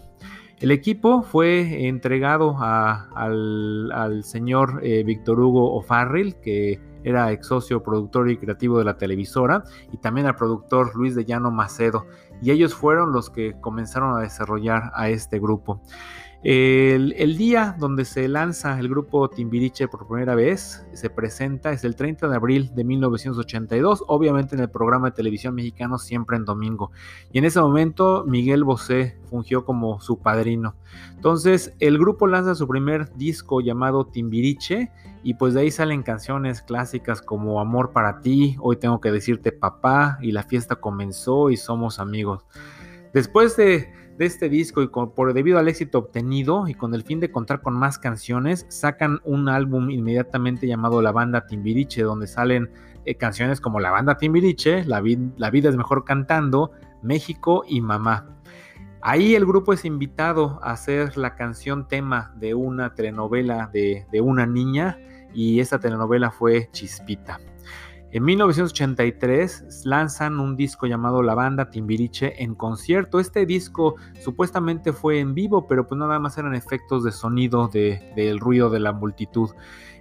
El 0.60 0.72
equipo 0.72 1.22
fue 1.22 1.88
entregado 1.88 2.58
al, 2.60 4.24
señor 4.24 4.80
eh, 4.82 5.04
Víctor 5.04 5.40
Hugo 5.40 5.76
O'Farrill, 5.76 6.36
que 6.38 6.80
era 7.04 7.32
ex 7.32 7.48
socio 7.48 7.84
productor 7.84 8.30
y 8.30 8.38
creativo 8.38 8.80
de 8.80 8.86
la 8.86 8.98
televisora, 8.98 9.64
y 9.92 9.98
también 9.98 10.26
al 10.26 10.36
productor 10.36 10.96
Luis 10.96 11.14
de 11.14 11.26
Llano 11.26 11.52
Macedo 11.52 12.08
y 12.42 12.52
ellos 12.52 12.76
fueron 12.76 13.12
los 13.12 13.30
que 13.30 13.60
comenzaron 13.60 14.18
a 14.18 14.22
desarrollar 14.22 14.92
a 14.94 15.10
este 15.10 15.40
grupo. 15.40 15.82
El, 16.50 17.36
día 17.36 17.76
donde 17.78 18.06
se 18.06 18.26
lanza 18.30 18.80
el 18.80 18.88
grupo 18.88 19.30
Timbiriche 19.30 19.90
por 19.90 20.08
primera 20.08 20.34
vez, 20.34 20.88
se 20.94 21.10
presenta, 21.10 21.74
es 21.74 21.84
el 21.84 21.98
30 21.98 22.30
de 22.30 22.36
abril 22.38 22.72
de 22.74 22.86
1982, 22.86 24.06
obviamente 24.08 24.56
en 24.56 24.62
el 24.62 24.70
programa 24.70 25.10
de 25.10 25.16
televisión 25.18 25.56
mexicano 25.56 25.98
siempre 25.98 26.38
en 26.38 26.46
domingo. 26.46 26.92
Y 27.34 27.40
en 27.40 27.44
ese 27.44 27.60
momento 27.60 28.24
Miguel 28.26 28.64
Bosé 28.64 29.18
fungió 29.30 29.66
como 29.66 30.00
su 30.00 30.20
padrino. 30.20 30.78
Entonces 31.16 31.74
el 31.82 31.98
grupo 31.98 32.28
lanza 32.28 32.56
su 32.56 32.66
primer 32.66 33.14
disco 33.16 33.60
llamado 33.60 34.06
Timbiriche 34.06 34.94
y 35.24 35.34
pues 35.34 35.54
de 35.54 35.60
ahí 35.60 35.70
salen 35.70 36.02
canciones 36.02 36.62
clásicas 36.62 37.22
como 37.22 37.60
Amor 37.60 37.92
para 37.92 38.22
ti, 38.22 38.56
Hoy 38.62 38.78
tengo 38.78 39.02
que 39.02 39.12
decirte 39.12 39.52
papá 39.52 40.18
y 40.22 40.32
La 40.32 40.44
fiesta 40.44 40.78
comenzó 40.78 41.50
y 41.50 41.58
Somos 41.58 42.00
amigos. 42.00 42.46
Después 43.14 43.58
de 43.58 43.92
de 44.18 44.26
este 44.26 44.50
disco 44.50 44.82
y 44.82 44.88
por, 44.88 45.34
debido 45.34 45.60
al 45.60 45.68
éxito 45.68 46.00
obtenido 46.00 46.68
y 46.68 46.74
con 46.74 46.94
el 46.94 47.04
fin 47.04 47.20
de 47.20 47.32
contar 47.32 47.62
con 47.62 47.74
más 47.74 48.00
canciones, 48.00 48.66
sacan 48.70 49.20
un 49.24 49.50
álbum 49.50 49.90
inmediatamente 49.90 50.68
llamado 50.68 51.02
La 51.02 51.12
Banda 51.12 51.46
Timbiriche, 51.46 52.04
donde 52.04 52.28
salen 52.28 52.70
eh, 53.06 53.16
canciones 53.16 53.62
como 53.62 53.80
La 53.80 53.92
Banda 53.92 54.18
Timbiriche, 54.18 54.84
La, 54.86 55.02
Vida 55.02 55.70
es 55.70 55.78
Mejor 55.78 56.04
Cantando, 56.04 56.72
México 57.02 57.64
y 57.68 57.82
Mamá. 57.82 58.28
Ahí 59.02 59.36
el 59.36 59.46
grupo 59.46 59.74
es 59.74 59.86
invitado 59.86 60.60
a 60.64 60.72
hacer 60.72 61.18
la 61.18 61.36
canción 61.36 61.88
tema 61.88 62.34
de 62.36 62.56
una 62.56 62.96
telenovela 62.96 63.70
de 63.72 64.22
una 64.22 64.46
niña 64.48 64.98
y 65.34 65.60
esa 65.60 65.80
telenovela 65.80 66.32
fue 66.32 66.70
Chispita. 66.72 67.40
En 68.12 68.24
1983 68.24 69.86
lanzan 69.86 70.40
un 70.40 70.56
disco 70.56 70.88
llamado 70.88 71.22
La 71.22 71.36
Banda 71.36 71.70
Timbiriche 71.70 72.42
en 72.42 72.56
concierto. 72.56 73.20
Este 73.20 73.46
disco 73.46 73.96
supuestamente 74.22 74.94
fue 74.94 75.20
en 75.20 75.34
vivo, 75.34 75.68
pero 75.68 75.88
pues 75.88 76.00
nada 76.00 76.18
más 76.18 76.38
eran 76.38 76.56
efectos 76.56 77.04
de 77.04 77.12
sonido 77.12 77.68
del 77.68 78.40
ruido 78.40 78.70
de 78.70 78.80
la 78.80 78.94
multitud. 78.94 79.50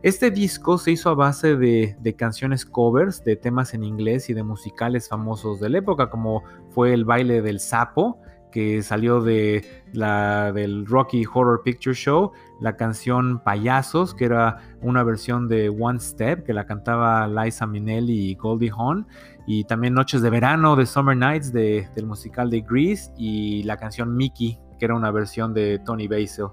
Este 0.03 0.31
disco 0.31 0.79
se 0.79 0.93
hizo 0.93 1.11
a 1.11 1.15
base 1.15 1.57
de, 1.57 2.15
canciones 2.17 2.65
covers 2.65 3.25
de 3.25 3.35
temas 3.35 3.75
en 3.75 3.83
inglés 3.83 4.31
y 4.31 4.35
de 4.35 4.45
musicales 4.45 5.09
famosos 5.09 5.59
de 5.59 5.69
la 5.69 5.79
época, 5.79 6.09
como 6.09 6.45
fue 6.71 6.95
el 6.95 7.05
baile 7.05 7.43
del 7.43 7.59
sapo, 7.59 8.21
que 8.53 8.83
salió 8.83 9.21
de 9.21 9.85
la, 9.97 10.53
del 10.53 10.87
Rocky 10.87 11.25
Horror 11.25 11.63
Picture 11.63 11.95
Show, 11.95 12.33
la 12.61 12.77
canción 12.77 13.41
Payasos, 13.43 14.15
que 14.15 14.25
era 14.25 14.59
una 14.81 15.03
versión 15.03 15.49
de 15.49 15.69
One 15.69 16.01
Step, 16.01 16.45
que 16.45 16.53
la 16.53 16.67
cantaba 16.67 17.27
Liza 17.27 17.67
Minnelli 17.67 18.31
y 18.31 18.35
Goldie 18.35 18.71
Hawn, 18.71 19.07
y 19.47 19.65
también 19.65 19.95
Noches 19.95 20.23
de 20.23 20.31
Verano 20.31 20.77
de 20.77 20.87
Summer 20.87 21.17
Nights 21.17 21.53
de, 21.53 21.89
del 21.95 22.07
musical 22.07 22.51
de 22.51 22.61
Grease, 22.61 23.13
y 23.17 23.63
la 23.65 23.77
canción 23.77 24.17
Mickey, 24.17 24.59
que 24.79 24.85
era 24.85 24.95
una 24.95 25.11
versión 25.11 25.55
de 25.55 25.79
Tony 25.81 26.09
Basil. 26.09 26.47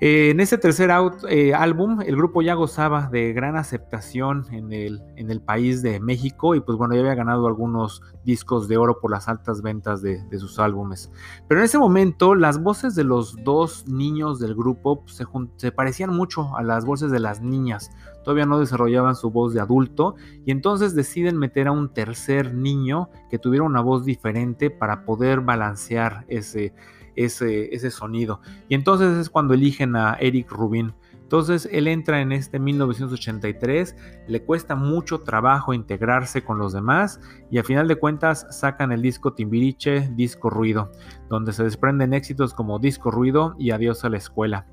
Eh, 0.00 0.30
en 0.30 0.40
ese 0.40 0.58
tercer 0.58 0.90
eh, 1.28 1.54
álbum, 1.54 2.00
el 2.00 2.16
grupo 2.16 2.42
ya 2.42 2.54
gozaba 2.54 3.08
de 3.10 3.32
gran 3.32 3.56
aceptación 3.56 4.44
en 4.52 4.72
el, 4.72 5.40
país 5.40 5.82
de 5.82 6.00
México 6.00 6.54
y 6.54 6.60
pues 6.60 6.78
bueno, 6.78 6.94
ya 6.94 7.00
había 7.00 7.14
ganado 7.14 7.46
algunos 7.46 8.02
discos 8.24 8.66
de 8.66 8.76
oro 8.76 8.98
por 9.00 9.10
las 9.10 9.28
altas 9.28 9.62
ventas 9.62 10.02
de, 10.02 10.20
sus 10.38 10.58
álbumes. 10.58 11.10
Pero 11.48 11.60
en 11.60 11.64
ese 11.64 11.78
momento, 11.78 12.34
las 12.34 12.62
voces 12.62 12.94
de 12.94 13.04
los 13.04 13.36
dos 13.44 13.86
niños 13.86 14.38
del 14.40 14.54
grupo 14.54 15.02
pues, 15.02 15.16
se, 15.16 15.24
se 15.56 15.72
parecían 15.72 16.10
mucho 16.10 16.56
a 16.56 16.62
las 16.62 16.84
voces 16.84 17.10
de 17.10 17.20
las 17.20 17.40
niñas. 17.40 17.90
Todavía 18.24 18.46
no 18.46 18.58
desarrollaban 18.58 19.14
su 19.14 19.30
voz 19.30 19.52
de 19.52 19.60
adulto 19.60 20.16
y 20.46 20.50
entonces 20.50 20.94
deciden 20.94 21.36
meter 21.36 21.68
a 21.68 21.72
un 21.72 21.92
tercer 21.92 22.54
niño 22.54 23.10
que 23.30 23.38
tuviera 23.38 23.64
una 23.64 23.82
voz 23.82 24.04
diferente 24.04 24.70
para 24.70 25.04
poder 25.04 25.40
balancear 25.40 26.24
ese 26.28 26.72
ese, 27.16 27.90
sonido. 27.90 28.40
Y 28.68 28.74
entonces 28.74 29.16
es 29.18 29.30
cuando 29.30 29.54
eligen 29.54 29.96
a 29.96 30.14
Eric 30.14 30.50
Rubin. 30.50 30.94
Entonces 31.22 31.68
él 31.72 31.88
entra 31.88 32.20
en 32.20 32.32
este 32.32 32.58
1983, 32.58 33.96
le 34.28 34.42
cuesta 34.42 34.76
mucho 34.76 35.22
trabajo 35.22 35.72
integrarse 35.72 36.44
con 36.44 36.58
los 36.58 36.72
demás 36.74 37.18
y 37.50 37.58
a 37.58 37.64
final 37.64 37.88
de 37.88 37.96
cuentas 37.96 38.46
sacan 38.50 38.92
el 38.92 39.00
disco 39.02 39.32
Timbiriche, 39.32 40.10
Disco 40.14 40.50
Ruido, 40.50 40.92
donde 41.30 41.52
se 41.52 41.64
desprenden 41.64 42.12
éxitos 42.12 42.52
como 42.52 42.78
Disco 42.78 43.10
Ruido 43.10 43.56
y 43.58 43.70
Adiós 43.70 44.04
a 44.04 44.10
la 44.10 44.18
escuela. 44.18 44.66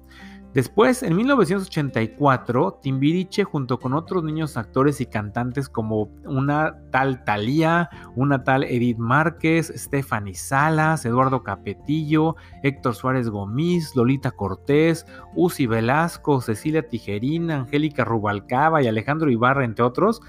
Después, 0.54 1.02
en 1.02 1.16
1984, 1.16 2.80
Timbiriche 2.82 3.46
junto 3.46 3.80
con 3.80 3.94
otros 3.94 4.22
niños 4.22 4.58
actores 4.58 5.00
y 5.00 5.06
cantantes 5.06 5.70
como 5.70 6.10
una 6.26 6.76
tal 6.92 7.24
Thalía, 7.24 7.90
una 8.18 8.44
tal 8.44 8.66
Edith 8.66 8.98
Márquez, 8.98 9.72
Stephanie 9.74 10.36
Salas, 10.36 11.06
Eduardo 11.06 11.42
Capetillo, 11.42 12.36
Héctor 12.64 12.96
Suárez 12.96 13.30
Gomis, 13.30 13.96
Lolita 13.96 14.32
Cortés, 14.32 15.06
Uzi 15.36 15.68
Velasco, 15.68 16.42
Cecilia 16.42 16.86
Tijerina, 16.86 17.56
Angélica 17.56 18.04
Rubalcaba 18.04 18.82
y 18.82 18.88
Alejandro 18.88 19.32
Ibarra, 19.32 19.64
entre 19.64 19.86
otros, 19.86 20.22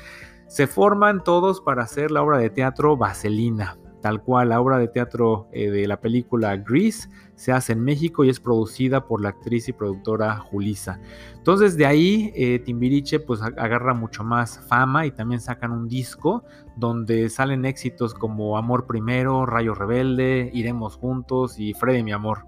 se 0.47 0.69
forman 0.69 1.25
todos 1.25 1.61
para 1.61 1.83
hacer 1.83 2.13
la 2.13 2.23
obra 2.23 2.39
de 2.39 2.51
teatro 2.51 2.97
Vaselina. 2.97 3.77
tal 4.03 4.21
cual 4.23 4.49
la 4.51 4.61
obra 4.61 4.79
de 4.79 4.89
teatro 4.89 5.49
eh, 5.53 5.71
de 5.71 5.87
la 5.87 6.01
película 6.01 6.57
Grease 6.57 7.09
se 7.43 7.51
hace 7.51 7.73
en 7.73 7.83
México 7.83 8.23
y 8.23 8.29
es 8.29 8.39
producida 8.39 9.09
por 9.09 9.21
la 9.21 9.31
actriz 9.31 9.69
y 9.69 9.73
productora 9.73 10.37
Julisa. 10.37 11.01
Entonces 11.35 11.77
de 11.77 11.87
ahí 11.87 12.33
eh, 12.37 12.61
Timbiriche 12.61 13.19
pues 13.19 13.43
agarra 13.43 13.95
mucho 13.95 14.23
más 14.23 14.61
fama 14.69 15.07
y 15.07 15.11
también 15.11 15.41
sacan 15.41 15.73
un 15.73 15.89
disco 15.89 16.45
donde 16.77 17.29
salen 17.31 17.65
éxitos 17.65 18.15
como 18.15 18.57
Amor 18.57 18.87
Primero, 18.87 19.45
Rayo 19.45 19.75
Rebelde, 19.75 20.53
Iremos 20.55 20.95
Juntos 20.95 21.59
y 21.59 21.75
Freddy 21.75 22.05
mi 22.05 22.13
amor. 22.13 22.47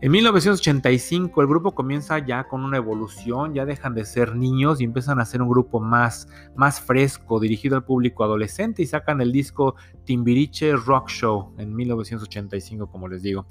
En 0.00 0.10
1985 0.10 1.42
el 1.42 1.46
grupo 1.46 1.74
comienza 1.74 2.18
ya 2.18 2.44
con 2.44 2.64
una 2.64 2.78
evolución, 2.78 3.52
ya 3.52 3.66
dejan 3.66 3.94
de 3.94 4.06
ser 4.06 4.36
niños 4.36 4.80
y 4.80 4.84
empiezan 4.84 5.20
a 5.20 5.26
ser 5.26 5.42
un 5.42 5.50
grupo 5.50 5.80
más, 5.80 6.28
más 6.56 6.80
fresco, 6.80 7.40
dirigido 7.40 7.76
al 7.76 7.84
público 7.84 8.24
adolescente 8.24 8.80
y 8.82 8.86
sacan 8.86 9.20
el 9.20 9.32
disco 9.32 9.74
Timbiriche 10.04 10.76
Rock 10.76 11.10
Show 11.10 11.54
en 11.58 11.76
1985, 11.76 12.90
como 12.90 13.06
les 13.06 13.22
digo. 13.22 13.46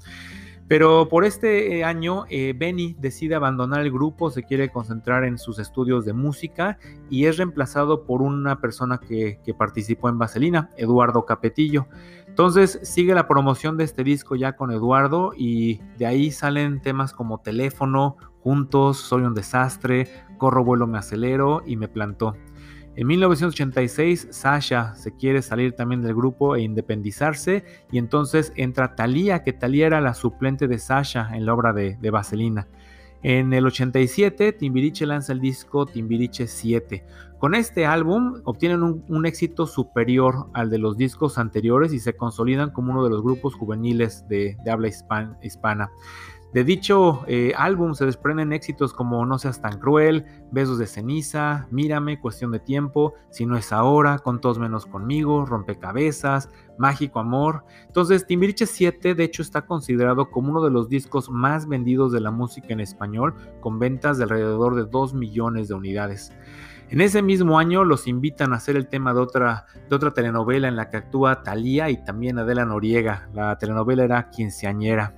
Pero 0.66 1.08
por 1.08 1.24
este 1.24 1.78
eh, 1.78 1.84
año, 1.84 2.24
eh, 2.30 2.54
Benny 2.56 2.96
decide 2.98 3.34
abandonar 3.34 3.82
el 3.82 3.92
grupo, 3.92 4.30
se 4.30 4.44
quiere 4.44 4.70
concentrar 4.70 5.24
en 5.24 5.36
sus 5.36 5.58
estudios 5.58 6.06
de 6.06 6.14
música 6.14 6.78
y 7.10 7.26
es 7.26 7.36
reemplazado 7.36 8.04
por 8.04 8.22
una 8.22 8.60
persona 8.60 8.98
que, 8.98 9.38
participó 9.58 10.08
en 10.08 10.18
Vaselina, 10.18 10.70
Eduardo 10.76 11.26
Capetillo. 11.26 11.86
Entonces 12.26 12.80
sigue 12.82 13.14
la 13.14 13.28
promoción 13.28 13.76
de 13.76 13.84
este 13.84 14.02
disco 14.04 14.36
ya 14.36 14.56
con 14.56 14.70
Eduardo 14.70 15.32
y 15.36 15.80
de 15.98 16.06
ahí 16.06 16.30
salen 16.30 16.80
temas 16.80 17.12
como 17.12 17.38
Teléfono, 17.38 18.16
Juntos, 18.40 18.98
Soy 18.98 19.22
un 19.22 19.34
desastre, 19.34 20.08
Corro, 20.38 20.64
vuelo, 20.64 20.86
me 20.86 20.98
acelero 20.98 21.62
y 21.64 21.76
me 21.76 21.88
plantó. 21.88 22.34
En 22.96 23.08
1986 23.08 24.28
Sasha 24.30 24.94
se 24.94 25.16
quiere 25.16 25.42
salir 25.42 25.72
también 25.72 26.02
del 26.02 26.14
grupo 26.14 26.54
e 26.54 26.62
independizarse 26.62 27.64
y 27.90 27.98
entonces 27.98 28.52
entra 28.54 28.94
Thalía, 28.94 29.42
que 29.42 29.52
Thalía 29.52 29.86
era 29.86 30.00
la 30.00 30.14
suplente 30.14 30.68
de 30.68 30.78
Sasha 30.78 31.30
en 31.34 31.44
la 31.44 31.54
obra 31.54 31.72
de, 31.72 31.96
de 31.96 32.10
Vaselina. 32.10 32.68
En 33.24 33.54
el 33.54 33.64
87, 33.66 34.52
Timbiriche 34.52 35.06
lanza 35.06 35.32
el 35.32 35.40
disco 35.40 35.86
Timbiriche 35.86 36.46
7. 36.46 37.04
Con 37.38 37.54
este 37.54 37.84
álbum 37.84 38.40
obtienen 38.44 38.82
un, 38.82 39.26
éxito 39.26 39.66
superior 39.66 40.46
al 40.54 40.70
de 40.70 40.78
los 40.78 40.96
discos 40.96 41.36
anteriores 41.36 41.92
y 41.92 42.00
se 42.00 42.16
consolidan 42.16 42.70
como 42.70 42.92
uno 42.92 43.04
de 43.04 43.10
los 43.10 43.22
grupos 43.22 43.54
juveniles 43.54 44.26
de, 44.28 44.56
habla 44.70 44.88
hispana. 44.88 45.90
De 46.54 46.62
dicho 46.62 47.24
eh, 47.26 47.52
álbum 47.56 47.94
se 47.94 48.06
desprenden 48.06 48.52
éxitos 48.52 48.94
como 48.94 49.26
No 49.26 49.40
seas 49.40 49.60
tan 49.60 49.80
cruel, 49.80 50.24
Besos 50.52 50.78
de 50.78 50.86
ceniza, 50.86 51.66
Mírame, 51.72 52.20
Cuestión 52.20 52.52
de 52.52 52.60
tiempo, 52.60 53.14
Si 53.30 53.44
no 53.44 53.56
es 53.56 53.72
ahora, 53.72 54.20
Con 54.20 54.40
todos 54.40 54.60
menos 54.60 54.86
conmigo, 54.86 55.46
Rompecabezas, 55.46 56.48
Mágico 56.78 57.18
Amor. 57.18 57.64
Entonces, 57.88 58.24
Timbiriche 58.24 58.66
7 58.66 59.16
de 59.16 59.24
hecho 59.24 59.42
está 59.42 59.66
considerado 59.66 60.30
como 60.30 60.52
uno 60.52 60.62
de 60.62 60.70
los 60.70 60.88
discos 60.88 61.28
más 61.28 61.66
vendidos 61.66 62.12
de 62.12 62.20
la 62.20 62.30
música 62.30 62.68
en 62.72 62.78
español, 62.78 63.34
con 63.60 63.80
ventas 63.80 64.18
de 64.18 64.22
alrededor 64.22 64.76
de 64.76 64.84
2 64.84 65.12
millones 65.12 65.66
de 65.66 65.74
unidades. 65.74 66.32
En 66.90 67.00
ese 67.00 67.22
mismo 67.22 67.58
año 67.58 67.82
los 67.82 68.06
invitan 68.06 68.52
a 68.52 68.56
hacer 68.56 68.76
el 68.76 68.86
tema 68.86 69.12
de 69.12 69.20
otra, 69.20 69.66
de 69.88 69.96
otra 69.96 70.12
telenovela 70.12 70.68
en 70.68 70.76
la 70.76 70.90
que 70.90 70.98
actúa 70.98 71.42
Thalía 71.42 71.90
y 71.90 72.04
también 72.04 72.38
Adela 72.38 72.64
Noriega. 72.64 73.28
La 73.32 73.58
telenovela 73.58 74.04
era 74.04 74.30
Quinceañera. 74.30 75.14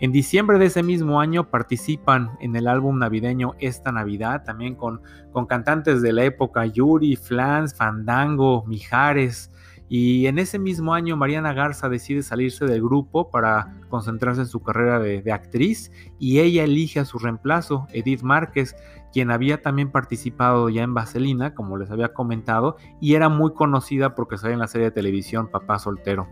En 0.00 0.10
diciembre 0.10 0.58
de 0.58 0.66
ese 0.66 0.82
mismo 0.82 1.20
año 1.20 1.50
participan 1.50 2.30
en 2.40 2.56
el 2.56 2.66
álbum 2.66 2.98
navideño 2.98 3.54
Esta 3.60 3.92
Navidad, 3.92 4.42
también 4.44 4.74
con, 4.74 5.00
con 5.32 5.46
cantantes 5.46 6.02
de 6.02 6.12
la 6.12 6.24
época, 6.24 6.66
Yuri, 6.66 7.16
Flans, 7.16 7.74
Fandango, 7.76 8.64
Mijares. 8.66 9.52
Y 9.88 10.26
en 10.26 10.38
ese 10.38 10.58
mismo 10.58 10.94
año 10.94 11.16
Mariana 11.16 11.52
Garza 11.52 11.88
decide 11.88 12.22
salirse 12.22 12.64
del 12.64 12.82
grupo 12.82 13.30
para 13.30 13.76
concentrarse 13.88 14.40
en 14.40 14.48
su 14.48 14.62
carrera 14.62 14.98
de, 14.98 15.32
actriz 15.32 15.92
y 16.18 16.40
ella 16.40 16.64
elige 16.64 17.00
a 17.00 17.04
su 17.04 17.18
reemplazo, 17.18 17.86
Edith 17.92 18.22
Márquez, 18.22 18.74
quien 19.12 19.30
había 19.30 19.62
también 19.62 19.92
participado 19.92 20.68
ya 20.70 20.82
en 20.82 20.94
Vaselina, 20.94 21.54
como 21.54 21.76
les 21.76 21.90
había 21.90 22.12
comentado, 22.12 22.76
y 23.00 23.14
era 23.14 23.28
muy 23.28 23.52
conocida 23.52 24.14
porque 24.16 24.38
salía 24.38 24.54
en 24.54 24.60
la 24.60 24.66
serie 24.66 24.86
de 24.86 24.90
televisión 24.90 25.48
Papá 25.48 25.78
Soltero. 25.78 26.26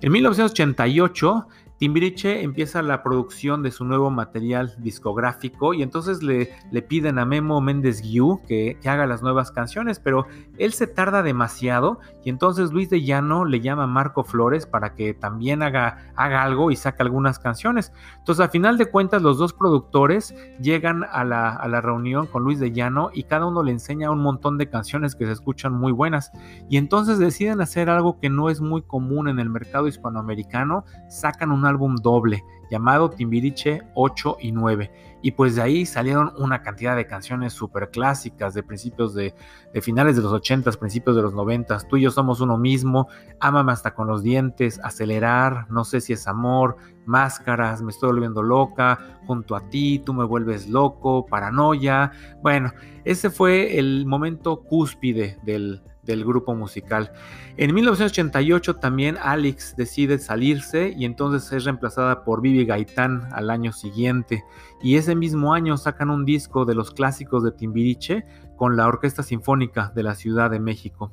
En 0.00 0.12
1988 0.12 1.48
Timbiriche 1.78 2.42
empieza 2.42 2.80
la 2.80 3.02
producción 3.02 3.62
de 3.62 3.70
su 3.70 3.84
nuevo 3.84 4.10
material 4.10 4.74
discográfico 4.78 5.74
y 5.74 5.82
entonces 5.82 6.22
le, 6.22 6.50
le 6.70 6.82
piden 6.82 7.18
a 7.18 7.26
Memo 7.26 7.60
Méndez 7.60 8.00
Guiú 8.00 8.40
que, 8.46 8.78
haga 8.86 9.06
las 9.06 9.20
nuevas 9.20 9.50
canciones, 9.50 9.98
pero 9.98 10.26
él 10.58 10.72
se 10.72 10.86
tarda 10.86 11.22
demasiado 11.22 11.98
y 12.24 12.30
entonces 12.30 12.72
Luis 12.72 12.88
de 12.88 13.02
Llano 13.02 13.44
le 13.44 13.60
llama 13.60 13.84
a 13.84 13.88
Marco 13.88 14.22
Flores 14.22 14.64
para 14.64 14.94
que 14.94 15.12
también 15.12 15.62
haga, 15.62 16.12
haga 16.14 16.44
algo 16.44 16.70
y 16.70 16.76
saque 16.76 17.02
algunas 17.02 17.40
canciones. 17.40 17.92
Entonces, 18.18 18.44
a 18.44 18.48
final 18.48 18.78
de 18.78 18.86
cuentas, 18.86 19.22
los 19.22 19.38
dos 19.38 19.52
productores 19.52 20.34
llegan 20.60 21.04
a 21.10 21.24
la, 21.24 21.50
a 21.50 21.66
la 21.66 21.80
reunión 21.80 22.26
con 22.26 22.44
Luis 22.44 22.60
de 22.60 22.70
Llano 22.70 23.10
y 23.12 23.24
cada 23.24 23.46
uno 23.46 23.64
le 23.64 23.72
enseña 23.72 24.10
un 24.10 24.20
montón 24.22 24.56
de 24.56 24.68
canciones 24.68 25.16
que 25.16 25.26
se 25.26 25.32
escuchan 25.32 25.72
muy 25.72 25.92
buenas. 25.92 26.30
Y 26.70 26.76
entonces 26.76 27.18
deciden 27.18 27.60
hacer 27.60 27.90
algo 27.90 28.18
que 28.20 28.30
no 28.30 28.50
es 28.50 28.60
muy 28.60 28.82
común 28.82 29.28
en 29.28 29.40
el 29.40 29.50
mercado 29.50 29.88
hispanoamericano, 29.88 30.84
sacan 31.08 31.50
un 31.50 31.65
álbum 31.66 31.96
doble 31.96 32.42
llamado 32.70 33.10
Timbiriche 33.10 33.82
8 33.94 34.38
y 34.40 34.52
9. 34.52 34.90
Y 35.22 35.32
pues 35.32 35.56
de 35.56 35.62
ahí 35.62 35.86
salieron 35.86 36.32
una 36.38 36.62
cantidad 36.62 36.94
de 36.94 37.06
canciones 37.06 37.52
súper 37.52 37.90
clásicas 37.90 38.54
de 38.54 38.62
principios 38.62 39.14
de, 39.14 39.34
finales 39.82 40.16
de 40.16 40.22
los 40.22 40.32
80, 40.32 40.70
principios 40.72 41.16
de 41.16 41.22
los 41.22 41.34
90. 41.34 41.78
Tú 41.88 41.96
y 41.96 42.02
yo 42.02 42.10
somos 42.10 42.40
uno 42.40 42.56
mismo, 42.58 43.08
Ámame 43.40 43.72
hasta 43.72 43.94
con 43.94 44.06
los 44.06 44.22
dientes, 44.22 44.80
Acelerar, 44.82 45.70
No 45.70 45.84
sé 45.84 46.00
si 46.00 46.12
es 46.12 46.26
amor, 46.28 46.76
Máscaras, 47.06 47.82
Me 47.82 47.90
estoy 47.90 48.10
volviendo 48.10 48.42
loca, 48.42 49.20
Junto 49.26 49.56
a 49.56 49.68
ti, 49.68 50.00
Tú 50.04 50.12
me 50.14 50.24
vuelves 50.24 50.68
loco, 50.68 51.26
Paranoia. 51.26 52.12
Bueno, 52.42 52.72
ese 53.04 53.30
fue 53.30 53.78
el 53.78 54.06
momento 54.06 54.62
cúspide 54.62 55.38
del, 55.44 55.82
del 56.06 56.24
grupo 56.24 56.54
musical. 56.54 57.12
En 57.58 57.74
1988 57.74 58.76
también 58.76 59.18
Alex 59.20 59.76
decide 59.76 60.18
salirse 60.18 60.94
y 60.96 61.04
entonces 61.04 61.52
es 61.52 61.64
reemplazada 61.64 62.24
por 62.24 62.40
Vivi 62.40 62.64
Gaitán 62.64 63.28
al 63.32 63.50
año 63.50 63.72
siguiente. 63.72 64.44
Y 64.82 64.96
ese 64.96 65.14
mismo 65.14 65.52
año 65.52 65.76
sacan 65.76 66.08
un 66.08 66.24
disco 66.24 66.64
de 66.64 66.74
los 66.74 66.92
clásicos 66.92 67.44
de 67.44 67.52
Timbiriche 67.52 68.24
con 68.56 68.76
la 68.76 68.86
Orquesta 68.86 69.22
Sinfónica 69.22 69.92
de 69.94 70.02
la 70.02 70.14
Ciudad 70.14 70.50
de 70.50 70.60
México. 70.60 71.12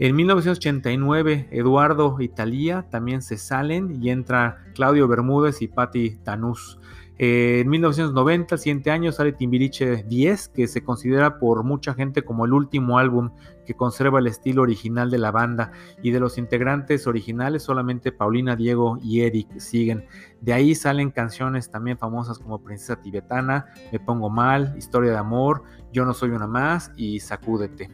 En 0.00 0.14
1989, 0.14 1.48
Eduardo 1.50 2.18
y 2.20 2.28
Talía 2.28 2.86
también 2.88 3.20
se 3.20 3.36
salen 3.36 4.00
y 4.00 4.10
entra 4.10 4.64
Claudio 4.74 5.08
Bermúdez 5.08 5.60
y 5.60 5.66
Patti 5.66 6.18
Tanús. 6.22 6.78
En 7.20 7.68
1990, 7.68 8.54
el 8.54 8.60
siguiente 8.60 8.92
año, 8.92 9.10
sale 9.10 9.32
Timbiriche 9.32 10.04
10, 10.04 10.50
que 10.50 10.68
se 10.68 10.84
considera 10.84 11.40
por 11.40 11.64
mucha 11.64 11.92
gente 11.92 12.22
como 12.22 12.44
el 12.44 12.52
último 12.52 12.96
álbum 12.98 13.30
que 13.66 13.74
conserva 13.74 14.20
el 14.20 14.28
estilo 14.28 14.62
original 14.62 15.10
de 15.10 15.18
la 15.18 15.32
banda. 15.32 15.72
Y 16.00 16.12
de 16.12 16.20
los 16.20 16.38
integrantes 16.38 17.08
originales, 17.08 17.64
solamente 17.64 18.12
Paulina, 18.12 18.54
Diego 18.54 18.98
y 19.02 19.22
Eric 19.22 19.58
siguen. 19.58 20.06
De 20.40 20.52
ahí 20.52 20.76
salen 20.76 21.10
canciones 21.10 21.70
también 21.72 21.98
famosas 21.98 22.38
como 22.38 22.62
Princesa 22.62 23.00
Tibetana, 23.02 23.66
Me 23.90 23.98
Pongo 23.98 24.30
Mal, 24.30 24.74
Historia 24.78 25.10
de 25.10 25.18
Amor, 25.18 25.64
Yo 25.92 26.04
No 26.04 26.14
Soy 26.14 26.30
Una 26.30 26.46
Más 26.46 26.92
y 26.96 27.18
Sacúdete. 27.18 27.90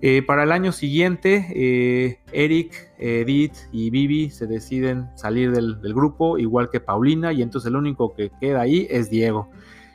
Eh, 0.00 0.22
para 0.22 0.44
el 0.44 0.52
año 0.52 0.70
siguiente, 0.70 1.46
eh, 1.54 2.20
Eric, 2.32 2.92
Edith 2.98 3.54
y 3.72 3.90
Vivi 3.90 4.30
se 4.30 4.46
deciden 4.46 5.08
salir 5.16 5.50
del, 5.50 5.80
del, 5.80 5.92
grupo, 5.92 6.38
igual 6.38 6.70
que 6.70 6.78
Paulina, 6.78 7.32
y 7.32 7.42
entonces 7.42 7.68
el 7.68 7.76
único 7.76 8.14
que 8.14 8.30
queda 8.40 8.60
ahí 8.60 8.86
es 8.90 9.10
Diego. 9.10 9.50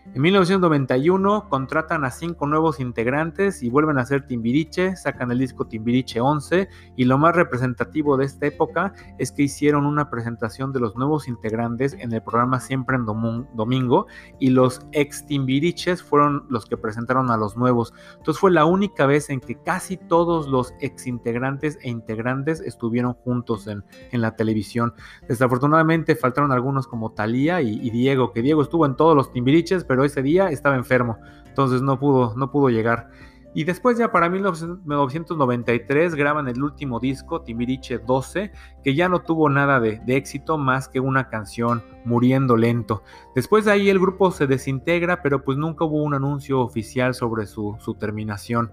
En 0.05 0.21
1991 0.21 1.47
contratan 1.49 2.03
a 2.03 2.11
cinco 2.11 2.45
nuevos 2.45 2.81
integrantes 2.81 3.63
y 3.63 3.69
vuelven 3.69 3.97
a 3.97 4.01
hacer 4.01 4.27
Timbiriche, 4.27 4.97
sacan 4.97 5.31
el 5.31 5.39
disco 5.39 5.65
Timbiriche 5.65 6.19
11 6.19 6.67
y 6.97 7.05
lo 7.05 7.17
más 7.17 7.35
representativo 7.35 8.17
de 8.17 8.25
esta 8.25 8.47
época 8.47 8.93
es 9.17 9.31
que 9.31 9.43
hicieron 9.43 9.85
una 9.85 10.09
presentación 10.09 10.73
de 10.73 10.81
los 10.81 10.97
nuevos 10.97 11.29
integrantes 11.29 11.93
en 11.93 12.11
el 12.11 12.21
programa 12.21 12.59
Siempre 12.59 12.97
en 12.97 13.05
Domingo 13.05 14.07
y 14.39 14.49
los 14.49 14.81
ex 14.91 15.25
Timbiriches 15.25 16.03
fueron 16.03 16.45
los 16.49 16.65
que 16.65 16.75
presentaron 16.75 17.31
a 17.31 17.37
los 17.37 17.55
nuevos. 17.55 17.93
Entonces 18.17 18.39
fue 18.39 18.51
la 18.51 18.65
única 18.65 19.05
vez 19.05 19.29
en 19.29 19.39
que 19.39 19.55
casi 19.55 19.97
todos 19.97 20.47
los 20.47 20.73
ex 20.81 21.07
integrantes 21.07 21.79
e 21.81 21.89
integrantes 21.89 22.59
estuvieron 22.61 23.13
juntos 23.13 23.67
en, 23.67 23.83
la 24.11 24.35
televisión. 24.35 24.93
Desafortunadamente 25.27 26.15
faltaron 26.15 26.51
algunos 26.51 26.87
como 26.87 27.11
Talía 27.11 27.61
y, 27.61 27.89
Diego, 27.89 28.31
que 28.31 28.41
Diego 28.41 28.61
estuvo 28.61 28.85
en 28.85 28.95
todos 28.95 29.15
los 29.15 29.31
Timbiriches, 29.31 29.83
ese 30.03 30.23
día 30.23 30.47
estaba 30.47 30.75
enfermo, 30.75 31.19
entonces 31.47 31.81
no 31.81 31.99
pudo, 31.99 32.33
no 32.35 32.51
pudo 32.51 32.69
llegar. 32.69 33.09
Y 33.55 33.65
después 33.65 33.97
ya 33.97 34.11
para 34.11 34.29
1993 34.29 36.15
graban 36.15 36.47
el 36.47 36.63
último 36.63 36.99
disco, 36.99 37.41
Timbiriche 37.41 37.99
12, 37.99 38.51
que 38.83 38.95
ya 38.95 39.09
no 39.09 39.21
tuvo 39.21 39.47
nada 39.47 39.79
de, 39.79 40.01
éxito 40.07 40.57
más 40.57 40.87
que 40.87 40.99
una 40.99 41.29
canción, 41.29 41.83
Muriendo 42.03 42.57
Lento. 42.57 43.03
Después 43.35 43.65
de 43.65 43.71
ahí 43.71 43.89
el 43.89 43.99
grupo 43.99 44.31
se 44.31 44.47
desintegra, 44.47 45.21
pero 45.21 45.43
pues 45.43 45.57
nunca 45.57 45.85
hubo 45.85 46.01
un 46.01 46.15
anuncio 46.15 46.61
oficial 46.61 47.13
sobre 47.13 47.45
su, 47.45 47.77
su 47.79 47.93
terminación. 47.93 48.71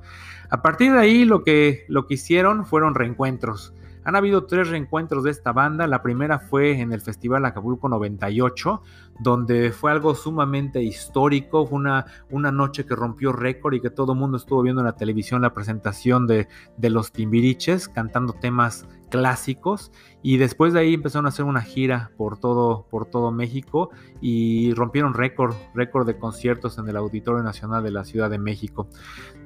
A 0.48 0.62
partir 0.62 0.92
de 0.92 0.98
ahí 0.98 1.24
lo 1.26 1.44
que, 1.44 1.84
lo 1.88 2.06
que 2.06 2.14
hicieron 2.14 2.64
fueron 2.64 2.94
reencuentros. 2.94 3.74
Han 4.04 4.16
habido 4.16 4.44
tres 4.46 4.68
reencuentros 4.68 5.24
de 5.24 5.30
esta 5.30 5.52
banda. 5.52 5.86
La 5.86 6.02
primera 6.02 6.38
fue 6.38 6.80
en 6.80 6.92
el 6.92 7.00
Festival 7.00 7.44
Acapulco 7.44 7.88
98, 7.88 8.82
donde 9.18 9.72
fue 9.72 9.92
algo 9.92 10.14
sumamente 10.14 10.82
histórico. 10.82 11.66
Fue 11.66 11.78
una, 11.78 12.06
una 12.30 12.50
noche 12.50 12.86
que 12.86 12.96
rompió 12.96 13.32
récord 13.32 13.74
y 13.74 13.80
que 13.80 13.90
todo 13.90 14.12
el 14.12 14.18
mundo 14.18 14.36
estuvo 14.36 14.62
viendo 14.62 14.80
en 14.80 14.86
la 14.86 14.96
televisión 14.96 15.42
la 15.42 15.52
presentación 15.52 16.26
de, 16.26 16.48
de 16.76 16.90
los 16.90 17.12
Timbiriches 17.12 17.88
cantando 17.88 18.32
temas 18.32 18.86
clásicos 19.10 19.92
y 20.22 20.38
después 20.38 20.72
de 20.72 20.80
ahí 20.80 20.94
empezaron 20.94 21.26
a 21.26 21.28
hacer 21.28 21.44
una 21.44 21.60
gira 21.60 22.12
por 22.16 22.38
todo, 22.38 22.86
por 22.90 23.06
todo 23.06 23.30
México 23.30 23.90
y 24.20 24.72
rompieron 24.74 25.12
récord, 25.14 25.54
récord 25.74 26.06
de 26.06 26.18
conciertos 26.18 26.78
en 26.78 26.88
el 26.88 26.96
Auditorio 26.96 27.42
Nacional 27.42 27.82
de 27.82 27.90
la 27.90 28.04
Ciudad 28.04 28.30
de 28.30 28.38
México. 28.38 28.88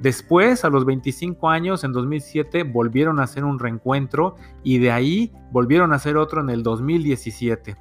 Después, 0.00 0.64
a 0.64 0.70
los 0.70 0.84
25 0.84 1.48
años, 1.48 1.82
en 1.82 1.92
2007, 1.92 2.62
volvieron 2.64 3.18
a 3.18 3.24
hacer 3.24 3.44
un 3.44 3.58
reencuentro 3.58 4.36
y 4.62 4.78
de 4.78 4.92
ahí 4.92 5.32
volvieron 5.50 5.92
a 5.92 5.96
hacer 5.96 6.16
otro 6.16 6.40
en 6.40 6.50
el 6.50 6.62
2017. 6.62 7.76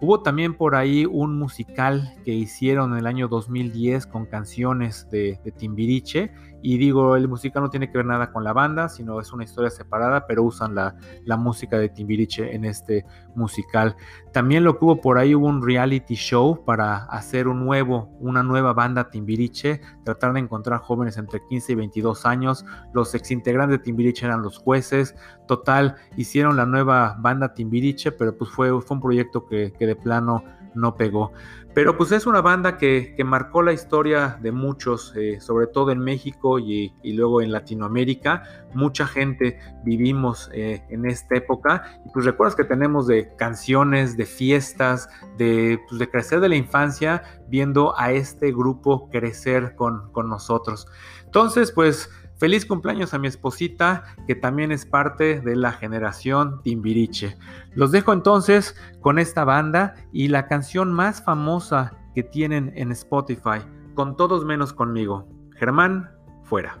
Hubo 0.00 0.22
también 0.22 0.54
por 0.54 0.76
ahí 0.76 1.06
un 1.06 1.36
musical 1.36 2.14
que 2.24 2.32
hicieron 2.32 2.92
en 2.92 2.98
el 2.98 3.06
año 3.06 3.26
2010 3.26 4.06
con 4.06 4.26
canciones 4.26 5.08
de, 5.10 5.40
de, 5.44 5.50
Timbiriche. 5.50 6.30
Y 6.62 6.78
digo, 6.78 7.16
el 7.16 7.28
musical 7.28 7.62
no 7.62 7.70
tiene 7.70 7.90
que 7.90 7.98
ver 7.98 8.06
nada 8.06 8.32
con 8.32 8.44
la 8.44 8.52
banda, 8.52 8.88
sino 8.88 9.20
es 9.20 9.32
una 9.32 9.44
historia 9.44 9.70
separada, 9.70 10.26
pero 10.26 10.42
usan 10.42 10.74
la, 10.74 10.96
la 11.24 11.36
música 11.36 11.78
de 11.78 11.88
Timbiriche 11.88 12.54
en 12.54 12.64
este 12.64 13.04
musical. 13.34 13.96
También 14.32 14.64
lo 14.64 14.78
que 14.78 14.84
hubo 14.84 15.00
por 15.00 15.18
ahí 15.18 15.34
hubo 15.34 15.46
un 15.46 15.64
reality 15.64 16.14
show 16.14 16.64
para 16.64 17.04
hacer 17.04 17.48
un 17.48 17.64
nuevo, 17.64 18.10
una 18.20 18.42
nueva 18.42 18.72
banda 18.72 19.10
Timbiriche, 19.10 19.80
tratar 20.04 20.32
de 20.32 20.40
encontrar 20.40 20.80
jóvenes 20.80 21.16
entre 21.16 21.40
15 21.48 21.72
y 21.72 21.74
22 21.76 22.26
años. 22.26 22.64
Los 22.92 23.14
exintegrantes 23.14 23.78
de 23.78 23.84
Timbiriche 23.84 24.26
eran 24.26 24.42
los 24.42 24.58
jueces. 24.58 25.14
Total, 25.46 25.96
hicieron 26.16 26.56
la 26.56 26.66
nueva 26.66 27.16
banda 27.18 27.54
Timbiriche, 27.54 28.12
pero 28.12 28.36
pues 28.36 28.50
fue, 28.50 28.68
fue 28.82 28.96
un 28.96 29.00
proyecto 29.00 29.46
que, 29.46 29.72
que 29.72 29.86
de 29.86 29.96
plano 29.96 30.44
no 30.74 30.96
pegó. 30.96 31.32
Pero 31.74 31.96
pues 31.96 32.10
es 32.12 32.26
una 32.26 32.40
banda 32.40 32.76
que, 32.76 33.14
que 33.16 33.22
marcó 33.22 33.62
la 33.62 33.72
historia 33.72 34.38
de 34.40 34.50
muchos, 34.50 35.14
eh, 35.14 35.40
sobre 35.40 35.68
todo 35.68 35.92
en 35.92 36.00
México 36.00 36.58
y, 36.58 36.92
y, 37.02 37.12
luego 37.12 37.40
en 37.40 37.52
Latinoamérica. 37.52 38.42
Mucha 38.74 39.06
gente 39.06 39.60
vivimos 39.84 40.50
eh, 40.52 40.82
en 40.88 41.06
esta 41.06 41.36
época 41.36 42.00
y 42.04 42.10
pues 42.12 42.24
recuerdas 42.24 42.56
que 42.56 42.64
tenemos 42.64 43.06
de 43.06 43.32
canciones, 43.36 44.16
de 44.16 44.26
fiestas, 44.26 45.08
de, 45.36 45.78
pues, 45.88 46.00
de 46.00 46.10
crecer 46.10 46.40
de 46.40 46.48
la 46.48 46.56
infancia 46.56 47.22
viendo 47.48 47.96
a 47.96 48.10
este 48.12 48.50
grupo 48.50 49.08
crecer 49.10 49.76
con, 49.76 50.10
con 50.10 50.28
nosotros. 50.28 50.88
Entonces 51.26 51.70
pues 51.70 52.10
Feliz 52.38 52.64
cumpleaños 52.64 53.14
a 53.14 53.18
mi 53.18 53.26
esposita, 53.26 54.04
que 54.26 54.36
también 54.36 54.70
es 54.70 54.86
parte 54.86 55.40
de 55.40 55.56
la 55.56 55.72
generación 55.72 56.62
Timbiriche. 56.62 57.36
Los 57.74 57.90
dejo 57.90 58.12
entonces 58.12 58.76
con 59.00 59.18
esta 59.18 59.44
banda 59.44 59.94
y 60.12 60.28
la 60.28 60.46
canción 60.46 60.92
más 60.92 61.24
famosa 61.24 61.92
que 62.14 62.22
tienen 62.22 62.72
en 62.76 62.92
Spotify, 62.92 63.60
con 63.94 64.16
todos 64.16 64.44
menos 64.44 64.72
conmigo. 64.72 65.28
Germán, 65.56 66.10
fuera. 66.44 66.80